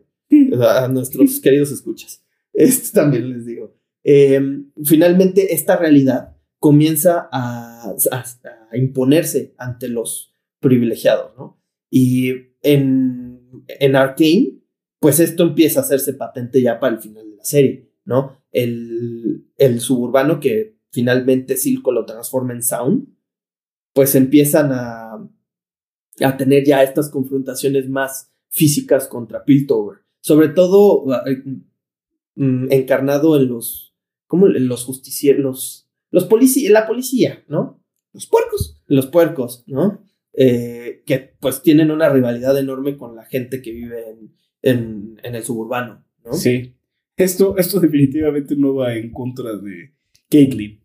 A 0.61 0.87
nuestros 0.87 1.39
queridos 1.39 1.71
escuchas. 1.71 2.23
Este 2.53 2.93
también 2.93 3.31
les 3.31 3.47
digo. 3.47 3.75
Eh, 4.03 4.39
finalmente, 4.83 5.55
esta 5.55 5.75
realidad 5.75 6.32
comienza 6.63 7.27
a, 7.29 7.93
a, 8.11 8.77
imponerse 8.77 9.53
ante 9.57 9.89
los 9.89 10.33
privilegiados, 10.61 11.33
¿no? 11.37 11.61
Y 11.89 12.31
en, 12.61 13.65
en 13.67 13.95
Arkane, 13.97 14.61
pues 14.97 15.19
esto 15.19 15.43
empieza 15.43 15.81
a 15.81 15.83
hacerse 15.83 16.13
patente 16.13 16.61
ya 16.61 16.79
para 16.79 16.95
el 16.95 17.01
final 17.01 17.29
de 17.29 17.35
la 17.35 17.43
serie, 17.43 17.91
¿no? 18.05 18.37
El, 18.53 19.45
el 19.57 19.81
suburbano 19.81 20.39
que 20.39 20.77
finalmente 20.89 21.57
Silco 21.57 21.91
lo 21.91 22.05
transforma 22.05 22.53
en 22.53 22.63
Sound, 22.63 23.09
pues 23.91 24.15
empiezan 24.15 24.71
a, 24.71 25.15
a 26.21 26.37
tener 26.37 26.63
ya 26.63 26.81
estas 26.81 27.09
confrontaciones 27.09 27.89
más 27.89 28.31
físicas 28.47 29.09
contra 29.09 29.43
Piltover. 29.43 29.97
Sobre 30.21 30.47
todo 30.47 31.13
eh, 31.27 31.43
mm, 32.35 32.71
encarnado 32.71 33.35
en 33.35 33.49
los, 33.49 33.93
¿cómo? 34.27 34.47
En 34.47 34.69
los 34.69 34.85
justicieros, 34.85 35.82
los, 36.13 36.25
policías, 36.25 36.71
la 36.71 36.85
policía, 36.85 37.43
¿no? 37.47 37.83
Los 38.13 38.27
puercos. 38.27 38.79
Los 38.85 39.07
puercos, 39.07 39.63
¿no? 39.65 40.05
Eh, 40.33 41.01
que 41.07 41.35
pues 41.39 41.63
tienen 41.63 41.89
una 41.89 42.07
rivalidad 42.09 42.57
enorme 42.57 42.97
con 42.97 43.15
la 43.15 43.25
gente 43.25 43.63
que 43.63 43.71
vive 43.71 44.09
en, 44.11 44.35
en, 44.61 45.19
en 45.23 45.35
el 45.35 45.43
suburbano, 45.43 46.05
¿no? 46.23 46.33
Sí. 46.33 46.75
Esto, 47.17 47.57
esto 47.57 47.79
definitivamente 47.79 48.55
no 48.55 48.75
va 48.75 48.93
en 48.93 49.11
contra 49.11 49.55
de 49.55 49.93
Caitlyn. 50.29 50.83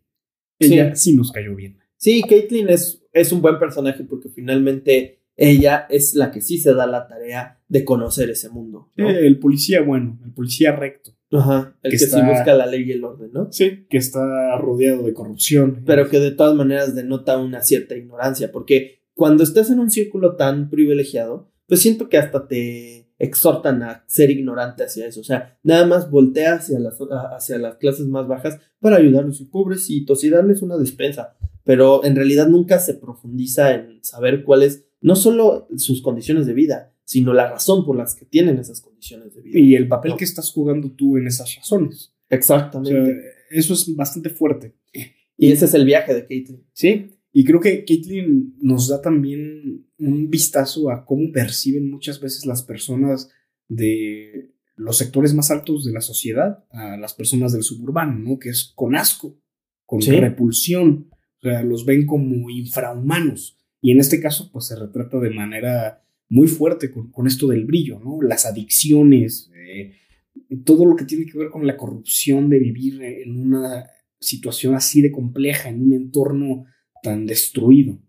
Ella 0.57 0.95
sí, 0.95 1.15
nos 1.15 1.31
cayó 1.31 1.55
bien. 1.55 1.77
Sí, 1.95 2.23
Caitlyn 2.27 2.69
es, 2.69 3.03
es 3.13 3.31
un 3.31 3.41
buen 3.41 3.59
personaje 3.59 4.03
porque 4.05 4.29
finalmente 4.29 5.21
ella 5.35 5.85
es 5.91 6.15
la 6.15 6.31
que 6.31 6.41
sí 6.41 6.57
se 6.57 6.73
da 6.73 6.87
la 6.87 7.07
tarea 7.07 7.61
de 7.67 7.85
conocer 7.85 8.31
ese 8.31 8.49
mundo. 8.49 8.91
¿no? 8.95 9.09
Eh, 9.09 9.27
el 9.27 9.37
policía 9.37 9.81
bueno, 9.81 10.19
el 10.25 10.31
policía 10.33 10.75
recto. 10.75 11.15
Ajá, 11.31 11.75
el 11.83 11.91
que, 11.91 11.97
que 11.97 11.99
sí 11.99 12.05
está- 12.05 12.27
busca 12.27 12.53
la 12.55 12.65
ley 12.65 12.83
y 12.83 12.91
el 12.91 13.03
orden, 13.03 13.29
¿no? 13.33 13.51
Sí. 13.51 13.85
Que 13.89 13.97
está 13.97 14.57
rodeado 14.57 15.03
de 15.03 15.13
corrupción. 15.13 15.83
Pero 15.85 16.09
que 16.09 16.19
de 16.19 16.31
todas 16.31 16.55
maneras 16.55 16.95
denota 16.95 17.37
una 17.37 17.61
cierta 17.61 17.95
ignorancia, 17.95 18.51
porque 18.51 19.01
cuando 19.13 19.43
estás 19.43 19.69
en 19.69 19.79
un 19.79 19.91
círculo 19.91 20.35
tan 20.35 20.69
privilegiado, 20.69 21.51
pues 21.67 21.81
siento 21.81 22.09
que 22.09 22.17
hasta 22.17 22.47
te 22.47 23.11
exhortan 23.19 23.83
a 23.83 24.03
ser 24.07 24.31
ignorante 24.31 24.83
hacia 24.83 25.05
eso. 25.05 25.19
O 25.19 25.23
sea, 25.25 25.57
nada 25.61 25.85
más 25.85 26.09
voltea 26.09 26.53
hacia 26.55 26.79
las, 26.79 26.97
hacia 27.35 27.57
las 27.59 27.75
clases 27.75 28.07
más 28.07 28.27
bajas 28.27 28.57
para 28.79 28.95
ayudarlos 28.95 29.41
y 29.41 29.45
pobrecitos 29.45 30.23
y 30.23 30.29
darles 30.29 30.61
una 30.61 30.77
despensa. 30.77 31.35
Pero 31.65 32.03
en 32.05 32.15
realidad 32.15 32.47
nunca 32.47 32.79
se 32.79 32.93
profundiza 32.95 33.75
en 33.75 34.03
saber 34.03 34.43
cuáles, 34.43 34.85
no 35.01 35.15
solo 35.15 35.67
sus 35.75 36.01
condiciones 36.01 36.47
de 36.47 36.53
vida, 36.53 36.93
sino 37.09 37.33
la 37.33 37.49
razón 37.49 37.87
por 37.87 37.97
las 37.97 38.13
que 38.13 38.23
tienen 38.23 38.59
esas 38.59 38.81
condiciones 38.81 39.33
de 39.33 39.41
vida. 39.41 39.59
Y 39.59 39.73
el 39.73 39.87
papel 39.87 40.13
que 40.15 40.25
estás 40.25 40.51
jugando 40.51 40.91
tú 40.91 41.17
en 41.17 41.25
esas 41.25 41.55
razones. 41.55 42.13
Exactamente. 42.29 43.19
eso 43.49 43.73
es 43.73 43.95
bastante 43.95 44.29
fuerte. 44.29 44.75
Y 45.35 45.51
ese 45.51 45.65
es 45.65 45.73
el 45.73 45.85
viaje 45.85 46.13
de 46.13 46.27
Caitlyn. 46.27 46.67
Sí, 46.71 47.17
y 47.31 47.45
creo 47.45 47.59
que 47.59 47.83
Caitlyn 47.83 48.57
nos 48.61 48.89
da 48.89 49.01
también 49.01 49.87
un 49.97 50.29
vistazo 50.29 50.91
a 50.91 51.03
cómo 51.03 51.31
perciben 51.31 51.89
muchas 51.89 52.19
veces 52.21 52.45
las 52.45 52.61
personas 52.61 53.31
de 53.67 54.53
los 54.75 54.95
sectores 54.95 55.33
más 55.33 55.49
altos 55.49 55.85
de 55.85 55.91
la 55.91 56.01
sociedad 56.01 56.63
a 56.69 56.95
las 56.95 57.15
personas 57.15 57.53
del 57.53 57.63
suburbano, 57.63 58.19
¿no? 58.19 58.37
Que 58.37 58.49
es 58.49 58.71
con 58.75 58.95
asco, 58.95 59.35
con 59.87 59.99
repulsión. 59.99 61.09
O 61.39 61.41
sea, 61.41 61.63
los 61.63 61.87
ven 61.87 62.05
como 62.05 62.51
infrahumanos. 62.51 63.57
Y 63.81 63.93
en 63.93 63.99
este 63.99 64.21
caso, 64.21 64.51
pues 64.51 64.67
se 64.67 64.75
retrata 64.75 65.19
de 65.19 65.31
manera 65.31 66.03
muy 66.29 66.47
fuerte 66.47 66.91
con, 66.91 67.27
esto 67.27 67.47
del 67.47 67.65
brillo, 67.65 67.99
¿no? 67.99 68.21
Las 68.21 68.45
adicciones, 68.45 69.51
eh, 69.55 69.93
todo 70.63 70.85
lo 70.85 70.95
que 70.95 71.05
tiene 71.05 71.25
que 71.25 71.37
ver 71.37 71.49
con 71.49 71.65
la 71.65 71.75
corrupción 71.75 72.49
de 72.49 72.59
vivir 72.59 73.01
en 73.01 73.39
una 73.39 73.87
situación 74.19 74.75
así 74.75 75.01
de 75.01 75.11
compleja, 75.11 75.69
en 75.69 75.81
un 75.81 75.93
entorno 75.93 76.65
tan 77.01 77.25
destruido. 77.25 77.99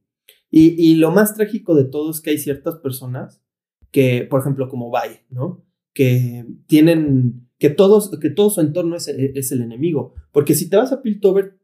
Y, 0.53 0.97
lo 0.97 1.13
más 1.13 1.37
trágico 1.37 1.77
de 1.77 1.85
todo 1.85 2.11
es 2.11 2.21
que 2.21 2.31
hay 2.31 2.39
ciertas 2.39 2.75
personas 2.77 3.41
que, 3.93 4.27
por 4.29 4.41
ejemplo, 4.41 4.69
como 4.69 4.91
Valle, 4.91 5.25
¿no? 5.31 5.65
Que 5.95 6.45
tienen, 6.67 7.49
que, 7.59 7.71
todos, 7.71 8.11
que 8.19 8.31
todo 8.31 8.51
su 8.51 8.61
entorno 8.61 8.97
es, 8.97 9.07
es, 9.07 9.53
el 9.53 9.63
enemigo. 9.63 10.15
Porque 10.33 10.57
si 10.57 10.69
te 10.69 10.77
vas 10.77 10.91
a 10.91 11.03
Piltover, 11.03 11.61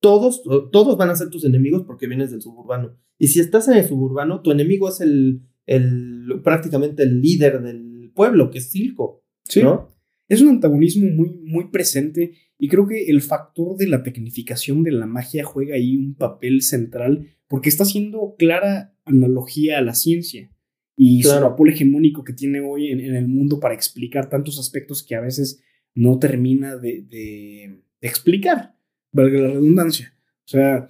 todos, 0.00 0.42
todos 0.70 0.98
van 0.98 1.08
a 1.08 1.16
ser 1.16 1.30
tus 1.30 1.46
enemigos 1.46 1.84
porque 1.86 2.06
vienes 2.06 2.30
del 2.30 2.42
suburbano. 2.42 2.98
Y 3.18 3.28
si 3.28 3.40
estás 3.40 3.68
en 3.68 3.78
el 3.78 3.88
suburbano, 3.88 4.42
tu 4.42 4.50
enemigo 4.50 4.90
es 4.90 5.00
el, 5.00 5.40
el 5.66 6.40
prácticamente 6.42 7.02
el 7.02 7.20
líder 7.20 7.60
del 7.62 8.12
pueblo, 8.14 8.50
que 8.50 8.58
es 8.58 8.70
Silco. 8.70 9.24
Sí. 9.44 9.62
¿no? 9.62 9.88
Es 10.28 10.40
un 10.40 10.48
antagonismo 10.48 11.08
muy, 11.10 11.30
muy 11.44 11.70
presente 11.70 12.32
y 12.58 12.68
creo 12.68 12.86
que 12.86 13.06
el 13.06 13.20
factor 13.20 13.76
de 13.76 13.86
la 13.86 14.02
tecnificación 14.02 14.82
de 14.82 14.92
la 14.92 15.06
magia 15.06 15.44
juega 15.44 15.76
ahí 15.76 15.96
un 15.96 16.14
papel 16.14 16.62
central 16.62 17.28
porque 17.46 17.68
está 17.68 17.84
haciendo 17.84 18.34
clara 18.36 18.96
analogía 19.04 19.78
a 19.78 19.82
la 19.82 19.94
ciencia 19.94 20.50
y 20.96 21.22
su 21.22 21.40
papel 21.40 21.74
hegemónico 21.74 22.24
que 22.24 22.32
tiene 22.32 22.60
hoy 22.60 22.90
en, 22.90 23.00
el 23.00 23.28
mundo 23.28 23.60
para 23.60 23.74
explicar 23.74 24.30
tantos 24.30 24.58
aspectos 24.58 25.04
que 25.04 25.14
a 25.14 25.20
veces 25.20 25.62
no 25.94 26.18
termina 26.18 26.76
de, 26.76 27.02
de, 27.02 27.82
explicar, 28.00 28.74
valga 29.12 29.40
la 29.40 29.48
redundancia. 29.48 30.14
O 30.46 30.48
sea, 30.48 30.88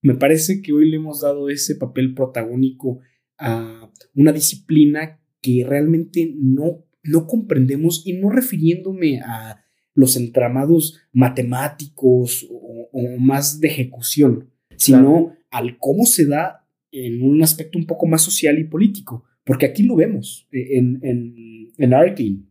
me 0.00 0.14
parece 0.14 0.62
que 0.62 0.72
hoy 0.72 0.88
le 0.88 0.96
hemos 0.96 1.20
dado 1.20 1.48
ese 1.48 1.74
papel 1.74 2.14
protagónico 2.14 3.00
a 3.36 3.77
una 4.14 4.32
disciplina 4.32 5.20
que 5.40 5.64
realmente 5.66 6.34
no, 6.36 6.84
no 7.02 7.26
comprendemos 7.26 8.06
y 8.06 8.14
no 8.14 8.30
refiriéndome 8.30 9.20
a 9.20 9.64
los 9.94 10.16
entramados 10.16 11.00
matemáticos 11.12 12.46
o, 12.50 12.88
más 13.18 13.60
de 13.60 13.68
ejecución, 13.68 14.50
sino 14.76 15.34
al 15.50 15.78
cómo 15.78 16.06
se 16.06 16.26
da 16.26 16.66
en 16.90 17.22
un 17.22 17.42
aspecto 17.42 17.78
un 17.78 17.86
poco 17.86 18.06
más 18.06 18.22
social 18.22 18.58
y 18.58 18.64
político, 18.64 19.24
porque 19.44 19.66
aquí 19.66 19.82
lo 19.82 19.96
vemos 19.96 20.48
eh, 20.52 20.78
en, 20.78 21.00
en, 21.02 21.72
en 21.76 22.46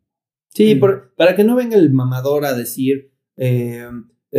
Sí, 0.49 0.75
mm. 0.75 0.79
para 1.15 1.35
que 1.35 1.43
no 1.43 1.55
venga 1.55 1.77
el 1.77 1.91
mamador 1.91 2.45
a 2.45 2.53
decir 2.53 3.11
eh, 3.37 3.87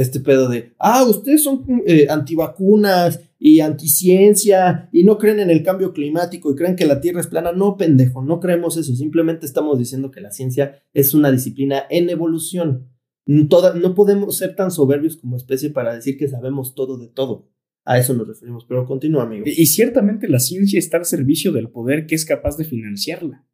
este 0.00 0.20
pedo 0.20 0.48
de, 0.48 0.74
ah, 0.78 1.04
ustedes 1.04 1.42
son 1.42 1.64
eh, 1.86 2.06
antivacunas 2.08 3.20
y 3.38 3.60
anticiencia 3.60 4.88
y 4.92 5.04
no 5.04 5.18
creen 5.18 5.40
en 5.40 5.50
el 5.50 5.62
cambio 5.62 5.92
climático 5.92 6.50
y 6.50 6.56
creen 6.56 6.76
que 6.76 6.86
la 6.86 7.00
Tierra 7.00 7.20
es 7.20 7.26
plana. 7.26 7.52
No, 7.52 7.76
pendejo, 7.76 8.22
no 8.22 8.40
creemos 8.40 8.76
eso. 8.76 8.94
Simplemente 8.94 9.46
estamos 9.46 9.78
diciendo 9.78 10.10
que 10.10 10.20
la 10.20 10.30
ciencia 10.30 10.82
es 10.92 11.14
una 11.14 11.30
disciplina 11.30 11.84
en 11.90 12.10
evolución 12.10 12.88
no 13.28 13.94
podemos 13.94 14.38
ser 14.38 14.56
tan 14.56 14.70
soberbios 14.70 15.18
como 15.18 15.36
especie 15.36 15.70
para 15.70 15.94
decir 15.94 16.16
que 16.16 16.28
sabemos 16.28 16.74
todo 16.74 16.96
de 16.96 17.08
todo. 17.08 17.50
A 17.84 17.98
eso 17.98 18.14
nos 18.14 18.26
referimos, 18.26 18.64
pero 18.66 18.86
continúa, 18.86 19.24
amigo. 19.24 19.44
Y, 19.46 19.66
ciertamente 19.66 20.28
la 20.28 20.40
ciencia 20.40 20.78
está 20.78 20.96
al 20.96 21.04
servicio 21.04 21.52
del 21.52 21.70
poder 21.70 22.06
que 22.06 22.14
es 22.14 22.24
capaz 22.24 22.56
de 22.56 22.64
financiarla. 22.64 23.46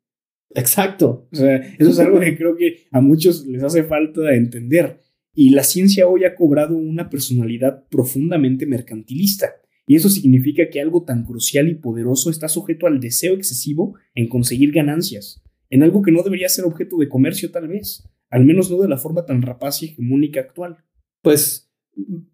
Exacto. 0.50 1.28
O 1.32 1.36
sea, 1.36 1.56
eso 1.56 1.90
es 1.90 1.98
algo 1.98 2.20
que 2.20 2.36
creo 2.36 2.56
que 2.56 2.84
a 2.92 3.00
muchos 3.00 3.46
les 3.46 3.62
hace 3.62 3.82
falta 3.82 4.34
entender. 4.34 5.00
Y 5.34 5.50
la 5.50 5.64
ciencia 5.64 6.06
hoy 6.06 6.24
ha 6.24 6.34
cobrado 6.34 6.76
una 6.76 7.10
personalidad 7.10 7.84
profundamente 7.88 8.66
mercantilista. 8.66 9.52
Y 9.86 9.96
eso 9.96 10.08
significa 10.08 10.70
que 10.70 10.80
algo 10.80 11.02
tan 11.02 11.24
crucial 11.24 11.68
y 11.68 11.74
poderoso 11.74 12.30
está 12.30 12.48
sujeto 12.48 12.86
al 12.86 13.00
deseo 13.00 13.34
excesivo 13.34 13.96
en 14.14 14.28
conseguir 14.28 14.72
ganancias, 14.72 15.42
en 15.68 15.82
algo 15.82 16.02
que 16.02 16.12
no 16.12 16.22
debería 16.22 16.48
ser 16.48 16.64
objeto 16.64 16.96
de 16.96 17.08
comercio 17.08 17.50
tal 17.50 17.68
vez 17.68 18.08
al 18.34 18.44
menos 18.44 18.68
no 18.68 18.78
de 18.78 18.88
la 18.88 18.98
forma 18.98 19.24
tan 19.26 19.42
rapaz 19.42 19.80
y 19.80 19.86
hegemónica 19.86 20.40
actual. 20.40 20.78
Pues 21.22 21.70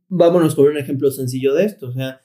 vámonos 0.09 0.55
con 0.55 0.69
un 0.69 0.79
ejemplo 0.79 1.11
sencillo 1.11 1.53
de 1.55 1.67
esto. 1.67 1.89
O 1.89 1.93
sea, 1.93 2.23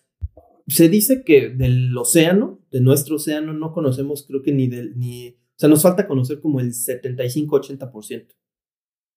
se 0.66 0.88
dice 0.88 1.26
que 1.26 1.50
del 1.50 1.96
océano, 1.98 2.62
de 2.72 2.80
nuestro 2.80 3.18
océano, 3.18 3.52
no 3.52 3.74
conocemos, 3.74 4.26
creo 4.26 4.42
que 4.44 4.54
ni 4.54 4.70
del, 4.70 4.98
ni, 4.98 5.28
o 5.28 5.58
sea, 5.58 5.68
nos 5.68 5.82
falta 5.82 6.08
conocer 6.08 6.40
como 6.40 6.62
el 6.62 6.72
75-80%. 6.72 8.28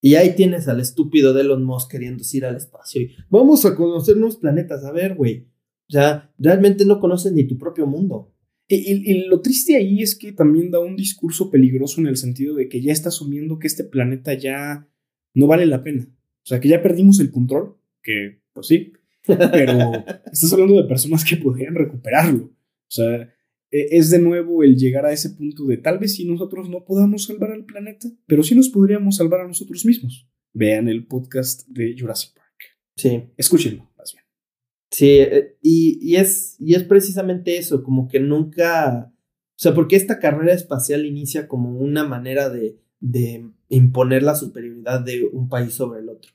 Y 0.01 0.15
ahí 0.15 0.35
tienes 0.37 0.69
al 0.69 0.81
estúpido 0.81 1.33
de 1.33 1.41
Elon 1.41 1.65
Musk 1.65 1.91
queriendo 1.91 2.23
ir 2.33 2.45
al 2.45 2.57
espacio 2.57 3.03
y 3.03 3.17
vamos 3.29 3.65
a 3.65 3.75
conocer 3.75 4.17
nuevos 4.17 4.37
planetas. 4.37 4.85
A 4.85 4.93
ver, 4.93 5.15
güey. 5.15 5.49
O 5.89 5.93
sea, 5.93 6.33
realmente 6.39 6.85
no 6.85 7.01
conoces 7.01 7.33
ni 7.33 7.45
tu 7.45 7.59
propio 7.59 7.87
mundo. 7.87 8.33
Y, 8.71 9.25
lo 9.25 9.41
triste 9.41 9.77
ahí 9.77 10.03
es 10.03 10.15
que 10.15 10.33
también 10.33 10.71
da 10.71 10.79
un 10.79 10.95
discurso 10.95 11.51
peligroso 11.51 12.03
en 12.03 12.07
el 12.07 12.19
sentido 12.19 12.55
de 12.55 12.69
que 12.69 12.83
ya 12.83 12.93
está 12.93 13.09
asumiendo 13.09 13.59
que 13.59 13.67
este 13.67 13.83
planeta 13.83 14.35
ya 14.35 14.87
no 15.33 15.47
vale 15.47 15.65
la 15.65 15.83
pena. 15.83 16.07
O 16.07 16.47
sea, 16.47 16.61
que 16.61 16.69
ya 16.69 16.83
perdimos 16.83 17.19
el 17.21 17.31
control, 17.31 17.79
que 18.03 18.43
pues 18.53 18.67
sí, 18.67 18.93
pero 19.27 19.93
estás 20.33 20.53
hablando 20.53 20.77
de 20.77 20.89
personas 20.89 21.25
que 21.25 21.39
podrían 21.39 21.75
recuperarlo. 21.75 22.45
O 22.45 22.91
sea, 22.91 23.33
e, 23.71 23.97
es 23.97 24.11
de 24.11 24.19
nuevo 24.19 24.63
el 24.63 24.77
llegar 24.77 25.07
a 25.07 25.13
ese 25.13 25.31
punto 25.31 25.65
de 25.67 25.77
tal 25.77 25.99
vez 25.99 26.15
si 26.15 26.25
nosotros 26.25 26.69
no 26.69 26.85
podamos 26.85 27.25
salvar 27.25 27.53
al 27.53 27.65
planeta, 27.65 28.09
pero 28.27 28.43
sí 28.43 28.55
nos 28.55 28.69
podríamos 28.69 29.17
salvar 29.17 29.41
a 29.41 29.49
nosotros 29.49 29.85
mismos. 29.85 30.29
Vean 30.53 30.89
el 30.89 31.07
podcast 31.07 31.67
de 31.69 31.95
Jurassic 31.99 32.35
Park. 32.35 32.79
Sí. 32.97 33.31
Escúchenlo. 33.37 33.89
Sí, 34.91 35.19
eh, 35.19 35.57
y, 35.61 36.17
es, 36.17 36.57
y 36.59 36.75
es 36.75 36.83
precisamente 36.85 37.59
eso, 37.59 37.83
como 37.83 38.09
que 38.09 38.21
nunca, 38.21 39.13
o 39.13 39.59
sea, 39.59 39.75
porque 39.75 39.97
esta 39.97 40.19
carrera 40.19 40.55
espacial 40.55 41.05
inicia 41.05 41.47
como 41.47 41.79
una 41.79 42.05
manera 42.05 42.49
de, 42.49 42.79
de 43.01 43.51
imponer 43.69 44.23
la 44.23 44.35
superioridad 44.35 45.01
de 45.01 45.25
un 45.25 45.49
país 45.49 45.75
sobre 45.75 46.01
el 46.01 46.09
otro. 46.09 46.33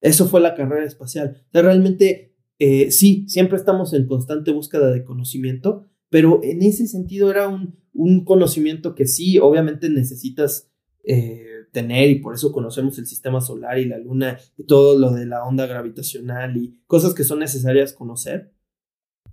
Eso 0.00 0.28
fue 0.28 0.40
la 0.40 0.54
carrera 0.54 0.86
espacial. 0.86 1.42
O 1.48 1.50
sea, 1.52 1.62
realmente, 1.62 2.34
eh, 2.58 2.90
sí, 2.90 3.26
siempre 3.28 3.58
estamos 3.58 3.92
en 3.92 4.06
constante 4.06 4.50
búsqueda 4.50 4.90
de 4.90 5.04
conocimiento, 5.04 5.90
pero 6.10 6.40
en 6.42 6.62
ese 6.62 6.86
sentido 6.86 7.30
era 7.30 7.48
un, 7.48 7.80
un 7.94 8.24
conocimiento 8.24 8.94
que 8.94 9.06
sí, 9.06 9.38
obviamente 9.38 9.88
necesitas 9.88 10.70
eh, 11.04 11.46
tener 11.72 12.10
y 12.10 12.16
por 12.16 12.34
eso 12.34 12.52
conocemos 12.52 12.98
el 12.98 13.06
sistema 13.06 13.40
solar 13.40 13.78
y 13.78 13.86
la 13.86 13.98
luna 13.98 14.38
y 14.58 14.64
todo 14.64 14.98
lo 14.98 15.12
de 15.12 15.26
la 15.26 15.44
onda 15.44 15.66
gravitacional 15.66 16.56
y 16.56 16.78
cosas 16.86 17.14
que 17.14 17.24
son 17.24 17.38
necesarias 17.38 17.92
conocer. 17.92 18.52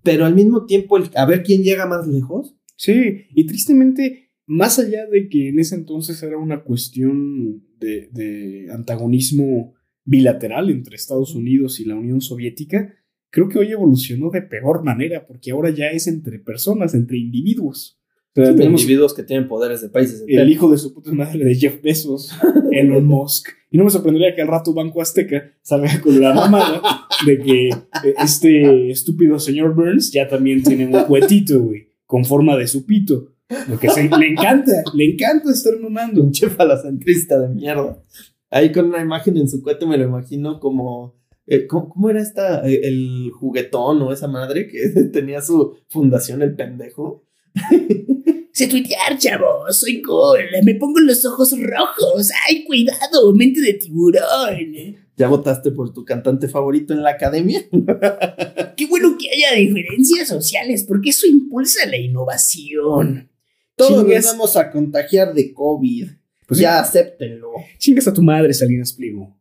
Pero 0.03 0.25
al 0.25 0.35
mismo 0.35 0.65
tiempo, 0.65 0.97
el, 0.97 1.09
a 1.15 1.25
ver 1.25 1.43
quién 1.43 1.63
llega 1.63 1.85
más 1.85 2.07
lejos. 2.07 2.55
Sí, 2.75 3.25
y 3.33 3.45
tristemente, 3.47 4.31
más 4.45 4.77
allá 4.79 5.07
de 5.07 5.27
que 5.29 5.49
en 5.49 5.59
ese 5.59 5.75
entonces 5.75 6.21
era 6.21 6.37
una 6.37 6.63
cuestión 6.63 7.63
de, 7.79 8.07
de 8.11 8.67
antagonismo 8.71 9.73
bilateral 10.05 10.69
entre 10.69 10.95
Estados 10.95 11.35
Unidos 11.35 11.79
y 11.79 11.85
la 11.85 11.95
Unión 11.95 12.21
Soviética, 12.21 12.93
creo 13.37 13.49
que 13.49 13.59
hoy 13.59 13.71
evolucionó 13.71 14.31
de 14.31 14.41
peor 14.41 14.83
manera, 14.83 15.27
porque 15.27 15.51
ahora 15.51 15.69
ya 15.69 15.89
es 15.89 16.07
entre 16.07 16.39
personas, 16.39 16.95
entre 16.95 17.19
individuos 17.19 17.97
tenemos 18.33 18.81
individuos 18.81 19.13
que 19.13 19.23
tienen 19.23 19.47
poderes 19.47 19.81
de 19.81 19.89
países. 19.89 20.23
El 20.27 20.49
hijo 20.49 20.69
de 20.69 20.77
su 20.77 20.93
puta 20.93 21.11
madre 21.11 21.43
de 21.43 21.55
Jeff 21.55 21.81
Bezos, 21.81 22.31
Elon 22.71 23.05
Musk. 23.05 23.49
Y 23.71 23.77
no 23.77 23.83
me 23.83 23.89
sorprendería 23.89 24.35
que 24.35 24.41
al 24.41 24.47
rato 24.47 24.73
Banco 24.73 25.01
Azteca 25.01 25.51
salga 25.61 25.99
con 26.01 26.19
la 26.21 26.33
mamada 26.33 26.81
de 27.25 27.39
que 27.39 27.69
este 28.17 28.91
estúpido 28.91 29.39
señor 29.39 29.75
Burns 29.75 30.11
ya 30.11 30.27
también 30.27 30.63
tiene 30.63 30.85
un 30.85 31.03
cuetito, 31.03 31.61
güey, 31.61 31.89
con 32.05 32.23
forma 32.23 32.55
de 32.55 32.67
su 32.67 32.85
pito. 32.85 33.33
Lo 33.69 33.79
que 33.79 33.87
le 33.87 34.27
encanta, 34.27 34.83
le 34.93 35.11
encanta 35.11 35.51
estar 35.51 35.73
mamando. 35.79 36.21
Un 36.21 36.31
chef 36.31 36.55
centrista 36.81 37.39
de 37.39 37.49
mierda. 37.49 38.03
Ahí 38.49 38.71
con 38.71 38.85
una 38.85 39.01
imagen 39.01 39.35
en 39.37 39.49
su 39.49 39.61
cueto 39.61 39.87
me 39.87 39.97
lo 39.97 40.05
imagino 40.05 40.59
como. 40.59 41.16
Eh, 41.47 41.65
¿cómo, 41.65 42.09
era 42.09 42.21
esta? 42.21 42.67
Eh, 42.67 42.81
el 42.83 43.31
juguetón 43.31 44.01
o 44.01 44.11
esa 44.11 44.27
madre 44.27 44.67
que 44.67 44.89
tenía 45.13 45.41
su 45.41 45.77
fundación, 45.87 46.41
el 46.41 46.55
pendejo. 46.55 47.25
Sé 48.51 48.67
tuitear, 48.67 49.17
chavo. 49.17 49.71
Soy 49.71 50.01
cool. 50.01 50.39
Me 50.63 50.75
pongo 50.75 50.99
los 50.99 51.23
ojos 51.25 51.55
rojos. 51.59 52.31
¡Ay, 52.47 52.63
cuidado! 52.63 53.31
Mente 53.33 53.61
de 53.61 53.73
tiburón. 53.73 54.97
¿Ya 55.15 55.27
votaste 55.27 55.71
por 55.71 55.93
tu 55.93 56.03
cantante 56.03 56.47
favorito 56.47 56.93
en 56.93 57.03
la 57.03 57.11
academia? 57.11 57.61
Qué 58.77 58.85
bueno 58.87 59.15
que 59.17 59.29
haya 59.29 59.55
diferencias 59.55 60.27
sociales, 60.27 60.85
porque 60.87 61.11
eso 61.11 61.27
impulsa 61.27 61.85
la 61.87 61.97
innovación. 61.97 63.29
Todos 63.75 64.03
Chingas. 64.03 64.25
nos 64.25 64.33
vamos 64.33 64.57
a 64.57 64.71
contagiar 64.71 65.33
de 65.35 65.53
COVID. 65.53 66.09
Pues 66.47 66.59
ya 66.59 66.79
acéptenlo. 66.79 67.51
Chingas 67.77 68.07
a 68.07 68.13
tu 68.13 68.23
madre, 68.23 68.53
Salinas 68.53 68.93
Pliego. 68.93 69.37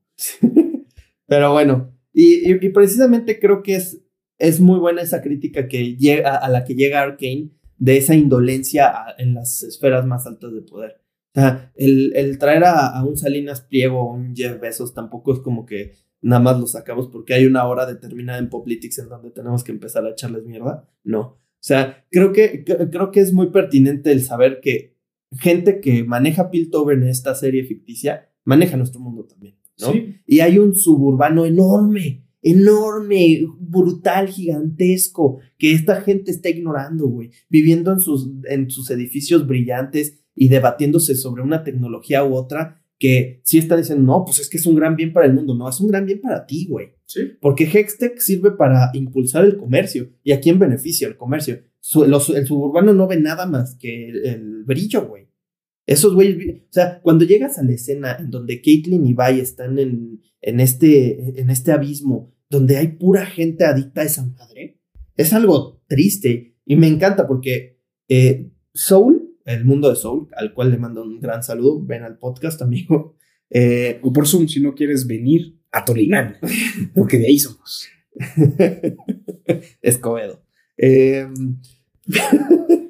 Pero 1.27 1.53
bueno, 1.53 1.96
y, 2.19 2.69
precisamente 2.71 3.39
creo 3.39 3.63
que 3.63 3.77
es, 3.77 4.03
es 4.39 4.61
muy 4.61 4.79
buena 4.79 5.03
esa 5.03 5.21
crítica 5.21 5.69
que 5.69 5.97
llega, 5.97 6.37
a 6.37 6.49
la 6.49 6.65
que 6.65 6.75
llega 6.75 7.03
Arkane 7.03 7.51
de 7.79 7.97
esa 7.99 8.15
indolencia 8.15 8.93
en 9.19 9.35
las 9.35 9.63
esferas 9.63 10.07
más 10.07 10.27
altas 10.27 10.53
de 10.55 10.63
poder. 10.63 11.03
El, 11.75 12.39
traer 12.39 12.65
a, 12.65 13.05
un 13.05 13.19
Salinas 13.19 13.61
Pliego 13.61 14.01
o 14.01 14.15
un 14.15 14.35
Jeff 14.35 14.59
Bezos 14.59 14.95
tampoco 14.95 15.35
es 15.35 15.41
como 15.41 15.67
que 15.67 15.93
nada 16.23 16.41
más 16.41 16.59
lo 16.59 16.67
sacamos 16.67 17.09
porque 17.09 17.35
hay 17.35 17.45
una 17.45 17.67
hora 17.67 17.85
determinada 17.85 18.39
en 18.39 18.49
Poplitics 18.49 18.99
en 19.01 19.11
donde 19.11 19.31
tenemos 19.31 19.63
que 19.63 19.73
empezar 19.73 20.07
a 20.07 20.11
echarles 20.11 20.47
mierda. 20.47 20.89
No. 21.05 21.21
O 21.21 21.39
sea, 21.61 22.07
creo 22.11 22.33
que, 22.33 22.65
cre- 22.65 22.89
creo 22.91 23.11
que 23.11 23.21
es 23.21 23.35
muy 23.35 23.49
pertinente 23.51 24.11
el 24.13 24.23
saber 24.23 24.61
que 24.63 24.97
gente 25.39 25.81
que 25.81 26.05
maneja 26.05 26.51
Piltover 26.51 26.97
en 26.97 27.09
esta 27.09 27.35
serie 27.35 27.65
ficticia 27.65 28.31
maneja 28.45 28.77
nuestro 28.79 29.01
mundo 29.01 29.27
también, 29.27 29.57
¿no? 29.81 29.93
Sí. 29.93 30.17
Y 30.27 30.41
hay 30.41 30.59
un 30.59 30.75
suburbano 30.75 31.45
enorme, 31.47 32.25
enorme, 32.43 33.45
brutal, 33.59 34.29
gigantesco, 34.29 35.39
que 35.59 35.73
esta 35.73 36.01
gente 36.03 36.31
está 36.31 36.49
ignorando, 36.51 37.07
güey. 37.09 37.31
Viviendo 37.49 37.93
en 37.93 38.01
sus, 38.01 38.29
en 38.49 38.71
sus 38.71 38.91
edificios 38.91 39.47
brillantes 39.47 40.21
y 40.35 40.49
debatiéndose 40.49 41.15
sobre 41.15 41.43
una 41.43 41.65
tecnología 41.65 42.25
u 42.25 42.35
otra 42.35 42.83
que 42.99 43.41
sí 43.45 43.59
están 43.59 43.79
diciendo, 43.79 44.05
no, 44.05 44.25
pues 44.25 44.39
es 44.39 44.49
que 44.49 44.57
es 44.57 44.67
un 44.67 44.75
gran 44.75 44.97
bien 44.97 45.13
para 45.13 45.27
el 45.27 45.35
mundo. 45.35 45.55
No, 45.55 45.69
es 45.69 45.81
un 45.81 45.89
gran 45.89 46.07
bien 46.07 46.21
para 46.21 46.47
ti, 46.47 46.67
güey. 46.67 46.89
Sí. 47.05 47.21
Porque 47.41 47.65
Hextech 47.65 48.19
sirve 48.19 48.53
para 48.53 48.91
impulsar 48.95 49.45
el 49.45 49.57
comercio. 49.59 50.09
¿Y 50.25 50.33
a 50.33 50.41
quién 50.41 50.59
beneficia 50.59 51.07
el 51.07 51.17
comercio? 51.17 51.61
Su- 51.81 52.07
los- 52.07 52.31
el 52.31 52.47
suburbano 52.47 52.95
no 52.95 53.07
ve 53.07 53.21
nada 53.21 53.47
más 53.47 53.77
que 53.77 54.09
el, 54.09 54.27
el 54.27 54.65
brillo, 54.65 55.07
güey. 55.07 55.26
Esos 55.87 56.15
güeyes, 56.15 56.63
o 56.63 56.73
sea, 56.73 57.01
cuando 57.01 57.25
llegas 57.25 57.59
a 57.59 57.63
la 57.63 57.73
escena 57.73 58.17
en 58.19 58.31
donde 58.31 58.61
Caitlyn 58.61 59.07
y 59.07 59.15
Vi 59.15 59.41
están 59.41 59.79
en, 59.79 60.21
en, 60.41 60.61
este, 60.61 61.41
en 61.41 61.49
este 61.51 61.73
abismo, 61.73 62.35
donde 62.51 62.77
hay 62.77 62.89
pura 62.89 63.25
gente 63.25 63.65
adicta 63.65 64.01
a 64.01 64.05
esa 64.05 64.27
madre, 64.27 64.81
es 65.17 65.33
algo 65.33 65.81
triste 65.87 66.57
y 66.65 66.77
me 66.77 66.89
encanta 66.89 67.27
porque 67.27 67.79
eh, 68.09 68.51
Soul, 68.75 69.37
el 69.45 69.65
mundo 69.65 69.89
de 69.89 69.97
Soul, 69.97 70.29
al 70.37 70.53
cual 70.53 70.71
le 70.71 70.79
mando 70.79 71.03
un 71.03 71.21
gran 71.21 71.43
saludo, 71.43 71.83
ven 71.85 72.03
al 72.03 72.19
podcast, 72.19 72.61
amigo. 72.63 73.17
Eh, 73.49 74.01
O 74.03 74.13
por 74.13 74.27
Zoom, 74.27 74.49
si 74.49 74.61
no 74.61 74.75
quieres 74.75 75.07
venir 75.07 75.57
a 75.71 75.85
Tolimán. 75.85 76.37
Porque 76.95 77.19
de 77.19 77.27
ahí 77.27 77.39
somos. 77.39 77.89
Escobedo. 79.83 80.43
Eh, 80.77 81.29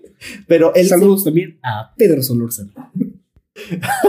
pero 0.46 0.74
él 0.74 0.86
Saludos 0.86 1.24
también 1.24 1.58
a 1.62 1.94
Pedro 1.96 2.22
Solórzano. 2.22 2.72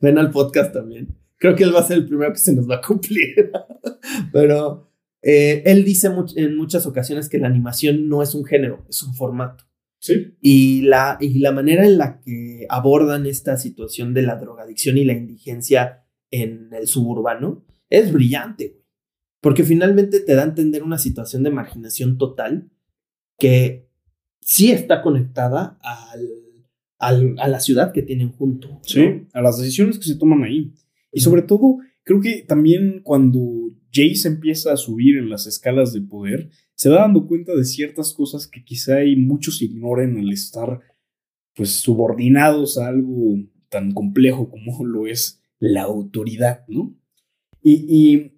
ven 0.00 0.18
al 0.18 0.30
podcast 0.30 0.72
también. 0.72 1.14
Creo 1.38 1.54
que 1.54 1.64
él 1.64 1.74
va 1.74 1.80
a 1.80 1.84
ser 1.84 1.98
el 1.98 2.06
primero 2.06 2.32
que 2.32 2.38
se 2.38 2.54
nos 2.54 2.68
va 2.68 2.76
a 2.76 2.80
cumplir. 2.80 3.50
pero 4.32 4.90
eh, 5.22 5.62
él 5.66 5.84
dice 5.84 6.10
much- 6.10 6.36
en 6.36 6.56
muchas 6.56 6.86
ocasiones 6.86 7.28
que 7.28 7.38
la 7.38 7.48
animación 7.48 8.08
no 8.08 8.22
es 8.22 8.34
un 8.34 8.44
género, 8.44 8.84
es 8.88 9.02
un 9.02 9.14
formato. 9.14 9.64
Sí. 9.98 10.36
Y 10.40 10.82
la, 10.82 11.16
y 11.20 11.38
la 11.38 11.52
manera 11.52 11.84
en 11.84 11.98
la 11.98 12.20
que 12.20 12.66
abordan 12.68 13.26
esta 13.26 13.56
situación 13.56 14.14
de 14.14 14.22
la 14.22 14.36
drogadicción 14.36 14.98
y 14.98 15.04
la 15.04 15.12
indigencia 15.12 16.04
en 16.30 16.70
el 16.72 16.88
suburbano 16.88 17.64
es 17.88 18.12
brillante. 18.12 18.80
Porque 19.40 19.64
finalmente 19.64 20.20
te 20.20 20.34
da 20.34 20.42
a 20.42 20.46
entender 20.46 20.82
una 20.82 20.98
situación 20.98 21.42
de 21.42 21.50
marginación 21.50 22.18
total 22.18 22.70
que 23.38 23.88
sí 24.44 24.70
está 24.70 25.00
conectada 25.02 25.78
al, 25.82 26.28
al- 26.98 27.34
a 27.38 27.48
la 27.48 27.60
ciudad 27.60 27.92
que 27.92 28.02
tienen 28.02 28.30
junto. 28.32 28.68
¿no? 28.68 28.80
Sí, 28.82 29.26
a 29.32 29.40
las 29.40 29.58
decisiones 29.58 29.98
que 29.98 30.04
se 30.04 30.16
toman 30.16 30.42
ahí. 30.44 30.72
Y 31.12 31.20
sobre 31.20 31.42
todo, 31.42 31.78
creo 32.04 32.20
que 32.20 32.42
también 32.46 33.00
cuando 33.02 33.40
Jace 33.92 34.28
empieza 34.28 34.72
a 34.72 34.76
subir 34.76 35.16
en 35.16 35.28
las 35.30 35.46
escalas 35.46 35.92
de 35.92 36.00
poder, 36.02 36.50
se 36.74 36.88
va 36.88 37.00
dando 37.02 37.26
cuenta 37.26 37.54
de 37.54 37.64
ciertas 37.64 38.12
cosas 38.12 38.48
que 38.48 38.64
quizá 38.64 38.96
hay 38.96 39.16
muchos 39.16 39.62
ignoren 39.62 40.18
al 40.18 40.30
estar 40.32 40.80
pues 41.54 41.70
subordinados 41.76 42.78
a 42.78 42.88
algo 42.88 43.36
tan 43.68 43.92
complejo 43.92 44.48
como 44.50 44.84
lo 44.84 45.06
es 45.06 45.40
la 45.58 45.82
autoridad, 45.82 46.64
¿no? 46.68 46.94
Y, 47.62 47.84
y 47.88 48.32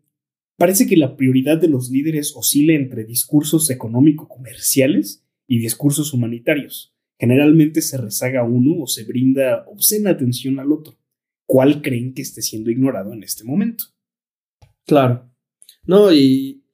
parece 0.59 0.87
que 0.87 0.97
la 0.97 1.17
prioridad 1.17 1.59
de 1.61 1.69
los 1.69 1.91
líderes 1.91 2.35
oscila 2.37 2.75
entre 2.75 3.05
discursos 3.05 3.71
económico-comerciales 3.71 5.24
y 5.47 5.59
discursos 5.59 6.13
humanitarios. 6.13 6.95
Generalmente 7.19 7.81
se 7.81 7.97
rezaga 7.97 8.45
uno 8.45 8.83
o 8.83 8.87
se 8.87 9.05
brinda 9.05 9.65
obscena 9.67 10.11
atención 10.11 10.59
al 10.59 10.73
otro. 10.73 10.97
¿Cuál 11.47 11.83
creen 11.83 12.15
que 12.15 12.23
esté 12.23 12.43
siendo 12.43 12.71
ignorado 12.71 13.13
en 13.13 13.23
este 13.23 13.45
momento? 13.45 13.85
Claro. 14.87 15.31
No, 15.87 16.13
y 16.13 16.65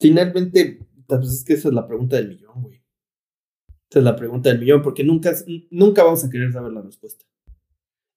finalmente, 0.00 0.80
pues 1.06 1.28
es 1.28 1.44
que 1.44 1.54
esa 1.54 1.68
es 1.68 1.74
la 1.74 1.86
pregunta 1.86 2.16
del 2.16 2.28
millón, 2.28 2.62
güey. 2.62 2.82
Esa 3.90 3.98
es 3.98 4.04
la 4.04 4.16
pregunta 4.16 4.48
del 4.48 4.58
millón, 4.58 4.82
porque 4.82 5.04
nunca, 5.04 5.32
nunca 5.70 6.02
vamos 6.02 6.24
a 6.24 6.30
querer 6.30 6.52
saber 6.52 6.72
la 6.72 6.82
respuesta. 6.82 7.24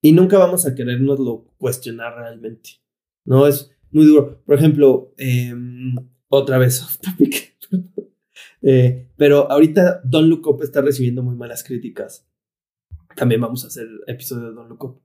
Y 0.01 0.11
nunca 0.11 0.37
vamos 0.37 0.65
a 0.65 0.75
querernoslo 0.75 1.45
cuestionar 1.57 2.15
realmente. 2.15 2.81
No, 3.25 3.47
es 3.47 3.71
muy 3.91 4.05
duro. 4.05 4.41
Por 4.45 4.55
ejemplo, 4.55 5.13
em, 5.17 5.95
otra 6.29 6.57
vez 6.57 6.81
off 6.83 6.97
topic. 6.99 7.57
Eh, 8.67 9.11
pero 9.15 9.49
ahorita 9.51 10.01
Don 10.03 10.27
Look 10.27 10.47
Up 10.47 10.63
está 10.63 10.81
recibiendo 10.81 11.21
muy 11.21 11.35
malas 11.35 11.63
críticas. 11.63 12.27
También 13.15 13.39
vamos 13.39 13.63
a 13.63 13.67
hacer 13.67 13.87
episodio 14.07 14.49
de 14.49 14.53
Don 14.53 14.67
Look 14.67 14.83
Up. 14.83 15.01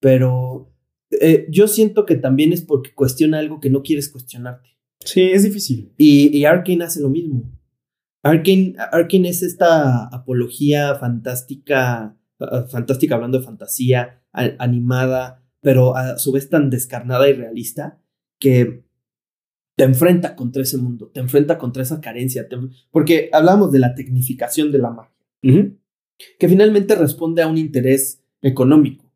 Pero 0.00 0.74
eh, 1.12 1.46
yo 1.48 1.68
siento 1.68 2.06
que 2.06 2.16
también 2.16 2.52
es 2.52 2.62
porque 2.62 2.92
cuestiona 2.92 3.38
algo 3.38 3.60
que 3.60 3.70
no 3.70 3.82
quieres 3.82 4.08
cuestionarte. 4.08 4.68
Sí, 4.98 5.22
es 5.22 5.44
difícil. 5.44 5.92
Y, 5.96 6.36
y 6.36 6.44
Arkane 6.44 6.84
hace 6.84 7.00
lo 7.00 7.08
mismo. 7.08 7.52
Arkane, 8.24 8.74
Arkane 8.78 9.28
es 9.28 9.42
esta 9.42 10.06
apología 10.06 10.96
fantástica, 10.96 12.18
ah, 12.40 12.66
fantástica 12.68 13.14
hablando 13.14 13.38
de 13.38 13.44
fantasía, 13.44 14.22
animada, 14.32 15.44
pero 15.60 15.96
a 15.96 16.18
su 16.18 16.32
vez 16.32 16.48
tan 16.50 16.68
descarnada 16.68 17.28
y 17.28 17.34
realista 17.34 18.00
que 18.40 18.84
te 19.76 19.84
enfrenta 19.84 20.36
contra 20.36 20.62
ese 20.62 20.76
mundo, 20.78 21.10
te 21.12 21.20
enfrenta 21.20 21.58
contra 21.58 21.82
esa 21.82 22.00
carencia, 22.00 22.48
te- 22.48 22.56
porque 22.90 23.28
hablamos 23.32 23.72
de 23.72 23.78
la 23.80 23.94
tecnificación 23.94 24.70
de 24.72 24.78
la 24.78 24.90
magia 24.90 25.14
que 26.38 26.48
finalmente 26.48 26.94
responde 26.94 27.42
a 27.42 27.48
un 27.48 27.58
interés 27.58 28.22
económico 28.40 29.12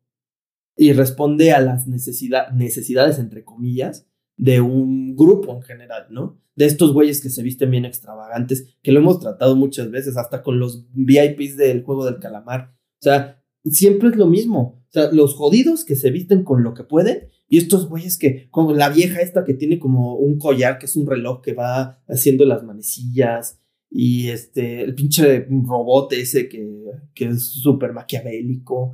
y 0.75 0.91
responde 0.93 1.51
a 1.53 1.61
las 1.61 1.87
necesidad- 1.87 2.51
necesidades, 2.51 3.19
entre 3.19 3.43
comillas, 3.43 4.05
de 4.37 4.61
un 4.61 5.15
grupo 5.15 5.53
en 5.55 5.61
general, 5.61 6.07
¿no? 6.09 6.39
De 6.55 6.65
estos 6.65 6.93
güeyes 6.93 7.21
que 7.21 7.29
se 7.29 7.41
visten 7.43 7.71
bien 7.71 7.85
extravagantes, 7.85 8.77
que 8.81 8.91
lo 8.91 8.99
hemos 8.99 9.19
tratado 9.19 9.55
muchas 9.55 9.91
veces, 9.91 10.17
hasta 10.17 10.41
con 10.41 10.59
los 10.59 10.85
VIPs 10.93 11.57
del 11.57 11.83
juego 11.83 12.05
del 12.05 12.19
calamar. 12.19 12.73
O 12.99 13.03
sea, 13.03 13.41
siempre 13.65 14.09
es 14.09 14.15
lo 14.17 14.27
mismo. 14.27 14.83
O 14.89 14.91
sea, 14.91 15.11
los 15.11 15.35
jodidos 15.35 15.85
que 15.85 15.95
se 15.95 16.11
visten 16.11 16.43
con 16.43 16.63
lo 16.63 16.73
que 16.73 16.83
pueden 16.83 17.29
y 17.49 17.57
estos 17.57 17.89
güeyes 17.89 18.17
que, 18.17 18.47
como 18.51 18.73
la 18.73 18.89
vieja 18.89 19.21
esta 19.21 19.43
que 19.43 19.55
tiene 19.55 19.79
como 19.79 20.15
un 20.15 20.37
collar, 20.37 20.77
que 20.77 20.85
es 20.85 20.95
un 20.95 21.07
reloj 21.07 21.41
que 21.41 21.53
va 21.53 22.01
haciendo 22.07 22.45
las 22.45 22.63
manecillas 22.63 23.59
y 23.89 24.27
este, 24.29 24.81
el 24.81 24.93
pinche 24.93 25.47
robot 25.49 26.13
ese 26.13 26.47
que, 26.47 26.85
que 27.15 27.25
es 27.25 27.43
súper 27.49 27.91
maquiavélico. 27.93 28.93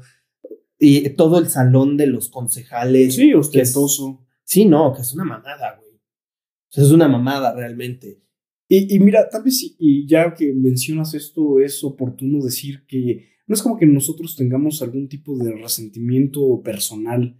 Y 0.80 1.10
todo 1.12 1.40
el 1.40 1.48
salón 1.48 1.98
de 1.98 2.08
los 2.08 2.30
concejales. 2.30 3.16
Sí, 3.16 3.30
es- 3.30 3.36
ostentoso. 3.36 4.26
Sí, 4.44 4.66
no, 4.66 4.94
que 4.94 5.02
es 5.02 5.14
una 5.14 5.24
mamada, 5.26 5.78
güey. 5.80 5.92
O 5.96 6.70
sea, 6.70 6.84
es 6.84 6.92
una 6.92 7.08
mamada 7.08 7.54
realmente. 7.54 8.22
Y, 8.68 8.96
y 8.96 9.00
mira, 9.00 9.28
tal 9.30 9.44
vez 9.44 9.76
y 9.80 10.08
ya 10.08 10.34
que 10.34 10.54
mencionas 10.54 11.14
esto, 11.14 11.60
es 11.60 11.84
oportuno 11.84 12.44
decir 12.44 12.86
que 12.88 13.28
no 13.48 13.54
es 13.54 13.62
como 13.62 13.78
que 13.78 13.86
nosotros 13.86 14.36
tengamos 14.36 14.82
algún 14.82 15.08
tipo 15.08 15.38
de 15.38 15.52
resentimiento 15.54 16.62
personal, 16.64 17.40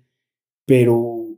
pero 0.66 1.38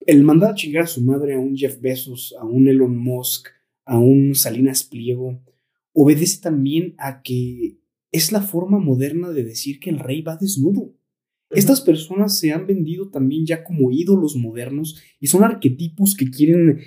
el 0.00 0.22
mandar 0.22 0.52
a 0.52 0.54
chingar 0.54 0.84
a 0.84 0.88
su 0.88 1.02
madre 1.02 1.34
a 1.34 1.38
un 1.38 1.56
Jeff 1.56 1.80
Bezos, 1.80 2.34
a 2.38 2.44
un 2.44 2.68
Elon 2.68 2.96
Musk, 2.96 3.48
a 3.84 3.98
un 3.98 4.34
Salinas 4.34 4.84
Pliego, 4.84 5.40
obedece 5.92 6.40
también 6.40 6.94
a 6.98 7.22
que 7.22 7.78
es 8.12 8.32
la 8.32 8.42
forma 8.42 8.78
moderna 8.78 9.30
de 9.30 9.44
decir 9.44 9.80
que 9.80 9.90
el 9.90 9.98
rey 9.98 10.22
va 10.22 10.36
desnudo. 10.36 10.94
Estas 11.50 11.80
personas 11.80 12.38
se 12.38 12.52
han 12.52 12.66
vendido 12.66 13.10
también 13.10 13.46
ya 13.46 13.62
como 13.62 13.90
ídolos 13.90 14.36
modernos 14.36 15.00
y 15.20 15.28
son 15.28 15.44
arquetipos 15.44 16.14
que 16.16 16.30
quieren 16.30 16.80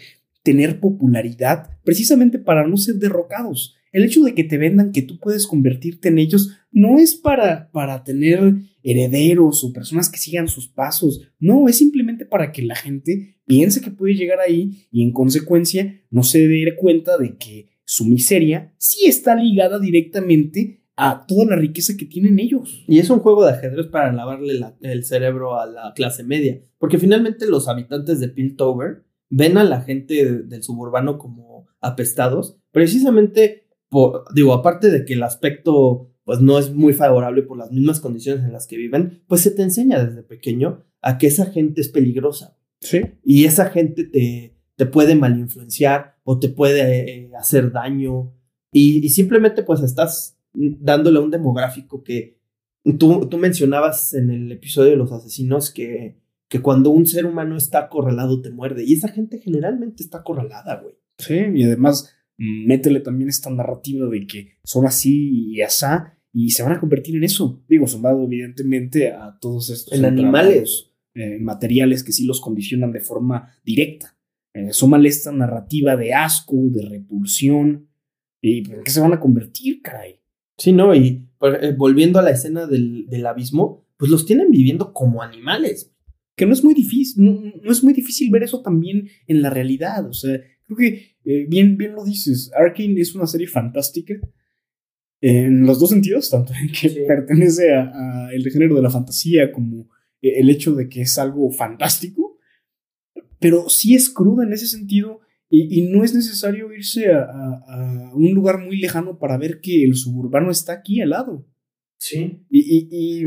tener 0.44 0.80
popularidad 0.80 1.78
precisamente 1.84 2.40
para 2.40 2.68
no 2.68 2.78
ser 2.78 2.96
derrocados. 2.96 3.76
El 3.92 4.04
hecho 4.04 4.22
de 4.24 4.34
que 4.36 4.44
te 4.44 4.58
vendan 4.58 4.92
que 4.92 5.02
tú 5.02 5.20
puedes 5.20 5.48
convertirte 5.48 6.10
en 6.10 6.20
ellos 6.20 6.58
no 6.72 7.00
es 7.00 7.16
para, 7.16 7.72
para 7.72 8.04
tener 8.04 8.54
herederos 8.84 9.64
o 9.64 9.74
personas 9.74 10.10
que 10.10 10.18
sigan 10.20 10.48
sus 10.48 10.68
pasos. 10.68 11.22
No, 11.40 11.68
es 11.68 11.78
simplemente 11.78 12.26
para 12.26 12.52
que 12.52 12.62
la 12.62 12.76
gente 12.76 13.38
piense 13.46 13.82
que 13.82 13.92
puede 13.92 14.16
llegar 14.16 14.40
ahí 14.40 14.88
y 14.92 15.04
en 15.04 15.12
consecuencia 15.12 16.02
no 16.12 16.24
se 16.24 16.48
dé 16.48 16.76
cuenta 16.78 17.18
de 17.18 17.38
que 17.38 17.70
su 17.84 18.06
miseria 18.06 18.74
sí 18.78 19.06
está 19.08 19.36
ligada 19.36 19.80
directamente 19.80 20.84
a 20.96 21.26
toda 21.28 21.46
la 21.46 21.56
riqueza 21.56 21.94
que 21.98 22.06
tienen 22.06 22.40
ellos. 22.40 22.84
Y 22.88 23.00
es 23.00 23.10
un 23.10 23.20
juego 23.20 23.46
de 23.46 23.52
ajedrez 23.54 23.88
para 23.88 24.12
lavarle 24.12 24.54
la- 24.56 24.76
el 24.82 25.04
cerebro 25.06 25.58
a 25.60 25.66
la 25.66 25.94
clase 25.96 26.24
media. 26.24 26.62
Porque 26.78 26.98
finalmente 26.98 27.48
los 27.48 27.68
habitantes 27.70 28.20
de 28.20 28.28
Piltover 28.28 29.04
ven 29.30 29.58
a 29.58 29.64
la 29.64 29.82
gente 29.82 30.14
de- 30.26 30.44
del 30.44 30.62
suburbano 30.62 31.18
como 31.18 31.68
apestados, 31.80 32.58
precisamente 32.72 33.69
por, 33.90 34.26
digo, 34.34 34.54
aparte 34.54 34.90
de 34.90 35.06
que 35.06 35.14
el 35.14 35.24
aspecto 35.24 36.12
pues 36.24 36.42
no 36.42 36.60
es 36.60 36.72
muy 36.74 36.94
favorable 36.94 37.42
por 37.42 37.58
las 37.58 37.72
mismas 37.72 38.00
condiciones 38.00 38.46
en 38.46 38.54
las 38.54 38.68
que 38.68 38.78
viven, 38.78 39.24
pues 39.28 39.42
se 39.42 39.50
te 39.50 39.64
enseña 39.64 40.04
desde 40.04 40.22
pequeño 40.22 40.86
a 41.02 41.18
que 41.18 41.26
esa 41.26 41.48
gente 41.48 41.82
es 41.82 41.90
peligrosa. 41.90 42.56
Sí. 42.82 43.02
Y 43.24 43.46
esa 43.46 43.72
gente 43.72 44.04
te, 44.04 44.56
te 44.76 44.86
puede 44.86 45.16
malinfluenciar 45.16 46.18
o 46.24 46.38
te 46.38 46.50
puede 46.50 47.24
eh, 47.24 47.32
hacer 47.36 47.72
daño. 47.72 48.32
Y, 48.72 49.04
y 49.04 49.10
simplemente 49.10 49.64
pues 49.64 49.82
estás 49.82 50.38
dándole 50.54 51.18
a 51.18 51.24
un 51.24 51.32
demográfico 51.32 52.04
que 52.04 52.40
tú, 53.00 53.28
tú 53.28 53.38
mencionabas 53.38 54.14
en 54.14 54.30
el 54.30 54.52
episodio 54.52 54.92
de 54.92 54.98
los 54.98 55.12
asesinos 55.12 55.72
que, 55.72 56.20
que 56.48 56.62
cuando 56.62 56.92
un 56.92 57.08
ser 57.08 57.26
humano 57.26 57.58
está 57.58 57.80
acorralado 57.80 58.42
te 58.42 58.52
muerde. 58.52 58.84
Y 58.86 58.94
esa 58.94 59.08
gente 59.08 59.40
generalmente 59.40 60.04
está 60.04 60.20
acorralada, 60.20 60.80
güey. 60.82 60.96
Sí, 61.18 61.40
y 61.56 61.64
además 61.64 62.16
métele 62.40 63.02
también 63.02 63.30
esta 63.30 63.50
narrativa 63.50 64.08
de 64.08 64.26
que 64.26 64.54
son 64.64 64.86
así 64.86 65.52
y 65.54 65.62
asá 65.62 66.18
y 66.34 66.52
se 66.52 66.64
van 66.64 66.74
a 66.74 66.80
convertir 66.80 67.16
en 67.16 67.24
eso. 67.24 67.64
Digo, 67.68 67.86
sumado 67.88 68.24
evidentemente 68.24 69.12
a 69.12 69.38
todos 69.40 69.70
estos 69.70 69.94
En 69.94 70.06
animales. 70.06 70.92
eh, 71.16 71.38
materiales 71.40 72.04
que 72.04 72.12
sí 72.14 72.26
los 72.26 72.40
condicionan 72.40 72.92
de 72.92 73.02
forma 73.02 73.50
directa. 73.66 74.16
Eh, 74.54 74.72
súmale 74.72 75.10
esta 75.10 75.32
narrativa 75.32 75.96
de 75.96 76.14
asco, 76.14 76.56
de 76.72 76.84
repulsión. 76.84 77.90
¿Y 78.42 78.60
en 78.72 78.84
qué 78.84 78.92
se 78.92 79.02
van 79.02 79.14
a 79.14 79.20
convertir, 79.20 79.82
caray? 79.82 80.20
Sí, 80.58 80.72
¿no? 80.72 80.94
Y 80.96 81.28
eh, 81.42 81.74
volviendo 81.78 82.20
a 82.20 82.22
la 82.22 82.32
escena 82.32 82.66
del, 82.68 83.06
del 83.08 83.26
abismo, 83.26 83.86
pues 83.98 84.10
los 84.12 84.26
tienen 84.26 84.50
viviendo 84.52 84.94
como 84.94 85.22
animales. 85.22 85.94
que 86.38 86.46
no 86.46 86.54
es 86.54 86.64
muy 86.64 86.74
difícil, 86.74 87.24
no, 87.26 87.42
no 87.64 87.72
es 87.72 87.84
muy 87.84 87.92
difícil 87.94 88.30
ver 88.32 88.44
eso 88.44 88.62
también 88.62 89.10
en 89.28 89.42
la 89.42 89.50
realidad. 89.50 90.08
O 90.08 90.14
sea, 90.14 90.40
creo 90.66 90.78
que 90.78 91.18
eh, 91.30 91.46
bien, 91.48 91.78
bien 91.78 91.94
lo 91.94 92.04
dices. 92.04 92.52
Arkane 92.56 93.00
es 93.02 93.14
una 93.16 93.28
serie 93.28 93.48
fantástica 93.48 94.16
en 95.22 95.62
los 95.66 95.80
dos 95.80 95.90
sentidos, 95.90 96.30
tanto 96.30 96.54
en 96.54 96.68
que 96.72 96.90
Sí. 96.90 97.00
pertenece 97.08 97.74
a, 97.74 97.92
a 98.28 98.34
el 98.34 98.50
género 98.50 98.76
de 98.76 98.82
la 98.82 98.90
fantasía 98.90 99.52
como 99.52 99.90
eh, 100.22 100.40
el 100.40 100.50
hecho 100.50 100.74
de 100.76 100.88
que 100.90 101.02
es 101.02 101.18
algo 101.18 101.52
fantástico, 101.52 102.38
pero 103.40 103.70
sí 103.70 103.96
es 103.96 104.10
cruda 104.10 104.44
en 104.46 104.54
ese 104.54 104.68
sentido 104.68 105.20
y, 105.50 105.80
y 105.80 105.90
no 105.90 106.04
es 106.04 106.14
necesario 106.14 106.72
irse 106.74 107.12
a, 107.12 107.22
a- 107.24 108.10
a 108.12 108.16
un 108.16 108.32
lugar 108.34 108.60
muy 108.60 108.78
lejano 108.80 109.18
para 109.18 109.38
ver 109.38 109.60
que 109.62 109.84
el 109.84 109.96
suburbano 109.96 110.52
está 110.52 110.74
aquí 110.74 111.02
al 111.02 111.10
lado. 111.12 111.46
Sí. 111.98 112.44
Y, 112.50 112.60
y- 112.60 112.88
y, 112.92 113.24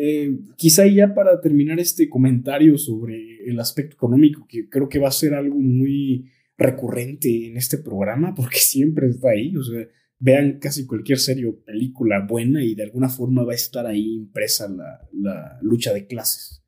eh, 0.00 0.38
quizá 0.56 0.86
ya 0.86 1.14
para 1.14 1.40
terminar 1.40 1.80
este 1.80 2.08
comentario 2.08 2.78
sobre 2.78 3.44
el 3.50 3.58
aspecto 3.58 3.94
económico, 3.96 4.46
que 4.48 4.68
creo 4.68 4.88
que 4.88 5.00
va 5.00 5.08
a 5.08 5.12
ser 5.12 5.34
algo 5.34 5.56
muy 5.58 6.26
recurrente 6.58 7.46
en 7.46 7.56
este 7.56 7.78
programa, 7.78 8.34
porque 8.34 8.58
siempre 8.60 9.08
está 9.08 9.30
ahí, 9.30 9.56
o 9.56 9.62
sea, 9.62 9.86
vean 10.18 10.58
casi 10.58 10.84
cualquier 10.84 11.18
serie 11.18 11.46
o 11.46 11.60
película 11.64 12.26
buena 12.28 12.62
y 12.64 12.74
de 12.74 12.82
alguna 12.82 13.08
forma 13.08 13.44
va 13.44 13.52
a 13.52 13.56
estar 13.56 13.86
ahí 13.86 14.14
impresa 14.14 14.68
la, 14.68 15.00
la 15.12 15.58
lucha 15.62 15.94
de 15.94 16.06
clases. 16.06 16.62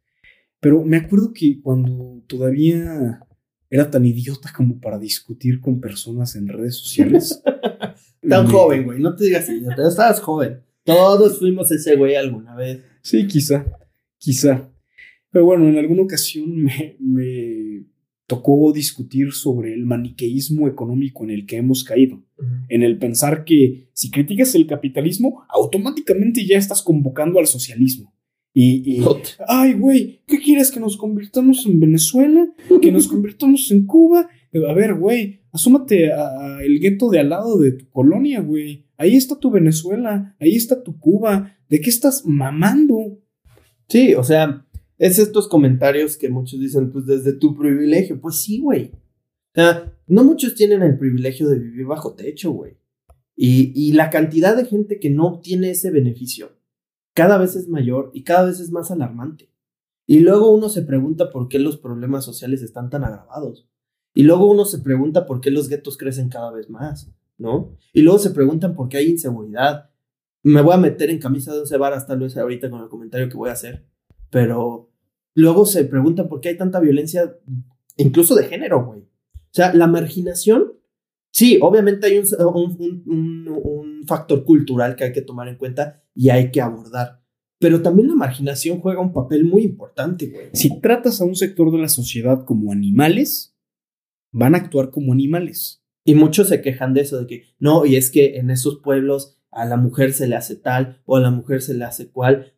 Pero 0.60 0.84
me 0.84 0.98
acuerdo 0.98 1.32
que 1.34 1.60
cuando 1.60 2.22
todavía 2.28 3.20
era 3.68 3.90
tan 3.90 4.04
idiota 4.04 4.52
como 4.56 4.78
para 4.80 4.98
discutir 4.98 5.60
con 5.60 5.80
personas 5.80 6.36
en 6.36 6.48
redes 6.48 6.76
sociales. 6.76 7.42
Tan 8.28 8.44
me- 8.46 8.52
joven, 8.52 8.84
güey. 8.84 9.00
No 9.00 9.16
te 9.16 9.24
digas 9.24 9.48
idiota. 9.48 9.88
Estabas 9.88 10.20
joven. 10.20 10.60
Todos 10.84 11.38
fuimos 11.38 11.70
ese 11.72 11.96
güey 11.96 12.14
alguna 12.16 12.54
vez. 12.54 12.82
Sí, 13.00 13.26
quizá, 13.26 13.64
quizá. 14.18 14.70
Pero 15.30 15.44
bueno, 15.46 15.66
en 15.68 15.78
alguna 15.78 16.02
ocasión 16.02 16.54
me, 16.62 16.96
me 17.00 17.86
tocó 18.30 18.72
discutir 18.72 19.32
sobre 19.32 19.74
el 19.74 19.84
maniqueísmo 19.84 20.68
económico 20.68 21.24
en 21.24 21.30
el 21.30 21.46
que 21.46 21.56
hemos 21.56 21.82
caído. 21.82 22.22
En 22.68 22.82
el 22.84 22.96
pensar 22.96 23.44
que 23.44 23.88
si 23.92 24.10
criticas 24.10 24.54
el 24.54 24.66
capitalismo, 24.66 25.42
automáticamente 25.48 26.46
ya 26.46 26.56
estás 26.56 26.80
convocando 26.82 27.40
al 27.40 27.46
socialismo. 27.46 28.14
Y, 28.54 28.98
y 28.98 29.04
ay, 29.48 29.74
güey, 29.74 30.22
¿qué 30.28 30.38
quieres? 30.38 30.70
¿Que 30.70 30.78
nos 30.80 30.96
convirtamos 30.96 31.66
en 31.66 31.80
Venezuela? 31.80 32.48
¿Que 32.80 32.92
nos 32.92 33.08
convirtamos 33.12 33.70
en 33.72 33.84
Cuba? 33.86 34.28
A 34.68 34.72
ver, 34.74 34.94
güey, 34.94 35.40
asómate 35.52 36.12
a- 36.12 36.56
a 36.56 36.62
el 36.64 36.78
gueto 36.80 37.10
de 37.10 37.18
al 37.18 37.30
lado 37.30 37.58
de 37.58 37.72
tu 37.72 37.88
colonia, 37.90 38.40
güey. 38.40 38.86
Ahí 38.96 39.16
está 39.16 39.38
tu 39.40 39.50
Venezuela, 39.50 40.36
ahí 40.40 40.54
está 40.54 40.82
tu 40.82 40.98
Cuba. 40.98 41.56
¿De 41.68 41.80
qué 41.80 41.90
estás 41.90 42.24
mamando? 42.26 43.18
Sí, 43.88 44.14
o 44.14 44.22
sea, 44.22 44.66
es 45.00 45.18
estos 45.18 45.48
comentarios 45.48 46.18
que 46.18 46.28
muchos 46.28 46.60
dicen, 46.60 46.92
pues 46.92 47.06
desde 47.06 47.32
tu 47.32 47.56
privilegio. 47.56 48.20
Pues 48.20 48.36
sí, 48.36 48.60
güey. 48.60 48.90
O 48.92 49.54
sea, 49.54 49.96
no 50.06 50.24
muchos 50.24 50.54
tienen 50.54 50.82
el 50.82 50.98
privilegio 50.98 51.48
de 51.48 51.58
vivir 51.58 51.86
bajo 51.86 52.12
techo, 52.12 52.50
güey. 52.52 52.76
Y, 53.34 53.72
y 53.74 53.92
la 53.92 54.10
cantidad 54.10 54.54
de 54.54 54.66
gente 54.66 55.00
que 55.00 55.08
no 55.08 55.26
obtiene 55.26 55.70
ese 55.70 55.90
beneficio 55.90 56.50
cada 57.14 57.38
vez 57.38 57.56
es 57.56 57.66
mayor 57.66 58.10
y 58.12 58.24
cada 58.24 58.44
vez 58.44 58.60
es 58.60 58.70
más 58.70 58.90
alarmante. 58.90 59.50
Y 60.06 60.20
luego 60.20 60.52
uno 60.52 60.68
se 60.68 60.82
pregunta 60.82 61.30
por 61.30 61.48
qué 61.48 61.58
los 61.58 61.78
problemas 61.78 62.26
sociales 62.26 62.60
están 62.60 62.90
tan 62.90 63.02
agravados. 63.02 63.66
Y 64.12 64.24
luego 64.24 64.50
uno 64.50 64.66
se 64.66 64.80
pregunta 64.80 65.24
por 65.24 65.40
qué 65.40 65.50
los 65.50 65.70
guetos 65.70 65.96
crecen 65.96 66.28
cada 66.28 66.52
vez 66.52 66.68
más, 66.68 67.10
¿no? 67.38 67.74
Y 67.94 68.02
luego 68.02 68.18
se 68.18 68.32
preguntan 68.32 68.74
por 68.74 68.90
qué 68.90 68.98
hay 68.98 69.08
inseguridad. 69.08 69.88
Me 70.42 70.60
voy 70.60 70.74
a 70.74 70.78
meter 70.78 71.08
en 71.08 71.20
camisa 71.20 71.54
de 71.54 71.60
once 71.60 71.78
varas 71.78 72.06
tal 72.06 72.18
vez 72.18 72.36
ahorita 72.36 72.68
con 72.68 72.82
el 72.82 72.88
comentario 72.90 73.30
que 73.30 73.36
voy 73.38 73.48
a 73.48 73.54
hacer. 73.54 73.86
Pero 74.28 74.89
luego 75.34 75.66
se 75.66 75.84
preguntan 75.84 76.28
por 76.28 76.40
qué 76.40 76.50
hay 76.50 76.56
tanta 76.56 76.80
violencia, 76.80 77.36
incluso 77.96 78.34
de 78.34 78.44
género, 78.44 78.84
güey. 78.84 79.00
O 79.00 79.52
sea, 79.52 79.74
la 79.74 79.86
marginación, 79.86 80.72
sí, 81.32 81.58
obviamente 81.60 82.06
hay 82.06 82.18
un, 82.18 82.26
un, 82.38 83.02
un, 83.06 83.48
un 83.48 84.06
factor 84.06 84.44
cultural 84.44 84.96
que 84.96 85.04
hay 85.04 85.12
que 85.12 85.22
tomar 85.22 85.48
en 85.48 85.56
cuenta 85.56 86.02
y 86.14 86.30
hay 86.30 86.50
que 86.50 86.60
abordar. 86.60 87.20
Pero 87.58 87.82
también 87.82 88.08
la 88.08 88.14
marginación 88.14 88.80
juega 88.80 89.00
un 89.00 89.12
papel 89.12 89.44
muy 89.44 89.62
importante, 89.62 90.28
güey. 90.28 90.48
Si 90.54 90.80
tratas 90.80 91.20
a 91.20 91.24
un 91.24 91.36
sector 91.36 91.70
de 91.70 91.78
la 91.78 91.88
sociedad 91.88 92.44
como 92.44 92.72
animales, 92.72 93.54
van 94.32 94.54
a 94.54 94.58
actuar 94.58 94.90
como 94.90 95.12
animales. 95.12 95.84
Y 96.04 96.14
muchos 96.14 96.48
se 96.48 96.62
quejan 96.62 96.94
de 96.94 97.02
eso, 97.02 97.20
de 97.20 97.26
que 97.26 97.44
no, 97.58 97.84
y 97.84 97.96
es 97.96 98.10
que 98.10 98.36
en 98.36 98.50
esos 98.50 98.80
pueblos 98.82 99.36
a 99.50 99.66
la 99.66 99.76
mujer 99.76 100.12
se 100.14 100.26
le 100.26 100.36
hace 100.36 100.56
tal 100.56 101.02
o 101.04 101.16
a 101.16 101.20
la 101.20 101.30
mujer 101.30 101.60
se 101.60 101.74
le 101.74 101.84
hace 101.84 102.10
cual. 102.10 102.54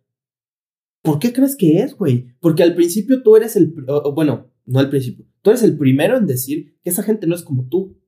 ¿Por 1.03 1.19
qué 1.19 1.33
crees 1.33 1.57
que 1.57 1.79
es, 1.79 1.95
güey? 1.97 2.29
Porque 2.41 2.63
al 2.63 2.75
principio 2.75 3.23
tú 3.23 3.37
eres 3.37 3.57
el, 3.57 3.75
bueno, 4.15 4.51
no 4.67 4.79
al 4.79 4.89
principio, 4.89 5.27
tú 5.43 5.51
eres 5.51 5.63
el 5.63 5.77
primero 5.77 6.17
en 6.17 6.27
decir 6.27 6.77
que 6.83 6.91
esa 6.91 7.03
gente 7.03 7.27
no 7.27 7.35
es 7.35 7.43
como 7.43 7.69
tú. 7.69 7.99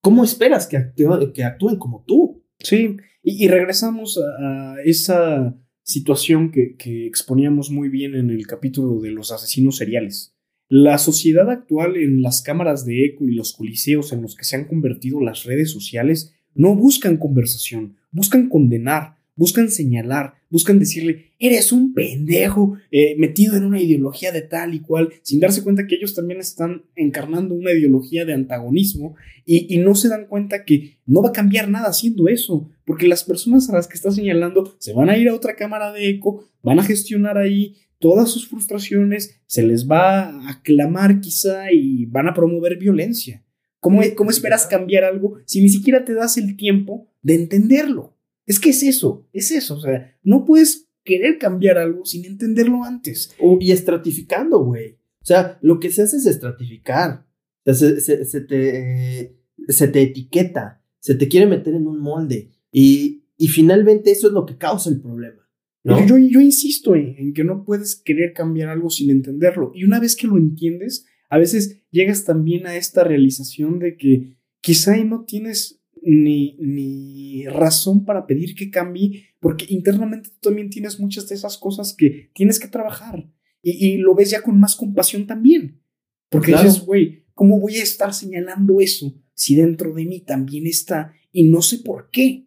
¿Cómo 0.00 0.24
esperas 0.24 0.66
que, 0.66 0.76
actúe- 0.76 1.32
que 1.32 1.44
actúen 1.44 1.76
como 1.76 2.04
tú? 2.06 2.42
Sí, 2.58 2.96
y, 3.22 3.46
regresamos 3.48 4.18
a, 4.18 4.72
a 4.74 4.82
esa 4.84 5.56
situación 5.84 6.50
que, 6.50 6.76
que 6.76 7.06
exponíamos 7.06 7.70
muy 7.70 7.88
bien 7.88 8.14
en 8.16 8.30
el 8.30 8.46
capítulo 8.46 9.00
de 9.00 9.10
los 9.12 9.30
asesinos 9.30 9.76
seriales. 9.76 10.34
La 10.68 10.98
sociedad 10.98 11.50
actual 11.50 11.96
en 11.96 12.22
las 12.22 12.42
cámaras 12.42 12.84
de 12.84 13.04
eco 13.04 13.28
y 13.28 13.34
los 13.34 13.52
coliseos 13.52 14.12
en 14.12 14.22
los 14.22 14.34
que 14.34 14.44
se 14.44 14.56
han 14.56 14.64
convertido 14.66 15.20
las 15.20 15.44
redes 15.44 15.70
sociales 15.70 16.32
no 16.54 16.74
buscan 16.74 17.16
conversación, 17.18 17.96
buscan 18.10 18.48
condenar, 18.48 19.18
buscan 19.36 19.70
señalar, 19.70 20.34
buscan 20.52 20.78
decirle, 20.78 21.32
eres 21.38 21.72
un 21.72 21.94
pendejo 21.94 22.76
eh, 22.90 23.16
metido 23.16 23.56
en 23.56 23.64
una 23.64 23.80
ideología 23.80 24.30
de 24.30 24.42
tal 24.42 24.74
y 24.74 24.80
cual, 24.80 25.08
sin 25.22 25.40
darse 25.40 25.62
cuenta 25.64 25.86
que 25.86 25.94
ellos 25.94 26.14
también 26.14 26.40
están 26.40 26.82
encarnando 26.94 27.54
una 27.54 27.72
ideología 27.72 28.26
de 28.26 28.34
antagonismo 28.34 29.16
y, 29.46 29.74
y 29.74 29.78
no 29.78 29.94
se 29.94 30.08
dan 30.08 30.26
cuenta 30.26 30.64
que 30.64 30.98
no 31.06 31.22
va 31.22 31.30
a 31.30 31.32
cambiar 31.32 31.70
nada 31.70 31.88
haciendo 31.88 32.28
eso, 32.28 32.70
porque 32.84 33.08
las 33.08 33.24
personas 33.24 33.68
a 33.70 33.72
las 33.72 33.88
que 33.88 33.94
está 33.94 34.10
señalando 34.10 34.76
se 34.78 34.92
van 34.92 35.08
a 35.08 35.16
ir 35.16 35.30
a 35.30 35.34
otra 35.34 35.56
cámara 35.56 35.90
de 35.90 36.10
eco, 36.10 36.44
van 36.62 36.78
a 36.78 36.84
gestionar 36.84 37.38
ahí 37.38 37.76
todas 37.98 38.30
sus 38.30 38.46
frustraciones, 38.46 39.40
se 39.46 39.62
les 39.62 39.90
va 39.90 40.24
a 40.24 40.50
aclamar 40.50 41.20
quizá 41.20 41.72
y 41.72 42.04
van 42.06 42.28
a 42.28 42.34
promover 42.34 42.76
violencia. 42.76 43.42
¿Cómo, 43.80 44.02
cómo 44.16 44.30
esperas 44.30 44.66
cambiar 44.66 45.04
algo 45.04 45.38
si 45.46 45.62
ni 45.62 45.70
siquiera 45.70 46.04
te 46.04 46.12
das 46.12 46.36
el 46.36 46.56
tiempo 46.56 47.08
de 47.22 47.36
entenderlo? 47.36 48.11
Es 48.52 48.60
que 48.60 48.70
es 48.70 48.82
eso, 48.82 49.26
es 49.32 49.50
eso, 49.50 49.76
o 49.76 49.80
sea, 49.80 50.14
no 50.22 50.44
puedes 50.44 50.88
querer 51.04 51.38
cambiar 51.38 51.78
algo 51.78 52.04
sin 52.04 52.24
entenderlo 52.24 52.84
antes. 52.84 53.34
O- 53.40 53.58
y 53.60 53.72
estratificando, 53.72 54.62
güey. 54.64 54.98
O 55.22 55.24
sea, 55.24 55.58
lo 55.62 55.80
que 55.80 55.90
se 55.90 56.02
hace 56.02 56.16
es 56.18 56.26
estratificar. 56.26 57.26
O 57.64 57.72
sea, 57.72 57.74
se, 57.74 58.00
se- 58.00 58.24
se 58.24 58.40
te, 58.40 59.36
se 59.68 59.88
te 59.88 60.02
etiqueta. 60.02 60.82
se 61.00 61.14
te 61.16 61.26
quiere 61.28 61.46
meter 61.46 61.74
en 61.74 61.86
un 61.88 61.98
molde. 62.00 62.50
Y, 62.70 63.24
y 63.36 63.48
finalmente 63.48 64.10
eso 64.12 64.28
es 64.28 64.32
lo 64.32 64.46
que 64.46 64.56
causa 64.56 64.88
el 64.90 65.00
problema. 65.00 65.42
¿no? 65.84 65.98
Yo, 66.06 66.16
yo, 66.16 66.28
yo 66.28 66.40
insisto 66.40 66.94
en, 66.94 67.16
en 67.18 67.32
que 67.34 67.42
no 67.44 67.64
puedes 67.64 67.96
querer 67.96 68.32
cambiar 68.34 68.68
algo 68.68 68.88
sin 68.90 69.10
entenderlo. 69.10 69.72
Y 69.74 69.82
una 69.84 69.98
vez 69.98 70.14
que 70.14 70.28
lo 70.28 70.36
entiendes, 70.36 71.06
a 71.28 71.38
veces 71.38 71.80
llegas 71.90 72.24
también 72.24 72.66
a 72.68 72.76
esta 72.76 73.02
realización 73.02 73.78
de 73.80 73.96
que 73.96 74.36
quizá 74.60 74.92
ahí 74.92 75.04
no 75.04 75.24
tienes 75.24 75.81
ni, 76.04 76.56
ni 76.58 77.46
razón 77.46 78.04
para 78.04 78.26
pedir 78.26 78.54
que 78.54 78.70
cambie, 78.70 79.26
porque 79.40 79.66
internamente 79.68 80.28
tú 80.30 80.48
también 80.50 80.68
tienes 80.70 80.98
muchas 81.00 81.28
de 81.28 81.34
esas 81.34 81.56
cosas 81.58 81.94
que 81.96 82.30
tienes 82.34 82.58
que 82.58 82.68
trabajar. 82.68 83.30
Y, 83.62 83.86
y 83.86 83.96
lo 83.98 84.14
ves 84.14 84.30
ya 84.30 84.42
con 84.42 84.58
más 84.58 84.74
compasión 84.76 85.26
también. 85.26 85.80
Porque 86.28 86.52
Claro. 86.52 86.68
dices, 86.68 86.84
güey, 86.84 87.24
¿cómo 87.34 87.60
voy 87.60 87.76
a 87.76 87.82
estar 87.82 88.12
señalando 88.14 88.80
eso 88.80 89.14
si 89.34 89.54
dentro 89.54 89.92
de 89.94 90.04
mí 90.06 90.20
también 90.20 90.66
está 90.66 91.14
y 91.30 91.48
no 91.48 91.62
sé 91.62 91.78
por 91.78 92.10
qué? 92.10 92.46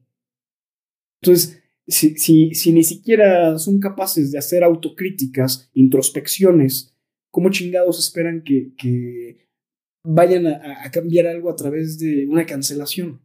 Entonces, 1.22 1.62
si, 1.88 2.18
si, 2.18 2.53
si 2.53 2.72
ni 2.72 2.84
siquiera 2.84 3.58
son 3.60 3.80
capaces 3.80 4.32
de 4.32 4.38
hacer 4.39 4.64
autocríticas, 4.64 5.70
introspecciones, 5.74 6.95
¿cómo 7.32 7.49
chingados 7.51 7.99
esperan 7.99 8.43
que, 8.43 8.74
que 8.78 9.47
vayan 10.03 10.47
a, 10.47 10.84
a 10.84 10.91
cambiar 10.91 11.28
algo 11.28 11.49
a 11.49 11.56
través 11.56 11.97
de 11.99 12.28
una 12.28 12.45
cancelación? 12.45 13.22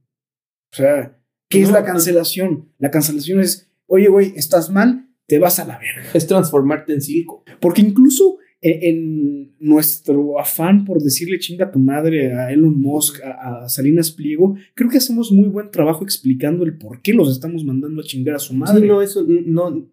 O 0.73 0.77
sea, 0.77 1.19
¿qué 1.49 1.63
es 1.63 1.71
la 1.71 1.81
pues- 1.81 1.93
cancelación? 1.93 2.69
La 2.79 2.91
cancelación 2.91 3.41
es, 3.41 3.71
oye, 3.87 4.09
güey, 4.09 4.33
estás 4.37 4.71
mal, 4.71 5.09
te 5.27 5.39
vas 5.39 5.59
a 5.59 5.65
la 5.65 5.79
verga. 5.79 6.11
Es 6.15 6.27
transformarte 6.27 6.93
en 6.93 7.01
circo. 7.01 7.45
Porque 7.61 7.83
incluso 7.83 8.39
en, 8.61 8.83
en 8.83 9.57
nuestro 9.59 10.39
afán 10.41 10.85
por 10.85 11.03
decirle 11.03 11.39
chinga 11.39 11.67
a 11.67 11.71
tu 11.71 11.79
madre 11.79 12.35
a 12.35 12.53
Elon 12.53 12.81
Musk, 12.81 13.23
a, 13.23 13.65
a 13.65 13.69
Salinas 13.69 14.11
Pliego, 14.11 14.57
creo 14.75 14.91
que 14.91 14.99
hacemos 14.99 15.33
muy 15.33 15.49
buen 15.49 15.71
trabajo 15.71 16.05
explicando 16.05 16.65
el 16.65 16.77
por 16.77 17.01
qué 17.03 17.13
los 17.13 17.31
estamos 17.31 17.65
mandando 17.65 18.01
a 18.01 18.05
chingar 18.05 18.37
a 18.37 18.41
su 18.41 18.55
madre. 18.55 18.81
Sí, 18.81 18.87
no, 18.87 19.03
eso 19.03 19.25
no. 19.27 19.89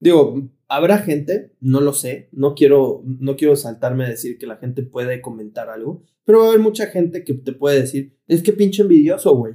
Digo, 0.00 0.48
habrá 0.68 0.98
gente, 0.98 1.52
no 1.60 1.80
lo 1.80 1.92
sé, 1.92 2.28
no 2.32 2.54
quiero, 2.54 3.02
no 3.04 3.36
quiero 3.36 3.56
saltarme 3.56 4.04
a 4.04 4.10
decir 4.10 4.38
que 4.38 4.46
la 4.46 4.56
gente 4.56 4.82
puede 4.82 5.20
comentar 5.20 5.70
algo, 5.70 6.04
pero 6.24 6.40
va 6.40 6.44
a 6.46 6.48
haber 6.48 6.60
mucha 6.60 6.86
gente 6.86 7.24
que 7.24 7.34
te 7.34 7.52
puede 7.52 7.80
decir, 7.80 8.16
es 8.26 8.42
que 8.42 8.52
pinche 8.52 8.82
envidioso, 8.82 9.34
güey. 9.36 9.54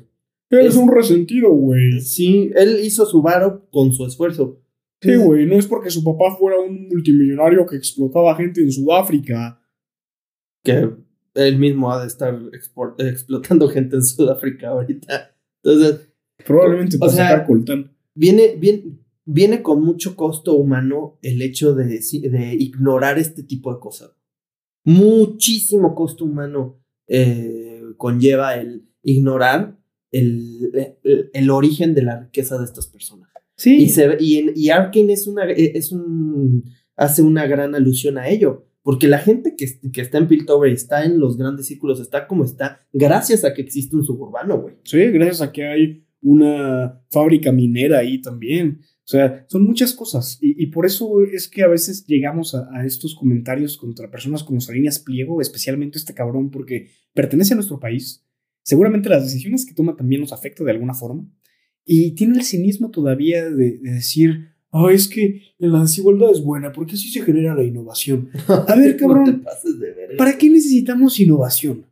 Eres 0.59 0.75
un 0.75 0.91
resentido, 0.91 1.51
güey. 1.51 1.99
Sí, 2.01 2.51
él 2.55 2.79
hizo 2.83 3.05
su 3.05 3.21
varo 3.21 3.67
con 3.71 3.93
su 3.93 4.05
esfuerzo. 4.05 4.61
Sí, 5.01 5.15
güey, 5.15 5.45
no 5.45 5.55
es 5.55 5.67
porque 5.67 5.89
su 5.89 6.03
papá 6.03 6.35
fuera 6.37 6.59
un 6.59 6.87
multimillonario 6.87 7.65
que 7.65 7.75
explotaba 7.75 8.35
gente 8.35 8.61
en 8.61 8.71
Sudáfrica. 8.71 9.61
Que 10.63 10.89
él 11.33 11.59
mismo 11.59 11.91
ha 11.91 12.01
de 12.01 12.07
estar 12.07 12.39
explotando 12.99 13.67
gente 13.69 13.97
en 13.97 14.03
Sudáfrica 14.03 14.69
ahorita. 14.69 15.35
Entonces, 15.61 16.09
Probablemente 16.45 16.97
para 16.97 17.11
sacar 17.11 17.45
coltán. 17.45 17.95
viene, 18.15 18.55
viene, 18.57 18.97
viene 19.25 19.61
con 19.61 19.81
mucho 19.83 20.15
costo 20.15 20.55
humano 20.55 21.19
el 21.21 21.41
hecho 21.41 21.73
de, 21.73 21.85
de 21.85 22.55
ignorar 22.59 23.17
este 23.17 23.43
tipo 23.43 23.73
de 23.73 23.79
cosas. 23.79 24.15
Muchísimo 24.85 25.95
costo 25.95 26.25
humano 26.25 26.81
eh, 27.07 27.81
conlleva 27.97 28.55
el 28.55 28.89
ignorar 29.01 29.79
el, 30.13 30.95
el, 31.03 31.29
el 31.33 31.49
origen 31.49 31.93
de 31.93 32.03
la 32.03 32.21
riqueza 32.21 32.57
de 32.57 32.65
estas 32.65 32.87
personas. 32.87 33.29
Sí. 33.55 33.83
Y, 33.83 33.89
se, 33.89 34.17
y, 34.19 34.51
y 34.55 34.69
Arkane 34.69 35.13
es 35.13 35.27
una, 35.27 35.45
es 35.51 35.91
un, 35.91 36.63
hace 36.95 37.21
una 37.21 37.45
gran 37.47 37.75
alusión 37.75 38.17
a 38.17 38.29
ello. 38.29 38.67
Porque 38.81 39.07
la 39.07 39.19
gente 39.19 39.55
que, 39.55 39.65
que 39.91 40.01
está 40.01 40.17
en 40.17 40.27
Piltover 40.27 40.69
y 40.69 40.73
está 40.73 41.05
en 41.05 41.17
los 41.17 41.37
grandes 41.37 41.67
círculos, 41.67 42.01
está 42.01 42.27
como 42.27 42.43
está, 42.43 42.85
gracias 42.91 43.45
a 43.45 43.53
que 43.53 43.61
existe 43.61 43.95
un 43.95 44.03
suburbano, 44.03 44.61
güey. 44.61 44.75
Sí, 44.83 44.99
gracias 45.07 45.41
a 45.41 45.53
que 45.53 45.65
hay 45.65 46.05
una 46.21 47.01
fábrica 47.09 47.53
minera 47.53 47.99
ahí 47.99 48.21
también. 48.21 48.81
O 48.81 49.07
sea, 49.07 49.45
son 49.47 49.63
muchas 49.63 49.93
cosas. 49.93 50.37
Y, 50.41 50.61
y 50.61 50.67
por 50.67 50.85
eso 50.85 51.23
es 51.23 51.47
que 51.47 51.63
a 51.63 51.67
veces 51.69 52.05
llegamos 52.07 52.55
a, 52.55 52.67
a 52.73 52.85
estos 52.85 53.15
comentarios 53.15 53.77
contra 53.77 54.11
personas 54.11 54.43
como 54.43 54.59
Salinas 54.59 54.99
Pliego, 54.99 55.39
especialmente 55.39 55.97
este 55.97 56.13
cabrón, 56.13 56.51
porque 56.51 56.89
pertenece 57.13 57.53
a 57.53 57.55
nuestro 57.55 57.79
país. 57.79 58.25
Seguramente 58.63 59.09
las 59.09 59.23
decisiones 59.23 59.65
que 59.65 59.73
toma 59.73 59.95
también 59.95 60.21
nos 60.21 60.33
afecta 60.33 60.63
de 60.63 60.71
alguna 60.71 60.93
forma. 60.93 61.29
Y 61.85 62.11
tiene 62.11 62.37
el 62.37 62.43
cinismo 62.43 62.91
todavía 62.91 63.49
de, 63.49 63.77
de 63.77 63.91
decir, 63.91 64.53
ah, 64.71 64.89
es 64.91 65.07
que 65.07 65.41
la 65.57 65.81
desigualdad 65.81 66.31
es 66.31 66.41
buena 66.41 66.71
porque 66.71 66.93
así 66.93 67.09
se 67.09 67.21
genera 67.21 67.55
la 67.55 67.63
innovación. 67.63 68.29
A 68.47 68.75
ver, 68.75 68.97
cabrón, 68.97 69.25
No 69.25 69.31
te 69.31 69.43
pases 69.43 69.79
de 69.79 69.93
verga. 69.93 70.17
¿Para 70.17 70.37
qué 70.37 70.49
necesitamos 70.49 71.19
innovación? 71.19 71.85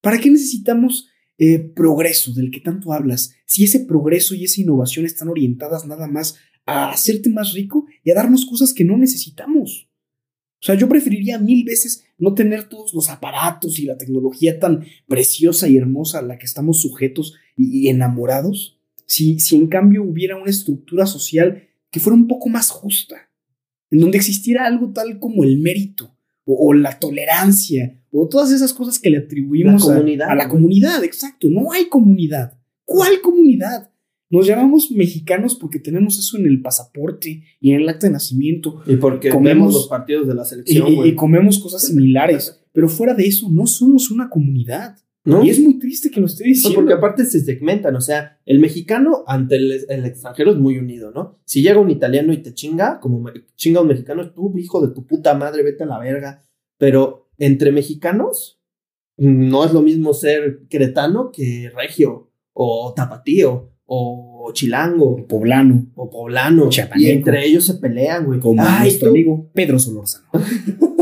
¿Para 0.00 0.18
qué 0.18 0.30
necesitamos 0.30 1.08
eh, 1.38 1.58
progreso 1.58 2.32
del 2.32 2.50
que 2.50 2.60
tanto 2.60 2.92
hablas? 2.92 3.34
Si 3.46 3.64
ese 3.64 3.80
progreso 3.80 4.34
y 4.34 4.44
esa 4.44 4.60
innovación 4.60 5.06
están 5.06 5.28
orientadas 5.28 5.86
nada 5.86 6.06
más 6.06 6.36
a 6.66 6.90
hacerte 6.90 7.30
más 7.30 7.54
rico 7.54 7.86
y 8.04 8.10
a 8.10 8.14
darnos 8.14 8.44
cosas 8.44 8.74
que 8.74 8.84
no 8.84 8.96
necesitamos. 8.98 9.87
O 10.60 10.64
sea, 10.66 10.74
yo 10.74 10.88
preferiría 10.88 11.38
mil 11.38 11.64
veces 11.64 12.04
no 12.18 12.34
tener 12.34 12.68
todos 12.68 12.92
los 12.92 13.10
aparatos 13.10 13.78
y 13.78 13.84
la 13.84 13.96
tecnología 13.96 14.58
tan 14.58 14.84
preciosa 15.06 15.68
y 15.68 15.76
hermosa 15.76 16.18
a 16.18 16.22
la 16.22 16.36
que 16.38 16.46
estamos 16.46 16.80
sujetos 16.80 17.34
y, 17.56 17.86
y 17.86 17.88
enamorados, 17.88 18.78
si, 19.06 19.38
si 19.38 19.56
en 19.56 19.68
cambio 19.68 20.02
hubiera 20.02 20.36
una 20.36 20.50
estructura 20.50 21.06
social 21.06 21.68
que 21.90 22.00
fuera 22.00 22.16
un 22.16 22.26
poco 22.26 22.48
más 22.48 22.70
justa, 22.70 23.30
en 23.90 24.00
donde 24.00 24.18
existiera 24.18 24.66
algo 24.66 24.92
tal 24.92 25.18
como 25.18 25.44
el 25.44 25.58
mérito 25.58 26.14
o, 26.44 26.68
o 26.68 26.74
la 26.74 26.98
tolerancia 26.98 28.02
o 28.10 28.28
todas 28.28 28.50
esas 28.50 28.74
cosas 28.74 28.98
que 28.98 29.10
le 29.10 29.18
atribuimos 29.18 29.86
La 29.86 29.92
a- 29.92 29.96
comunidad, 29.96 30.30
a, 30.30 30.34
la 30.34 30.48
comunidad, 30.48 31.04
exacto. 31.04 31.48
No 31.48 31.72
hay 31.72 31.88
comunidad. 31.88 32.58
¿Cuál 32.84 33.20
comunidad? 33.22 33.90
Nos 34.30 34.46
llamamos 34.46 34.90
mexicanos 34.90 35.54
porque 35.54 35.78
tenemos 35.78 36.18
eso 36.18 36.36
en 36.36 36.46
el 36.46 36.60
pasaporte 36.60 37.42
y 37.60 37.70
en 37.72 37.80
el 37.80 37.88
acta 37.88 38.06
de 38.06 38.12
nacimiento 38.12 38.82
Y 38.86 38.96
porque 38.96 39.30
Comemos- 39.30 39.72
los 39.72 39.88
partidos 39.88 40.26
de 40.28 40.34
la 40.34 40.44
selección, 40.44 40.86
y- 40.88 41.08
y 41.08 41.14
comemos 41.14 41.58
cosas 41.58 41.82
similares, 41.86 42.60
pero 42.72 42.88
fuera 42.88 43.14
de 43.14 43.26
eso 43.26 43.48
no 43.50 43.66
somos 43.66 44.10
una 44.10 44.28
comunidad. 44.28 44.96
¿No? 45.24 45.44
Y 45.44 45.50
es 45.50 45.60
muy 45.60 45.78
triste 45.78 46.10
que 46.10 46.20
lo 46.20 46.26
esté 46.26 46.44
No, 46.44 46.48
diciendo. 46.48 46.76
porque 46.80 46.94
aparte 46.94 47.24
se 47.26 47.40
segmentan, 47.40 47.94
o 47.96 48.00
sea, 48.00 48.38
el 48.46 48.60
mexicano 48.60 49.24
ante 49.26 49.56
el, 49.56 49.84
el 49.88 50.04
extranjero 50.06 50.52
es 50.52 50.56
muy 50.56 50.78
unido, 50.78 51.10
¿no? 51.10 51.38
Si 51.44 51.60
llega 51.60 51.80
un 51.80 51.90
italiano 51.90 52.32
y 52.32 52.38
te 52.38 52.54
chinga, 52.54 52.98
como 52.98 53.28
chinga 53.54 53.82
un 53.82 53.88
mexicano, 53.88 54.30
tú, 54.32 54.54
hijo 54.56 54.80
de 54.86 54.94
tu 54.94 55.04
puta 55.06 55.34
madre, 55.34 55.62
vete 55.62 55.84
a 55.84 55.86
la 55.86 55.98
verga. 55.98 56.44
Pero 56.78 57.28
entre 57.36 57.72
mexicanos, 57.72 58.58
no 59.18 59.64
es 59.66 59.72
lo 59.74 59.82
mismo 59.82 60.14
ser 60.14 60.60
cretano 60.70 61.30
que 61.30 61.70
regio, 61.76 62.30
o 62.54 62.94
tapatío, 62.96 63.70
o 63.90 64.50
chilango, 64.52 65.26
Poblano, 65.26 65.86
o 65.94 66.10
poblano. 66.10 66.68
Chapaneco. 66.68 67.08
Y 67.08 67.10
entre 67.10 67.46
ellos 67.46 67.64
se 67.64 67.74
pelean, 67.74 68.26
güey. 68.26 68.38
como 68.38 68.62
Ay, 68.62 68.82
nuestro 68.90 69.08
tú- 69.08 69.14
amigo 69.14 69.50
Pedro 69.54 69.78
Solórzano. 69.78 70.26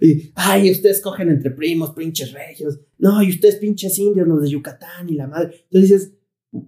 Y, 0.00 0.30
ay, 0.36 0.70
ustedes 0.70 1.00
cogen 1.00 1.30
entre 1.30 1.50
primos, 1.50 1.90
pinches 1.96 2.32
regios. 2.32 2.78
No, 2.96 3.20
y 3.24 3.30
ustedes 3.30 3.56
pinches 3.56 3.98
indios, 3.98 4.28
los 4.28 4.40
de 4.42 4.50
Yucatán 4.50 5.08
y 5.08 5.14
la 5.14 5.26
madre. 5.26 5.64
Entonces 5.64 5.90
dices, 5.90 6.14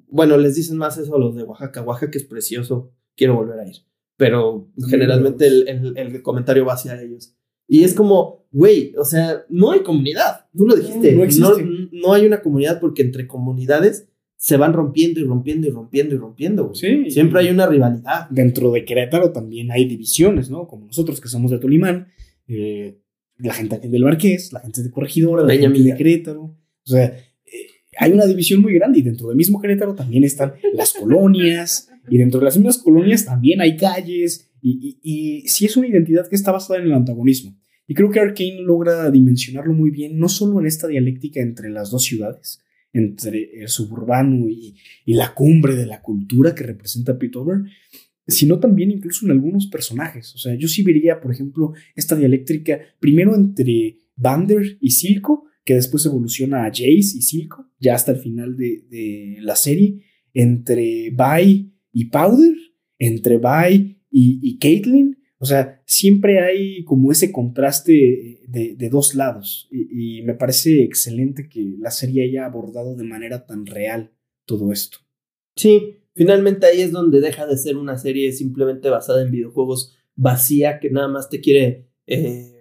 bueno, 0.09 0.37
les 0.39 0.57
dicen 0.57 0.77
más 0.77 0.99
eso 0.99 1.15
a 1.15 1.19
los 1.21 1.37
de 1.37 1.45
Oaxaca. 1.45 1.83
Oaxaca 1.83 2.19
es 2.19 2.25
precioso, 2.25 2.91
quiero 3.17 3.37
volver 3.37 3.61
a 3.61 3.69
ir. 3.69 3.77
Pero 4.17 4.73
generalmente 4.89 5.47
el, 5.47 5.69
el- 5.69 5.97
el 5.97 6.23
comentario 6.23 6.65
va 6.65 6.73
hacia 6.73 7.01
ellos. 7.01 7.37
Y 7.69 7.85
es 7.85 7.95
como, 7.95 8.47
güey, 8.51 8.93
o 8.97 9.05
sea, 9.05 9.45
no 9.51 9.71
hay 9.71 9.81
comunidad. 9.81 10.47
Tú 10.57 10.67
lo 10.67 10.75
dijiste. 10.75 11.13
No. 11.15 11.57
No, 11.59 11.89
no 11.93 12.13
hay 12.13 12.27
una 12.27 12.41
comunidad 12.43 12.81
porque 12.81 13.03
entre 13.03 13.29
comunidades 13.29 14.09
se 14.47 14.57
van 14.57 14.75
rompiendo 14.75 15.19
y 15.19 15.25
rompiendo 15.25 15.67
y 15.67 15.71
rompiendo 15.71 16.15
y 16.15 16.19
rompiendo. 16.19 16.67
güey. 16.67 16.77
Sí. 16.77 17.11
Siempre 17.11 17.41
hay 17.41 17.49
una 17.49 17.67
rivalidad. 17.67 18.31
Dentro 18.31 18.71
de 18.71 18.85
Querétaro 18.85 19.33
también 19.33 19.73
hay 19.73 19.87
divisiones, 19.89 20.51
¿no? 20.51 20.69
Como 20.69 20.87
nosotros 20.87 21.21
que 21.21 21.27
somos 21.27 21.51
de 21.51 21.59
Tolimán, 21.59 22.07
eh, 22.47 22.97
la 23.39 23.55
gente 23.55 23.81
del 23.81 24.05
Marqués, 24.05 24.53
la 24.53 24.61
gente 24.61 24.85
de 24.85 24.91
Corregidora, 24.93 25.43
la 25.43 25.49
Peña 25.49 25.63
gente 25.63 25.81
Milla. 25.81 25.95
de 25.95 25.99
Querétaro. 25.99 26.43
O 26.43 26.57
sea, 26.85 27.07
eh, 27.07 27.67
hay 27.99 28.13
una 28.13 28.25
división 28.25 28.63
muy 28.63 28.73
grande 28.75 29.01
y 29.01 29.03
dentro 29.03 29.27
del 29.27 29.37
mismo 29.37 29.61
Querétaro 29.61 29.97
también 29.97 30.23
están 30.23 30.53
las 30.75 30.93
colonias 30.93 31.89
y 32.09 32.17
dentro 32.17 32.39
de 32.39 32.45
las 32.45 32.57
mismas 32.57 32.79
colonias 32.79 33.25
también 33.25 33.61
hay 33.61 33.77
calles 33.77 34.49
y, 34.63 35.01
y, 35.03 35.41
y 35.43 35.49
sí 35.49 35.67
es 35.67 35.77
una 35.77 35.89
identidad 35.89 36.29
que 36.29 36.37
está 36.37 36.53
basada 36.53 36.79
en 36.79 36.87
el 36.87 36.93
antagonismo. 36.93 37.59
Y 37.89 37.95
creo 37.95 38.11
que 38.11 38.21
Arkane 38.21 38.61
logra 38.61 39.11
dimensionarlo 39.11 39.73
muy 39.73 39.91
bien, 39.91 40.21
no 40.21 40.29
solo 40.29 40.61
en 40.61 40.67
esta 40.67 40.87
dialéctica 40.87 41.41
entre 41.41 41.69
las 41.69 41.91
dos 41.91 42.05
ciudades, 42.05 42.61
entre 42.97 43.61
el 43.61 43.69
suburbano 43.69 44.49
y, 44.49 44.75
la 45.07 45.35
cumbre 45.35 45.75
de 45.75 45.87
la 45.87 46.01
cultura 46.01 46.55
que 46.55 46.65
representa 46.65 47.19
Pitover, 47.19 47.61
sino 48.27 48.59
también 48.59 48.91
incluso 48.91 49.25
en 49.25 49.33
algunos 49.33 49.67
personajes. 49.67 50.35
O 50.35 50.39
sea, 50.39 50.55
yo 50.55 50.67
sí 50.67 50.83
vería, 50.83 51.21
por 51.21 51.33
ejemplo, 51.33 51.73
esta 51.95 52.17
dialéctrica 52.17 52.81
primero 52.99 53.35
entre 53.35 53.99
Vander 54.17 54.79
y 54.81 54.91
Silco, 54.91 55.45
que 55.65 55.75
después 55.75 56.07
evoluciona 56.07 56.65
a 56.65 56.71
Jace 56.71 57.19
y 57.19 57.23
Silco, 57.23 57.71
ya 57.79 57.95
hasta 57.95 58.13
el 58.13 58.19
final 58.19 58.57
de, 58.57 59.39
la 59.41 59.57
serie, 59.57 60.03
entre 60.33 61.11
Vi 61.11 61.73
y 61.93 62.05
Powder, 62.07 62.55
entre 62.99 63.39
Vi 63.39 63.99
y, 64.11 64.41
y 64.43 64.59
Caitlyn. 64.59 65.16
O 65.39 65.45
sea, 65.45 65.83
siempre 65.85 66.41
hay 66.41 66.85
como 66.85 67.13
ese 67.13 67.31
contraste 67.31 68.41
de, 68.49 68.75
de 68.77 68.89
dos 68.89 69.15
lados. 69.15 69.69
Y, 69.71 70.19
y 70.19 70.23
me 70.23 70.35
parece 70.35 70.83
excelente 70.83 71.49
que 71.49 71.75
la 71.79 71.91
serie 71.91 72.25
haya 72.25 72.47
abordado 72.47 72.97
de 72.97 73.05
manera 73.05 73.47
tan 73.47 73.67
real 73.67 74.13
todo 74.47 74.73
esto. 74.73 74.99
Sí, 75.57 75.99
finalmente 76.15 76.67
ahí 76.67 76.81
es 76.81 76.93
donde 76.93 77.21
deja 77.21 77.47
de 77.47 77.57
ser 77.59 77.77
una 77.77 77.99
serie 77.99 78.33
simplemente 78.33 78.89
basada 78.89 79.23
en 79.23 79.31
videojuegos 79.31 79.97
vacía 80.15 80.81
que 80.81 80.91
nada 80.91 81.09
más 81.09 81.29
te 81.29 81.41
quiere 81.41 81.89
eh, 82.07 82.53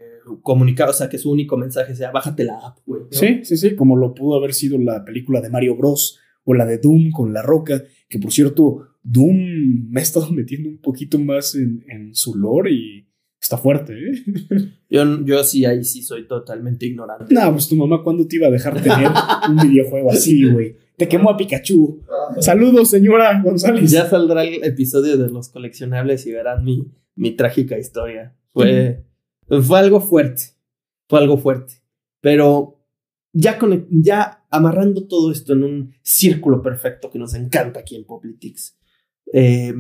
comunicar, 0.42 0.90
o 0.90 0.94
sea, 0.94 1.10
que 1.10 1.18
su 1.18 1.32
único 1.32 1.58
mensaje 1.58 1.96
sea 1.96 2.12
bájate 2.12 2.44
la 2.44 2.58
app, 2.60 2.80
güey. 2.86 3.04
¿no? 3.04 3.08
Sí, 3.12 3.42
sí, 3.44 3.58
sí, 3.58 3.76
como 3.76 3.96
lo 3.96 4.14
pudo 4.14 4.38
haber 4.38 4.54
sido 4.54 4.78
la 4.78 5.06
película 5.06 5.42
de 5.42 5.50
Mario 5.50 5.76
Bros. 5.76 6.20
o 6.44 6.54
la 6.54 6.66
de 6.66 6.78
Doom 6.78 7.12
con 7.12 7.34
La 7.34 7.42
Roca, 7.42 7.84
que 8.10 8.20
por 8.20 8.32
cierto, 8.32 8.88
Doom 9.06 9.92
me 9.92 10.00
ha 10.00 10.04
estado 10.04 10.32
metiendo 10.34 10.68
un 10.68 10.80
poquito 10.80 11.18
más 11.20 11.56
en, 11.56 11.86
en 11.88 12.16
su 12.16 12.36
lore 12.36 12.72
y 12.72 13.08
está 13.40 13.58
fuerte, 13.58 13.94
¿eh? 13.94 14.24
Yo, 14.90 15.26
yo 15.26 15.44
sí, 15.44 15.66
ahí 15.66 15.84
sí 15.84 16.02
soy 16.02 16.28
totalmente 16.28 16.86
ignorante. 16.86 17.34
No, 17.34 17.52
pues 17.52 17.68
tu 17.68 17.76
mamá, 17.76 18.02
¿cuándo 18.02 18.26
te 18.26 18.38
iba 18.38 18.48
a 18.48 18.52
dejar 18.52 18.82
tener 18.82 19.12
un 19.50 19.58
videojuego 19.58 20.12
así, 20.12 20.48
güey? 20.48 20.78
Te 20.96 21.10
quemó 21.10 21.32
a 21.32 21.38
Pikachu. 21.38 22.02
Saludos, 22.40 22.92
señora 22.92 23.42
González. 23.44 23.92
Ya 23.92 24.08
saldrá 24.08 24.46
el 24.46 24.64
episodio 24.64 25.18
de 25.18 25.28
los 25.28 25.50
coleccionables 25.50 26.26
y 26.28 26.32
verán 26.32 26.64
mi, 26.64 26.88
mi 27.16 27.32
trágica 27.32 27.78
historia. 27.78 28.38
Fue, 28.54 29.04
fue 29.50 29.80
algo 29.80 30.00
fuerte. 30.00 30.44
Fue 31.10 31.20
algo 31.20 31.38
fuerte. 31.38 31.74
Pero 32.22 32.80
ya, 33.34 33.58
con, 33.58 33.88
ya 33.90 34.46
amarrando 34.50 35.08
todo 35.08 35.32
esto 35.32 35.54
en 35.54 35.64
un 35.64 35.94
círculo 36.04 36.62
perfecto 36.62 37.12
que 37.12 37.20
nos 37.20 37.34
encanta 37.34 37.82
aquí 37.82 37.98
en 37.98 38.06
Poplitics. 38.06 38.78
Eh, 39.34 39.74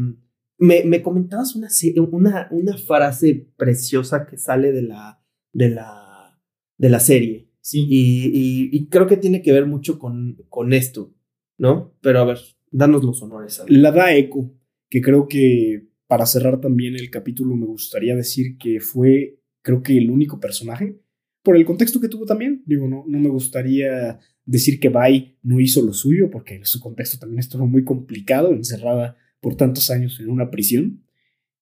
me, 0.58 0.84
me, 0.86 1.02
comentabas 1.02 1.56
una, 1.56 1.70
una, 2.12 2.48
una 2.52 2.78
frase 2.78 3.50
preciosa 3.58 4.26
que 4.26 4.38
sale 4.38 4.72
de 4.72 4.82
la, 4.82 5.22
de 5.54 5.70
la, 5.70 6.40
de 6.78 6.90
la 6.90 7.00
serie. 7.00 7.52
Sí. 7.62 7.86
Y, 7.90 8.28
y, 8.28 8.70
y, 8.72 8.88
creo 8.90 9.08
que 9.08 9.18
tiene 9.18 9.42
que 9.42 9.52
ver 9.52 9.66
mucho 9.66 9.98
con, 9.98 10.38
con 10.50 10.72
esto, 10.72 11.16
¿no? 11.58 11.96
Pero 12.02 12.20
a 12.20 12.26
ver, 12.26 12.38
danos 12.72 13.04
los 13.04 13.22
honores. 13.22 13.60
A 13.60 13.66
la 13.68 13.92
da 13.92 14.14
Echo, 14.14 14.54
que 14.90 15.02
creo 15.02 15.28
que 15.28 15.90
para 16.08 16.26
cerrar 16.26 16.62
también 16.62 16.96
el 16.96 17.10
capítulo 17.10 17.56
me 17.56 17.66
gustaría 17.66 18.16
decir 18.16 18.58
que 18.58 18.80
fue, 18.80 19.40
creo 19.64 19.82
que 19.82 19.98
el 19.98 20.12
único 20.12 20.40
personaje, 20.40 21.02
por 21.42 21.58
el 21.58 21.66
contexto 21.66 22.00
que 22.00 22.08
tuvo 22.08 22.26
también. 22.26 22.64
Digo, 22.66 22.88
no, 22.88 23.04
no 23.08 23.20
me 23.20 23.30
gustaría 23.30 24.20
decir 24.46 24.80
que 24.80 24.90
Bai 24.90 25.38
no 25.42 25.60
hizo 25.60 25.82
lo 25.84 25.94
suyo, 25.94 26.30
porque 26.30 26.62
su 26.66 26.80
contexto 26.80 27.18
también 27.18 27.40
estuvo 27.40 27.66
muy 27.66 27.84
complicado, 27.84 28.54
encerrada 28.54 29.18
por 29.46 29.58
tantos 29.58 29.92
años 29.92 30.20
en 30.20 30.32
una 30.32 30.50
prisión. 30.50 31.04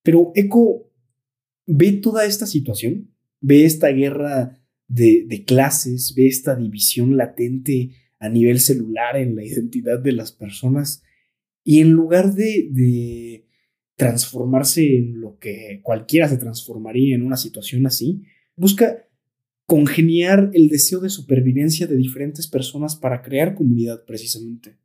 Pero 0.03 0.31
Echo 0.35 0.89
ve 1.65 1.91
toda 1.91 2.25
esta 2.25 2.47
situación, 2.47 3.11
ve 3.41 3.65
esta 3.65 3.89
guerra 3.89 4.57
de, 4.87 5.25
de, 5.27 5.43
clases, 5.43 6.13
ve 6.15 6.27
esta 6.27 6.55
división 6.55 7.17
latente 7.17 7.89
a 8.19 8.29
nivel 8.29 8.61
celular 8.61 9.17
en 9.17 9.35
la 9.35 9.43
identidad 9.43 9.99
de 9.99 10.13
las 10.13 10.31
personas 10.31 11.03
y 11.61 11.81
en 11.81 11.91
lugar 11.91 12.33
de, 12.33 12.69
de 12.71 13.47
transformarse 13.97 14.99
en 14.99 15.19
lo 15.19 15.37
que 15.37 15.81
cualquiera 15.83 16.29
se 16.29 16.37
transformaría 16.37 17.15
en 17.15 17.23
una 17.23 17.35
situación 17.35 17.85
así, 17.85 18.21
busca 18.55 19.09
congeniar 19.65 20.51
el 20.53 20.69
deseo 20.69 21.01
de 21.01 21.09
supervivencia 21.09 21.85
de 21.85 21.97
diferentes 21.97 22.47
personas 22.47 22.95
para 22.95 23.21
crear 23.21 23.55
comunidad 23.55 24.05
precisamente. 24.05 24.77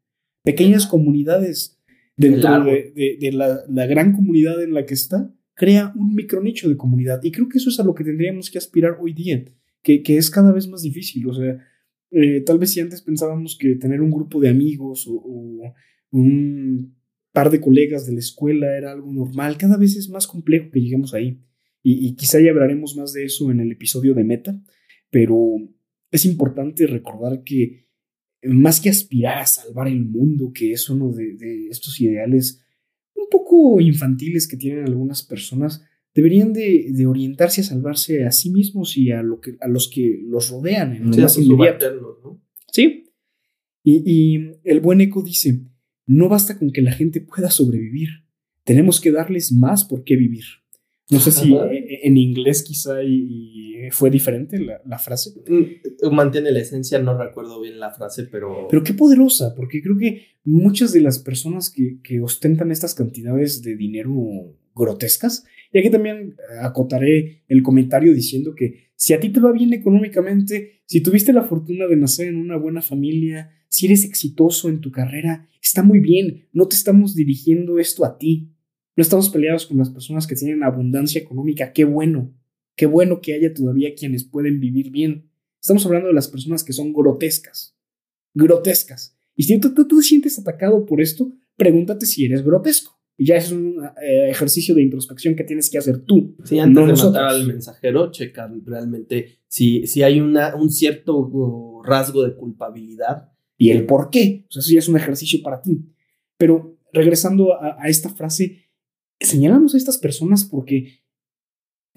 Pequeñas 0.42 0.84
comunidades 0.84 1.77
dentro 2.18 2.64
de, 2.64 2.92
de, 2.94 3.16
de 3.20 3.32
la, 3.32 3.60
la, 3.68 3.86
gran 3.86 4.12
comunidad 4.12 4.62
en 4.62 4.74
la 4.74 4.84
que 4.84 4.94
está, 4.94 5.32
crea 5.54 5.92
un 5.96 6.14
micronicho 6.14 6.68
de 6.68 6.76
comunidad. 6.76 7.20
Y 7.22 7.30
creo 7.30 7.48
que 7.48 7.58
eso 7.58 7.70
es 7.70 7.78
a 7.80 7.84
lo 7.84 7.94
que 7.94 8.04
tendríamos 8.04 8.50
que 8.50 8.58
aspirar 8.58 8.98
hoy 9.00 9.14
día, 9.14 9.44
que, 9.82 10.02
que 10.02 10.18
es 10.18 10.30
cada 10.30 10.52
vez 10.52 10.68
más 10.68 10.82
difícil. 10.82 11.26
O 11.28 11.32
sea, 11.32 11.58
eh, 12.10 12.42
tal 12.44 12.58
vez 12.58 12.70
si 12.70 12.80
antes 12.80 13.02
pensábamos 13.02 13.56
que 13.56 13.76
tener 13.76 14.02
un 14.02 14.10
grupo 14.10 14.40
de 14.40 14.48
amigos 14.48 15.06
o, 15.06 15.14
o, 15.14 15.74
un 16.10 16.96
par 17.32 17.50
de 17.50 17.60
colegas 17.60 18.06
de 18.06 18.14
la 18.14 18.18
escuela 18.18 18.76
era 18.76 18.92
algo 18.92 19.12
normal, 19.12 19.56
cada 19.58 19.76
vez 19.76 19.96
es 19.96 20.08
más 20.08 20.26
complejo 20.26 20.70
que 20.70 20.80
lleguemos 20.80 21.14
ahí. 21.14 21.40
Y, 21.82 22.06
y 22.06 22.16
quizá 22.16 22.40
ya 22.40 22.50
hablaremos 22.50 22.96
más 22.96 23.12
de 23.12 23.24
eso 23.24 23.50
en 23.50 23.60
el 23.60 23.70
episodio 23.70 24.14
de 24.14 24.24
Meta, 24.24 24.60
pero 25.10 25.56
es 26.10 26.24
importante 26.24 26.86
recordar 26.86 27.44
que 27.44 27.87
más 28.48 28.80
que 28.80 28.90
aspirar 28.90 29.38
a 29.38 29.46
salvar 29.46 29.88
el 29.88 30.04
mundo, 30.04 30.52
que 30.52 30.72
es 30.72 30.88
uno 30.88 31.12
de, 31.12 31.34
de, 31.34 31.68
estos 31.68 32.00
ideales 32.00 32.64
un 33.14 33.26
poco 33.30 33.80
infantiles 33.80 34.46
que 34.48 34.56
tienen 34.56 34.84
algunas 34.84 35.22
personas, 35.22 35.84
deberían 36.14 36.52
de, 36.52 36.88
de, 36.90 37.06
orientarse 37.06 37.60
a 37.60 37.64
salvarse 37.64 38.24
a 38.24 38.32
sí 38.32 38.50
mismos 38.50 38.96
y 38.96 39.10
a, 39.10 39.22
lo 39.22 39.40
que, 39.40 39.56
a 39.60 39.68
los 39.68 39.88
que 39.88 40.20
los 40.24 40.50
rodean 40.50 40.96
en 40.96 41.12
sí, 41.12 41.20
más 41.20 41.38
inmediato. 41.38 42.18
¿no? 42.22 42.42
Sí. 42.72 43.04
Y, 43.82 44.02
y 44.04 44.50
el 44.64 44.80
buen 44.80 45.00
eco 45.00 45.22
dice, 45.22 45.60
no 46.06 46.28
basta 46.28 46.58
con 46.58 46.70
que 46.70 46.82
la 46.82 46.92
gente 46.92 47.20
pueda 47.20 47.50
sobrevivir, 47.50 48.08
tenemos 48.64 49.00
que 49.00 49.12
darles 49.12 49.52
más 49.52 49.84
por 49.84 50.04
qué 50.04 50.16
vivir. 50.16 50.44
No 51.10 51.20
sé 51.20 51.32
si 51.32 51.56
en 52.02 52.16
inglés 52.18 52.62
quizá 52.62 53.02
y, 53.02 53.74
y 53.88 53.90
fue 53.90 54.10
diferente 54.10 54.58
la, 54.58 54.80
la, 54.84 54.98
frase. 54.98 55.32
Mantiene 56.12 56.52
la 56.52 56.60
esencia, 56.60 56.98
no 56.98 57.16
recuerdo 57.16 57.60
bien 57.60 57.80
la 57.80 57.90
frase, 57.90 58.24
pero... 58.24 58.68
Pero 58.70 58.84
qué 58.84 58.92
poderosa, 58.92 59.54
porque 59.54 59.82
creo 59.82 59.96
que 59.96 60.26
muchas 60.44 60.92
de 60.92 61.00
las 61.00 61.18
personas 61.18 61.70
que, 61.70 61.98
que 62.02 62.20
ostentan 62.20 62.70
estas 62.70 62.94
cantidades 62.94 63.62
de 63.62 63.76
dinero 63.76 64.12
grotescas, 64.74 65.44
y 65.72 65.78
aquí 65.78 65.90
también 65.90 66.36
acotaré 66.60 67.44
el 67.48 67.62
comentario 67.62 68.12
diciendo 68.14 68.54
que 68.54 68.90
si 68.94 69.14
a 69.14 69.20
ti 69.20 69.30
te 69.30 69.40
va 69.40 69.52
bien 69.52 69.72
económicamente, 69.72 70.82
si 70.84 71.02
tuviste 71.02 71.32
la 71.32 71.44
fortuna 71.44 71.86
de 71.86 71.96
nacer 71.96 72.28
en 72.28 72.36
una 72.36 72.56
buena 72.56 72.82
familia, 72.82 73.50
si 73.68 73.86
eres 73.86 74.04
exitoso 74.04 74.68
en 74.68 74.80
tu 74.80 74.90
carrera, 74.90 75.48
está 75.62 75.82
muy 75.82 76.00
bien, 76.00 76.46
no 76.52 76.68
te 76.68 76.76
estamos 76.76 77.14
dirigiendo 77.14 77.78
esto 77.78 78.04
a 78.04 78.18
ti, 78.18 78.50
no 78.96 79.02
estamos 79.02 79.30
peleados 79.30 79.66
con 79.66 79.78
las 79.78 79.90
personas 79.90 80.26
que 80.26 80.34
tienen 80.34 80.64
abundancia 80.64 81.20
económica. 81.20 81.72
Qué 81.72 81.84
bueno. 81.84 82.34
Qué 82.78 82.86
bueno 82.86 83.20
que 83.20 83.34
haya 83.34 83.52
todavía 83.52 83.96
quienes 83.96 84.22
pueden 84.22 84.60
vivir 84.60 84.92
bien. 84.92 85.28
Estamos 85.60 85.84
hablando 85.84 86.06
de 86.06 86.14
las 86.14 86.28
personas 86.28 86.62
que 86.62 86.72
son 86.72 86.92
grotescas. 86.92 87.76
Grotescas. 88.34 89.18
Y 89.34 89.42
si 89.42 89.58
tú, 89.58 89.74
tú, 89.74 89.88
tú 89.88 89.96
te 89.96 90.04
sientes 90.04 90.38
atacado 90.38 90.86
por 90.86 91.00
esto, 91.00 91.32
pregúntate 91.56 92.06
si 92.06 92.24
eres 92.24 92.44
grotesco. 92.44 92.96
Y 93.16 93.26
ya 93.26 93.34
es 93.34 93.50
un 93.50 93.84
eh, 94.00 94.30
ejercicio 94.30 94.76
de 94.76 94.82
introspección 94.82 95.34
que 95.34 95.42
tienes 95.42 95.68
que 95.70 95.78
hacer 95.78 96.04
tú. 96.04 96.36
Sí, 96.44 96.60
antes 96.60 96.74
no 96.76 96.82
de 96.82 96.86
nosotros. 96.92 97.14
matar 97.14 97.30
al 97.30 97.48
mensajero, 97.48 98.12
checa 98.12 98.48
realmente 98.64 99.40
si, 99.48 99.84
si 99.88 100.04
hay 100.04 100.20
una, 100.20 100.54
un 100.54 100.70
cierto 100.70 101.82
rasgo 101.84 102.22
de 102.22 102.36
culpabilidad. 102.36 103.32
Y 103.56 103.70
el 103.70 103.86
por 103.86 104.08
qué. 104.08 104.44
O 104.48 104.52
sea, 104.52 104.60
eso 104.60 104.72
ya 104.72 104.78
es 104.78 104.88
un 104.88 104.96
ejercicio 104.96 105.42
para 105.42 105.60
ti. 105.60 105.84
Pero 106.36 106.78
regresando 106.92 107.54
a, 107.54 107.76
a 107.82 107.88
esta 107.88 108.08
frase, 108.08 108.66
señalamos 109.18 109.74
a 109.74 109.78
estas 109.78 109.98
personas 109.98 110.44
porque 110.44 111.07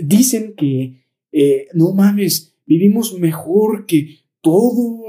dicen 0.03 0.53
que 0.55 1.05
eh, 1.31 1.67
no 1.73 1.93
mames, 1.93 2.55
vivimos 2.65 3.17
mejor 3.19 3.85
que 3.85 4.19
todos 4.41 4.99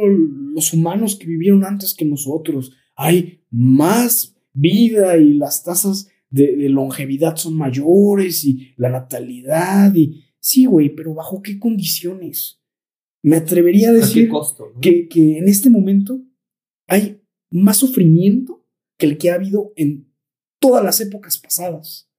los 0.54 0.72
humanos 0.72 1.16
que 1.16 1.26
vivieron 1.26 1.64
antes 1.64 1.94
que 1.94 2.04
nosotros. 2.04 2.72
Hay 2.94 3.40
más 3.50 4.36
vida 4.52 5.16
y 5.16 5.34
las 5.34 5.64
tasas 5.64 6.08
de, 6.30 6.56
de 6.56 6.68
longevidad 6.68 7.36
son 7.36 7.56
mayores 7.56 8.44
y 8.44 8.72
la 8.76 8.90
natalidad 8.90 9.94
y 9.94 10.24
sí, 10.38 10.66
güey, 10.66 10.94
pero 10.94 11.14
bajo 11.14 11.42
qué 11.42 11.58
condiciones. 11.58 12.60
Me 13.22 13.36
atrevería 13.36 13.90
a 13.90 13.92
decir 13.92 14.26
¿A 14.28 14.30
costo, 14.30 14.72
¿no? 14.74 14.80
que, 14.80 15.08
que 15.08 15.38
en 15.38 15.48
este 15.48 15.70
momento 15.70 16.20
hay 16.88 17.22
más 17.50 17.76
sufrimiento 17.76 18.66
que 18.98 19.06
el 19.06 19.18
que 19.18 19.30
ha 19.30 19.34
habido 19.34 19.72
en 19.76 20.12
todas 20.58 20.84
las 20.84 21.00
épocas 21.00 21.38
pasadas. 21.38 22.10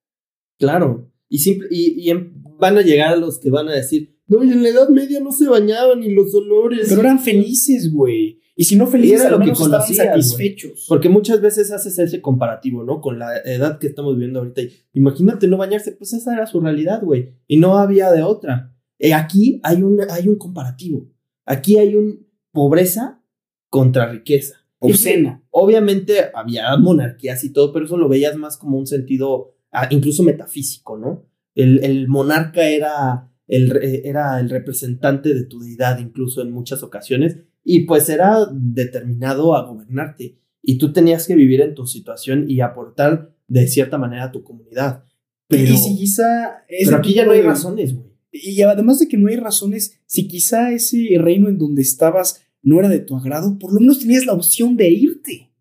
Claro. 0.58 1.13
Y, 1.34 1.40
simple, 1.40 1.68
y, 1.72 2.12
y, 2.12 2.14
van 2.60 2.78
a 2.78 2.84
llegar 2.84 3.12
a 3.12 3.16
los 3.16 3.40
que 3.40 3.50
van 3.50 3.68
a 3.68 3.74
decir, 3.74 4.16
no, 4.28 4.44
y 4.44 4.52
en 4.52 4.62
la 4.62 4.70
Edad 4.70 4.90
Media 4.90 5.20
no 5.20 5.32
se 5.32 5.48
bañaban 5.48 6.04
y 6.04 6.14
los 6.14 6.32
olores. 6.36 6.86
Pero 6.88 7.02
eran 7.02 7.20
felices, 7.20 7.92
güey. 7.92 8.40
Y 8.56 8.66
si 8.66 8.76
no 8.76 8.86
felices, 8.86 9.22
era 9.22 9.32
lo 9.32 9.40
que 9.40 9.56
satisfechos. 9.56 10.72
Wey. 10.72 10.86
Porque 10.88 11.10
muchas 11.10 11.42
veces 11.42 11.72
haces 11.72 11.98
ese 11.98 12.22
comparativo, 12.22 12.84
¿no? 12.84 13.02
Con 13.02 13.18
la 13.18 13.36
edad 13.46 13.80
que 13.80 13.88
estamos 13.88 14.14
viviendo 14.14 14.42
ahorita. 14.42 14.62
Y 14.62 14.74
imagínate 14.94 15.48
no 15.48 15.58
bañarse, 15.58 15.94
pues 15.94 16.14
esa 16.14 16.36
era 16.36 16.46
su 16.46 16.60
realidad, 16.60 17.02
güey. 17.02 17.34
Y 17.48 17.58
no 17.58 17.80
había 17.80 18.12
de 18.12 18.22
otra. 18.22 18.72
Eh, 19.00 19.16
aquí 19.16 19.60
hay, 19.64 19.82
una, 19.82 20.06
hay 20.14 20.28
un 20.28 20.36
comparativo. 20.36 21.10
Aquí 21.48 21.80
hay 21.80 21.96
un 21.96 22.28
pobreza 22.52 23.24
contra 23.70 24.06
riqueza. 24.06 24.68
Obscena. 24.78 25.44
Obviamente 25.50 26.30
había 26.36 26.78
monarquías 26.78 27.44
y 27.44 27.52
todo, 27.52 27.74
pero 27.74 27.86
eso 27.86 27.98
lo 27.98 28.08
veías 28.08 28.38
más 28.38 28.56
como 28.58 28.78
un 28.78 28.86
sentido 28.86 29.53
incluso 29.90 30.24
metafísico, 30.24 30.98
¿no? 30.98 31.26
El, 31.56 31.84
el 31.84 32.08
monarca 32.08 32.68
era 32.68 33.32
el, 33.48 33.78
era 34.06 34.40
el 34.40 34.50
representante 34.50 35.34
de 35.34 35.44
tu 35.46 35.60
deidad, 35.60 36.00
incluso 36.00 36.42
en 36.42 36.52
muchas 36.52 36.84
ocasiones, 36.84 37.38
y 37.64 37.82
pues 37.82 38.10
era 38.10 38.48
determinado 38.52 39.56
a 39.56 39.66
gobernarte. 39.66 40.40
Y 40.62 40.78
tú 40.78 40.94
tenías 40.94 41.28
que 41.28 41.36
vivir 41.36 41.62
en 41.62 41.76
tu 41.76 41.86
situación 41.86 42.50
y 42.50 42.62
aportar 42.62 43.36
de 43.48 43.68
cierta 43.68 43.98
manera 43.98 44.26
a 44.26 44.32
tu 44.32 44.44
comunidad. 44.44 45.04
Pero, 45.48 45.74
y 45.74 45.78
si 45.78 45.98
quizá 45.98 46.64
pero 46.86 46.98
aquí 46.98 47.14
ya 47.14 47.26
no 47.26 47.32
hay 47.32 47.42
razones, 47.42 47.94
güey. 47.94 48.14
Y 48.32 48.62
además 48.64 48.98
de 49.00 49.08
que 49.08 49.18
no 49.18 49.28
hay 49.28 49.36
razones, 49.36 50.00
si 50.08 50.28
quizá 50.28 50.72
ese 50.72 51.10
reino 51.20 51.50
en 51.50 51.60
donde 51.60 51.84
estabas 51.84 52.42
no 52.64 52.80
era 52.80 52.90
de 52.90 53.00
tu 53.00 53.16
agrado, 53.16 53.60
por 53.60 53.74
lo 53.74 53.80
menos 53.80 54.00
tenías 54.00 54.26
la 54.26 54.34
opción 54.34 54.76
de 54.76 54.90
irte. 54.90 55.52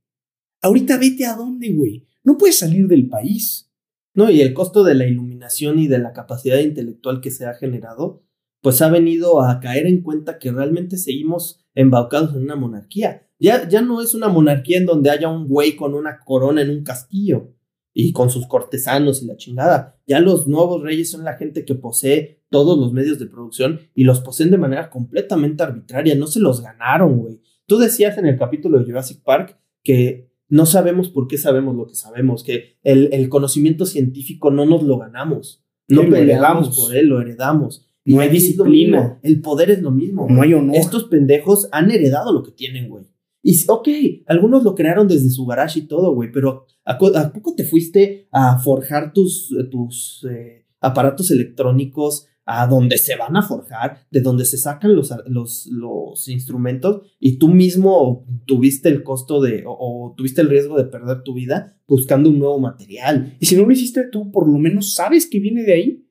Ahorita 0.63 0.97
vete 0.97 1.27
a 1.27 1.35
dónde, 1.35 1.71
güey. 1.73 2.07
No 2.25 2.39
puedes 2.39 2.59
salir 2.59 2.87
del 2.87 3.09
país. 3.09 3.71
No, 4.15 4.31
y 4.31 4.41
el 4.41 4.53
costo 4.53 4.85
de 4.85 4.95
la 4.95 5.07
iluminación 5.07 5.79
y 5.79 5.89
de 5.89 5.99
la 5.99 6.13
capacidad 6.13 6.59
intelectual 6.59 7.21
que 7.21 7.31
se 7.31 7.47
ha 7.47 7.55
generado, 7.55 8.23
pues 8.61 8.83
ha 8.83 8.91
venido 8.91 9.43
a 9.43 9.61
caer 9.61 9.87
en 9.87 10.03
cuenta 10.03 10.39
que 10.39 10.53
realmente 10.53 10.97
seguimos 10.97 11.65
embaucados 11.75 12.35
en 12.35 12.43
una 12.43 12.57
monarquía. 12.57 13.29
Ya, 13.39 13.69
ya 13.69 13.83
no 13.83 14.01
es 14.01 14.15
una 14.15 14.29
monarquía 14.29 14.79
en 14.79 14.87
donde 14.87 15.11
haya 15.11 15.29
un 15.29 15.49
güey 15.49 15.75
con 15.75 15.95
una 15.95 16.21
corona 16.21 16.63
en 16.63 16.71
un 16.71 16.85
castillo 16.85 17.55
y 17.95 18.13
con 18.13 18.31
sus 18.31 18.47
cortesanos 18.47 19.23
y 19.23 19.27
la 19.27 19.37
chingada. 19.37 20.01
Ya 20.07 20.21
los 20.21 20.47
nuevos 20.47 20.83
reyes 20.83 21.11
son 21.11 21.25
la 21.25 21.35
gente 21.35 21.65
que 21.65 21.75
posee 21.75 22.45
todos 22.51 22.79
los 22.79 22.93
medios 22.93 23.19
de 23.19 23.27
producción 23.27 23.81
y 23.95 24.05
los 24.05 24.21
poseen 24.21 24.51
de 24.51 24.59
manera 24.59 24.91
completamente 24.91 25.63
arbitraria, 25.63 26.15
no 26.15 26.27
se 26.27 26.41
los 26.41 26.63
ganaron, 26.63 27.19
güey. 27.19 27.41
Tú 27.67 27.79
decías 27.79 28.17
en 28.19 28.27
el 28.27 28.39
capítulo 28.39 28.79
de 28.79 28.85
Jurassic 28.85 29.23
Park 29.23 29.59
que 29.83 30.32
no 30.53 30.67
sabemos 30.67 31.09
por 31.09 31.29
qué 31.29 31.39
sabemos 31.39 31.75
lo 31.75 31.87
que 31.87 31.95
sabemos, 31.95 32.43
que 32.45 32.77
el, 32.83 33.09
el 33.13 33.29
conocimiento 33.31 33.87
científico 33.87 34.51
no 34.51 34.67
nos 34.67 34.83
lo 34.83 34.99
ganamos, 34.99 35.65
no 35.89 36.03
peleamos 36.03 36.21
heredamos. 36.69 36.77
por 36.77 36.95
él, 36.97 37.07
lo 37.07 37.21
heredamos. 37.23 37.87
No 38.05 38.21
hay 38.21 38.29
disciplina. 38.29 39.19
El 39.23 39.41
poder 39.41 39.71
es 39.71 39.81
lo 39.81 39.91
mismo. 39.93 40.27
No 40.29 40.43
hay 40.43 40.53
honor. 40.55 40.77
Estos 40.77 41.05
pendejos 41.05 41.69
han 41.73 41.91
heredado 41.91 42.33
lo 42.33 42.43
que 42.43 42.51
tienen, 42.51 42.89
güey. 42.91 43.05
Y 43.43 43.57
ok, 43.69 43.89
algunos 44.27 44.63
lo 44.63 44.75
crearon 44.75 45.09
desde 45.09 45.31
su 45.31 45.47
garage 45.47 45.79
y 45.81 45.87
todo, 45.87 46.15
güey, 46.15 46.31
pero 46.31 46.67
¿a, 46.85 46.99
co- 46.99 47.17
a 47.17 47.33
poco 47.33 47.55
te 47.55 47.65
fuiste 47.65 48.29
a 48.31 48.59
forjar 48.59 49.13
tus, 49.13 49.51
eh, 49.59 49.65
tus 49.71 50.27
eh, 50.31 50.67
aparatos 50.81 51.31
electrónicos 51.31 52.27
a 52.45 52.67
donde 52.67 52.99
se 52.99 53.15
van 53.17 53.37
a 53.37 53.43
forjar, 53.43 54.07
de 54.11 54.21
donde 54.21 54.45
se 54.45 54.59
sacan 54.59 54.97
los, 54.97 55.13
los, 55.27 55.67
los 55.71 56.29
instrumentos 56.29 57.03
y 57.21 57.39
tú 57.39 57.49
mismo 57.49 58.27
tuviste 58.47 58.89
el 58.89 59.03
costo 59.05 59.41
de, 59.41 59.65
o, 59.67 59.77
o 59.79 60.15
tuviste 60.17 60.41
el 60.41 60.49
riesgo 60.51 60.77
de 60.77 60.85
perder 60.85 61.23
tu 61.23 61.35
vida 61.35 61.79
buscando 61.87 62.31
un 62.31 62.39
nuevo 62.41 62.59
material? 62.59 63.37
Y 63.39 63.47
si 63.47 63.55
no 63.57 63.65
lo 63.65 63.71
hiciste 63.73 64.09
tú, 64.11 64.33
por 64.33 64.49
lo 64.51 64.59
menos 64.59 64.95
sabes 64.95 65.27
que 65.29 65.39
viene 65.39 65.63
de 65.63 65.73
ahí. 65.73 66.09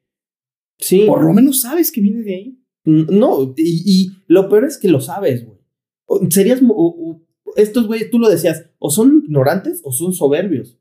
Sí. 0.79 1.03
Por 1.05 1.23
lo 1.23 1.34
menos 1.34 1.59
sabes 1.61 1.91
que 1.91 2.01
viene 2.01 2.21
de 2.23 2.34
ahí. 2.36 2.57
No, 2.86 3.53
y, 3.57 3.84
y 3.86 4.11
lo 4.27 4.49
peor 4.49 4.65
es 4.65 4.77
que 4.77 4.88
lo 4.88 5.01
sabes, 5.01 5.45
güey. 5.45 5.59
Serías. 6.32 6.61
mo- 6.61 6.73
o- 6.75 7.11
o- 7.11 7.21
estos 7.57 7.86
güeyes, 7.86 8.09
tú 8.09 8.17
lo 8.17 8.29
decías, 8.29 8.69
o 8.79 8.89
son 8.89 9.23
ignorantes 9.25 9.82
o 9.84 9.91
son 9.91 10.13
soberbios. 10.13 10.79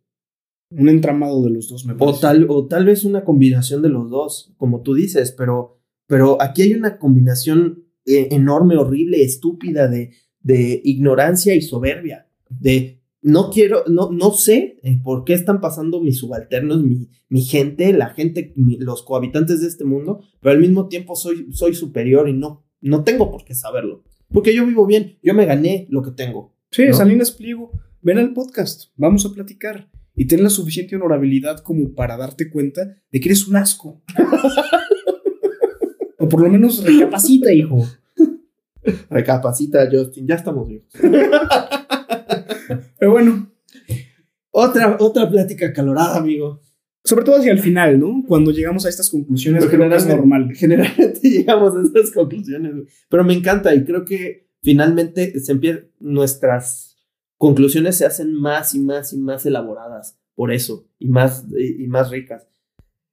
Un 0.70 0.88
entramado 0.88 1.42
de 1.42 1.50
los 1.50 1.68
dos, 1.68 1.84
me 1.84 1.94
O 1.94 1.96
parece. 1.98 2.20
tal, 2.20 2.46
o 2.48 2.66
tal 2.66 2.84
vez 2.84 3.04
una 3.04 3.24
combinación 3.24 3.82
de 3.82 3.88
los 3.88 4.08
dos, 4.10 4.52
como 4.56 4.82
tú 4.82 4.94
dices, 4.94 5.34
pero, 5.36 5.78
pero 6.06 6.40
aquí 6.40 6.62
hay 6.62 6.74
una 6.74 6.98
combinación 6.98 7.84
eh, 8.06 8.28
enorme, 8.30 8.76
horrible, 8.76 9.22
estúpida 9.22 9.88
de, 9.88 10.12
de 10.42 10.80
ignorancia 10.84 11.54
y 11.54 11.62
soberbia. 11.62 12.28
De 12.48 13.00
no 13.22 13.50
quiero, 13.50 13.84
no, 13.88 14.10
no 14.10 14.30
sé 14.32 14.78
eh, 14.82 14.98
por 15.02 15.24
qué 15.24 15.34
están 15.34 15.60
pasando 15.60 16.00
mis 16.00 16.18
subalternos, 16.18 16.82
mi, 16.82 17.08
mi 17.28 17.42
gente, 17.42 17.92
la 17.92 18.10
gente, 18.10 18.52
mi- 18.56 18.78
los 18.78 19.02
cohabitantes 19.02 19.60
de 19.60 19.66
este 19.68 19.84
mundo, 19.84 20.20
pero 20.40 20.52
al 20.54 20.60
mismo 20.60 20.88
tiempo 20.88 21.16
soy, 21.16 21.52
soy 21.52 21.74
superior 21.74 22.28
y 22.28 22.32
no, 22.32 22.64
no 22.80 23.02
tengo 23.04 23.30
por 23.30 23.44
qué 23.44 23.54
saberlo. 23.54 24.04
Porque 24.32 24.54
yo 24.54 24.64
vivo 24.66 24.86
bien, 24.86 25.18
yo 25.22 25.34
me 25.34 25.44
gané 25.46 25.86
lo 25.90 26.02
que 26.02 26.12
tengo. 26.12 26.54
Sí, 26.70 26.86
¿no? 26.86 26.94
Salinas 26.94 27.32
Pliego, 27.32 27.72
ven 28.00 28.18
al 28.18 28.32
podcast, 28.32 28.84
vamos 28.96 29.26
a 29.26 29.32
platicar. 29.34 29.90
Y 30.20 30.26
ten 30.26 30.42
la 30.42 30.50
suficiente 30.50 30.96
honorabilidad 30.96 31.60
como 31.60 31.94
para 31.94 32.18
darte 32.18 32.50
cuenta 32.50 32.94
de 33.10 33.20
que 33.20 33.28
eres 33.30 33.48
un 33.48 33.56
asco. 33.56 34.02
o 36.18 36.28
por 36.28 36.42
lo 36.42 36.50
menos 36.50 36.84
recapacita, 36.84 37.50
hijo. 37.54 37.78
Recapacita, 39.08 39.88
Justin, 39.90 40.26
ya 40.26 40.34
estamos 40.34 40.68
vivos. 40.68 40.86
Pero 42.98 43.10
bueno, 43.12 43.50
Otra, 44.50 44.96
otra 45.00 45.28
plática 45.30 45.68
acalorada, 45.68 46.16
amigo. 46.18 46.60
sobre 47.04 47.24
todo 47.24 47.36
hacia 47.36 47.52
el 47.52 47.58
final, 47.60 47.98
¿no? 47.98 48.22
Cuando 48.28 48.50
llegamos 48.50 48.84
a 48.84 48.88
estas 48.90 49.08
conclusiones, 49.08 49.64
Pero 49.64 49.78
creo 49.78 49.88
que 49.90 49.96
es 49.96 50.06
normal. 50.06 50.50
Generalmente 50.54 51.20
llegamos 51.30 51.74
a 51.74 51.80
esas 51.98 52.10
conclusiones, 52.12 52.72
pero 53.08 53.24
me 53.24 53.32
encanta 53.34 53.74
y 53.74 53.84
creo 53.84 54.04
que 54.04 54.48
finalmente 54.62 55.38
se 55.40 55.54
empie- 55.54 55.88
nuestras 55.98 56.89
conclusiones 57.40 57.96
se 57.96 58.04
hacen 58.04 58.34
más 58.34 58.74
y 58.74 58.80
más 58.80 59.14
y 59.14 59.16
más 59.16 59.46
elaboradas 59.46 60.20
por 60.34 60.52
eso 60.52 60.86
y 60.98 61.08
más, 61.08 61.46
y, 61.56 61.86
más 61.86 62.10
ricas. 62.10 62.46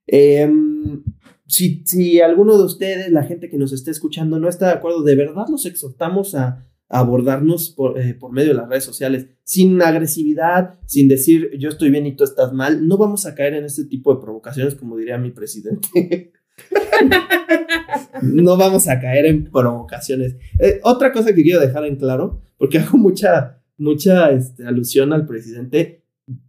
Em, 0.06 1.02
si, 1.46 1.82
si 1.86 2.20
alguno 2.20 2.58
de 2.58 2.66
ustedes, 2.66 3.10
la 3.10 3.24
gente 3.24 3.50
que 3.50 3.58
nos 3.58 3.72
esté 3.72 3.92
escuchando, 3.92 4.38
no 4.38 4.50
está 4.50 4.68
de 4.68 4.74
acuerdo, 4.74 5.02
de 5.04 5.16
verdad 5.16 5.46
los 5.50 5.66
exhortamos 5.66 6.36
a, 6.36 6.68
a 6.90 7.00
abordarnos 7.00 7.70
por, 7.70 7.98
eh, 7.98 8.16
por 8.16 8.34
medio 8.34 8.50
de 8.50 8.56
las 8.56 8.68
redes 8.68 8.84
sociales, 8.84 9.28
sin 9.44 9.82
agresividad, 9.82 10.78
sin 10.86 11.08
decir 11.08 11.52
yo 11.58 11.70
estoy 11.70 11.90
bien 11.90 12.06
y 12.06 12.18
tú 12.18 12.26
estás 12.26 12.52
mal. 12.52 12.86
No 12.86 12.98
vamos 12.98 13.26
a 13.26 13.34
caer 13.34 13.54
en 13.54 13.64
este 13.64 13.86
tipo 13.86 14.14
de 14.14 14.20
provocaciones, 14.20 14.76
como 14.76 14.98
diría 14.98 15.18
mi 15.18 15.32
presidente. 15.32 16.34
no 18.22 18.58
vamos 18.58 18.90
a 18.90 19.00
caer 19.00 19.26
en 19.26 19.50
provocaciones. 19.50 20.36
Eh, 20.60 20.82
otra 20.84 21.14
cosa 21.14 21.34
que 21.34 21.44
quiero 21.44 21.62
dejar 21.62 21.86
en 21.86 21.96
claro, 21.96 22.42
porque 22.58 22.80
hago 22.80 22.98
mucha, 22.98 23.62
mucha 23.78 24.32
este, 24.32 24.66
alusión 24.66 25.14
al 25.14 25.26
presidente, 25.26 26.04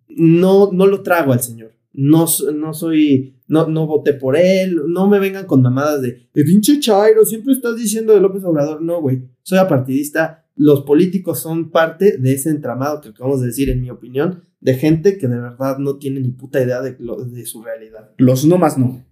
no, 0.09 0.71
no 0.73 0.87
lo 0.87 1.03
trago 1.03 1.33
al 1.33 1.41
señor. 1.41 1.73
No, 1.93 2.27
no 2.55 2.75
soy, 2.75 3.37
no, 3.49 3.67
no 3.67 3.87
voté 3.87 4.13
por 4.15 4.37
él, 4.37 4.81
no 4.89 5.09
me 5.09 5.19
vengan 5.19 5.47
con 5.47 5.63
mamadas 5.63 6.01
de, 6.03 6.29
de 6.33 6.45
pinche 6.45 6.79
Chairo, 6.79 7.25
siempre 7.25 7.53
estás 7.55 7.77
diciendo 7.77 8.15
de 8.15 8.21
López 8.21 8.45
Obrador. 8.45 8.81
No, 8.83 9.01
güey, 9.01 9.23
soy 9.43 9.59
apartidista. 9.59 10.45
Los 10.55 10.83
políticos 10.83 11.41
son 11.41 11.71
parte 11.71 12.19
de 12.19 12.33
ese 12.35 12.51
entramado 12.51 13.01
que 13.01 13.09
acabamos 13.11 13.41
de 13.41 13.47
decir, 13.49 13.69
en 13.71 13.81
mi 13.81 13.91
opinión, 13.91 14.45
de 14.61 14.75
gente 14.75 15.19
que 15.19 15.29
de 15.29 15.41
verdad 15.41 15.79
no 15.79 15.97
tiene 15.99 16.21
ni 16.21 16.31
puta 16.31 16.63
idea 16.63 16.81
de, 16.83 16.97
lo- 16.99 17.25
de 17.25 17.45
su 17.47 17.63
realidad. 17.63 18.11
Los 18.17 18.45
no 18.45 18.59
más 18.59 18.77
no. 18.79 19.05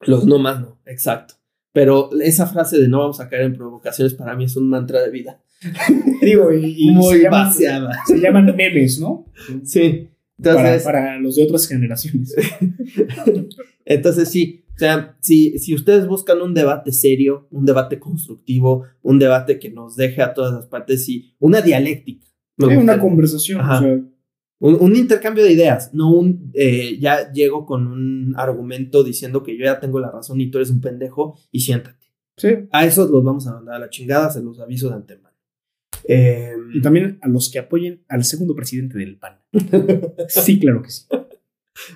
Los 0.00 0.26
no 0.26 0.38
más 0.38 0.60
no, 0.60 0.80
exacto. 0.86 1.34
Pero 1.72 2.10
esa 2.20 2.46
frase 2.46 2.78
de 2.78 2.88
no 2.88 2.98
vamos 2.98 3.20
a 3.20 3.28
caer 3.28 3.42
en 3.44 3.54
provocaciones 3.54 4.14
para 4.14 4.36
mí 4.36 4.44
es 4.44 4.56
un 4.56 4.68
mantra 4.68 5.00
de 5.02 5.10
vida. 5.10 5.40
Digo, 6.22 6.52
y, 6.52 6.88
y 6.88 6.90
Muy 6.90 7.16
se, 7.16 7.22
llaman, 7.22 7.52
se 7.52 8.18
llaman 8.18 8.56
memes, 8.56 8.98
¿no? 8.98 9.26
Sí. 9.64 10.08
Para, 10.42 10.58
Entonces, 10.58 10.82
para 10.82 11.18
los 11.18 11.36
de 11.36 11.44
otras 11.44 11.68
generaciones. 11.68 12.34
entonces 13.84 14.28
sí, 14.28 14.64
o 14.74 14.78
sea, 14.78 15.16
si, 15.20 15.58
si 15.58 15.74
ustedes 15.74 16.06
buscan 16.06 16.40
un 16.40 16.54
debate 16.54 16.92
serio, 16.92 17.46
un 17.50 17.64
debate 17.66 17.98
constructivo, 17.98 18.84
un 19.02 19.18
debate 19.18 19.58
que 19.58 19.70
nos 19.70 19.96
deje 19.96 20.22
a 20.22 20.34
todas 20.34 20.52
las 20.52 20.66
partes 20.66 21.08
y 21.08 21.34
una 21.38 21.60
dialéctica. 21.60 22.26
Sí, 22.58 22.64
una 22.64 22.98
conversación. 22.98 23.60
Ajá. 23.60 23.78
o 23.78 23.80
sea, 23.80 24.00
Un, 24.58 24.76
un 24.80 24.96
intercambio 24.96 25.44
de 25.44 25.52
ideas, 25.52 25.92
no 25.92 26.12
un 26.12 26.50
eh, 26.54 26.98
ya 26.98 27.32
llego 27.32 27.66
con 27.66 27.86
un 27.86 28.34
argumento 28.36 29.04
diciendo 29.04 29.42
que 29.42 29.56
yo 29.56 29.64
ya 29.64 29.78
tengo 29.78 30.00
la 30.00 30.10
razón 30.10 30.40
y 30.40 30.50
tú 30.50 30.58
eres 30.58 30.70
un 30.70 30.80
pendejo 30.80 31.38
y 31.50 31.60
siéntate. 31.60 32.06
sí. 32.36 32.48
A 32.72 32.86
esos 32.86 33.10
los 33.10 33.22
vamos 33.22 33.46
a 33.46 33.52
mandar 33.52 33.76
a 33.76 33.78
la 33.78 33.90
chingada, 33.90 34.30
se 34.30 34.42
los 34.42 34.58
aviso 34.58 34.88
de 34.88 34.96
antemano. 34.96 35.31
Eh, 36.08 36.54
Y 36.74 36.80
también 36.82 37.18
a 37.22 37.28
los 37.28 37.50
que 37.50 37.58
apoyen 37.58 38.04
al 38.08 38.24
segundo 38.24 38.54
presidente 38.54 38.98
del 38.98 39.18
PAN. 39.18 39.40
Sí, 40.28 40.58
claro 40.58 40.82
que 40.82 40.90
sí. 40.90 41.06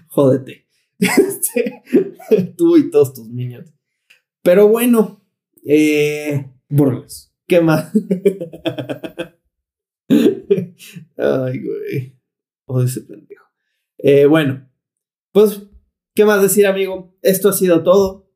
jódete. 0.08 0.66
Este, 0.98 1.82
Tú 2.56 2.76
y 2.76 2.90
todos 2.90 3.14
tus 3.14 3.28
niños. 3.28 3.72
Pero 4.42 4.68
bueno, 4.68 5.24
eh, 5.66 6.50
Bórralas. 6.68 7.34
¿qué 7.46 7.60
más? 7.60 7.92
Ay, 11.16 11.60
güey. 11.62 12.18
Oh, 12.66 12.82
ese 12.82 13.02
pendejo. 13.02 13.44
Eh, 13.98 14.26
bueno, 14.26 14.68
pues, 15.32 15.62
¿qué 16.14 16.24
más 16.24 16.42
decir, 16.42 16.66
amigo? 16.66 17.16
Esto 17.22 17.48
ha 17.48 17.52
sido 17.52 17.82
todo. 17.82 18.28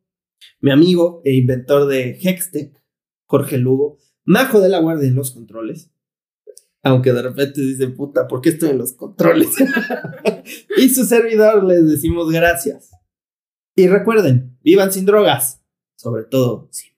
Mi 0.61 0.71
amigo 0.71 1.21
e 1.25 1.35
inventor 1.35 1.87
de 1.87 2.19
Hextech, 2.21 2.83
Jorge 3.27 3.59
Lugo, 3.59 3.99
majo 4.31 4.61
de 4.61 4.69
la 4.69 4.79
guardia 4.79 5.09
en 5.09 5.17
los 5.17 5.33
controles. 5.33 5.91
Aunque 6.83 7.13
de 7.13 7.21
repente 7.21 7.61
dicen, 7.61 7.95
puta, 7.95 8.27
¿por 8.29 8.41
qué 8.41 8.51
estoy 8.51 8.71
en 8.71 8.79
los 8.79 8.93
controles? 8.93 9.51
y 10.77 10.89
su 10.89 11.05
servidor 11.05 11.65
les 11.65 11.87
decimos 11.87 12.31
gracias. 12.31 12.91
Y 13.75 13.89
recuerden, 13.89 14.57
vivan 14.63 14.93
sin 14.93 15.05
drogas, 15.05 15.63
sobre 15.97 16.25
todo 16.25 16.69
sin 16.71 16.90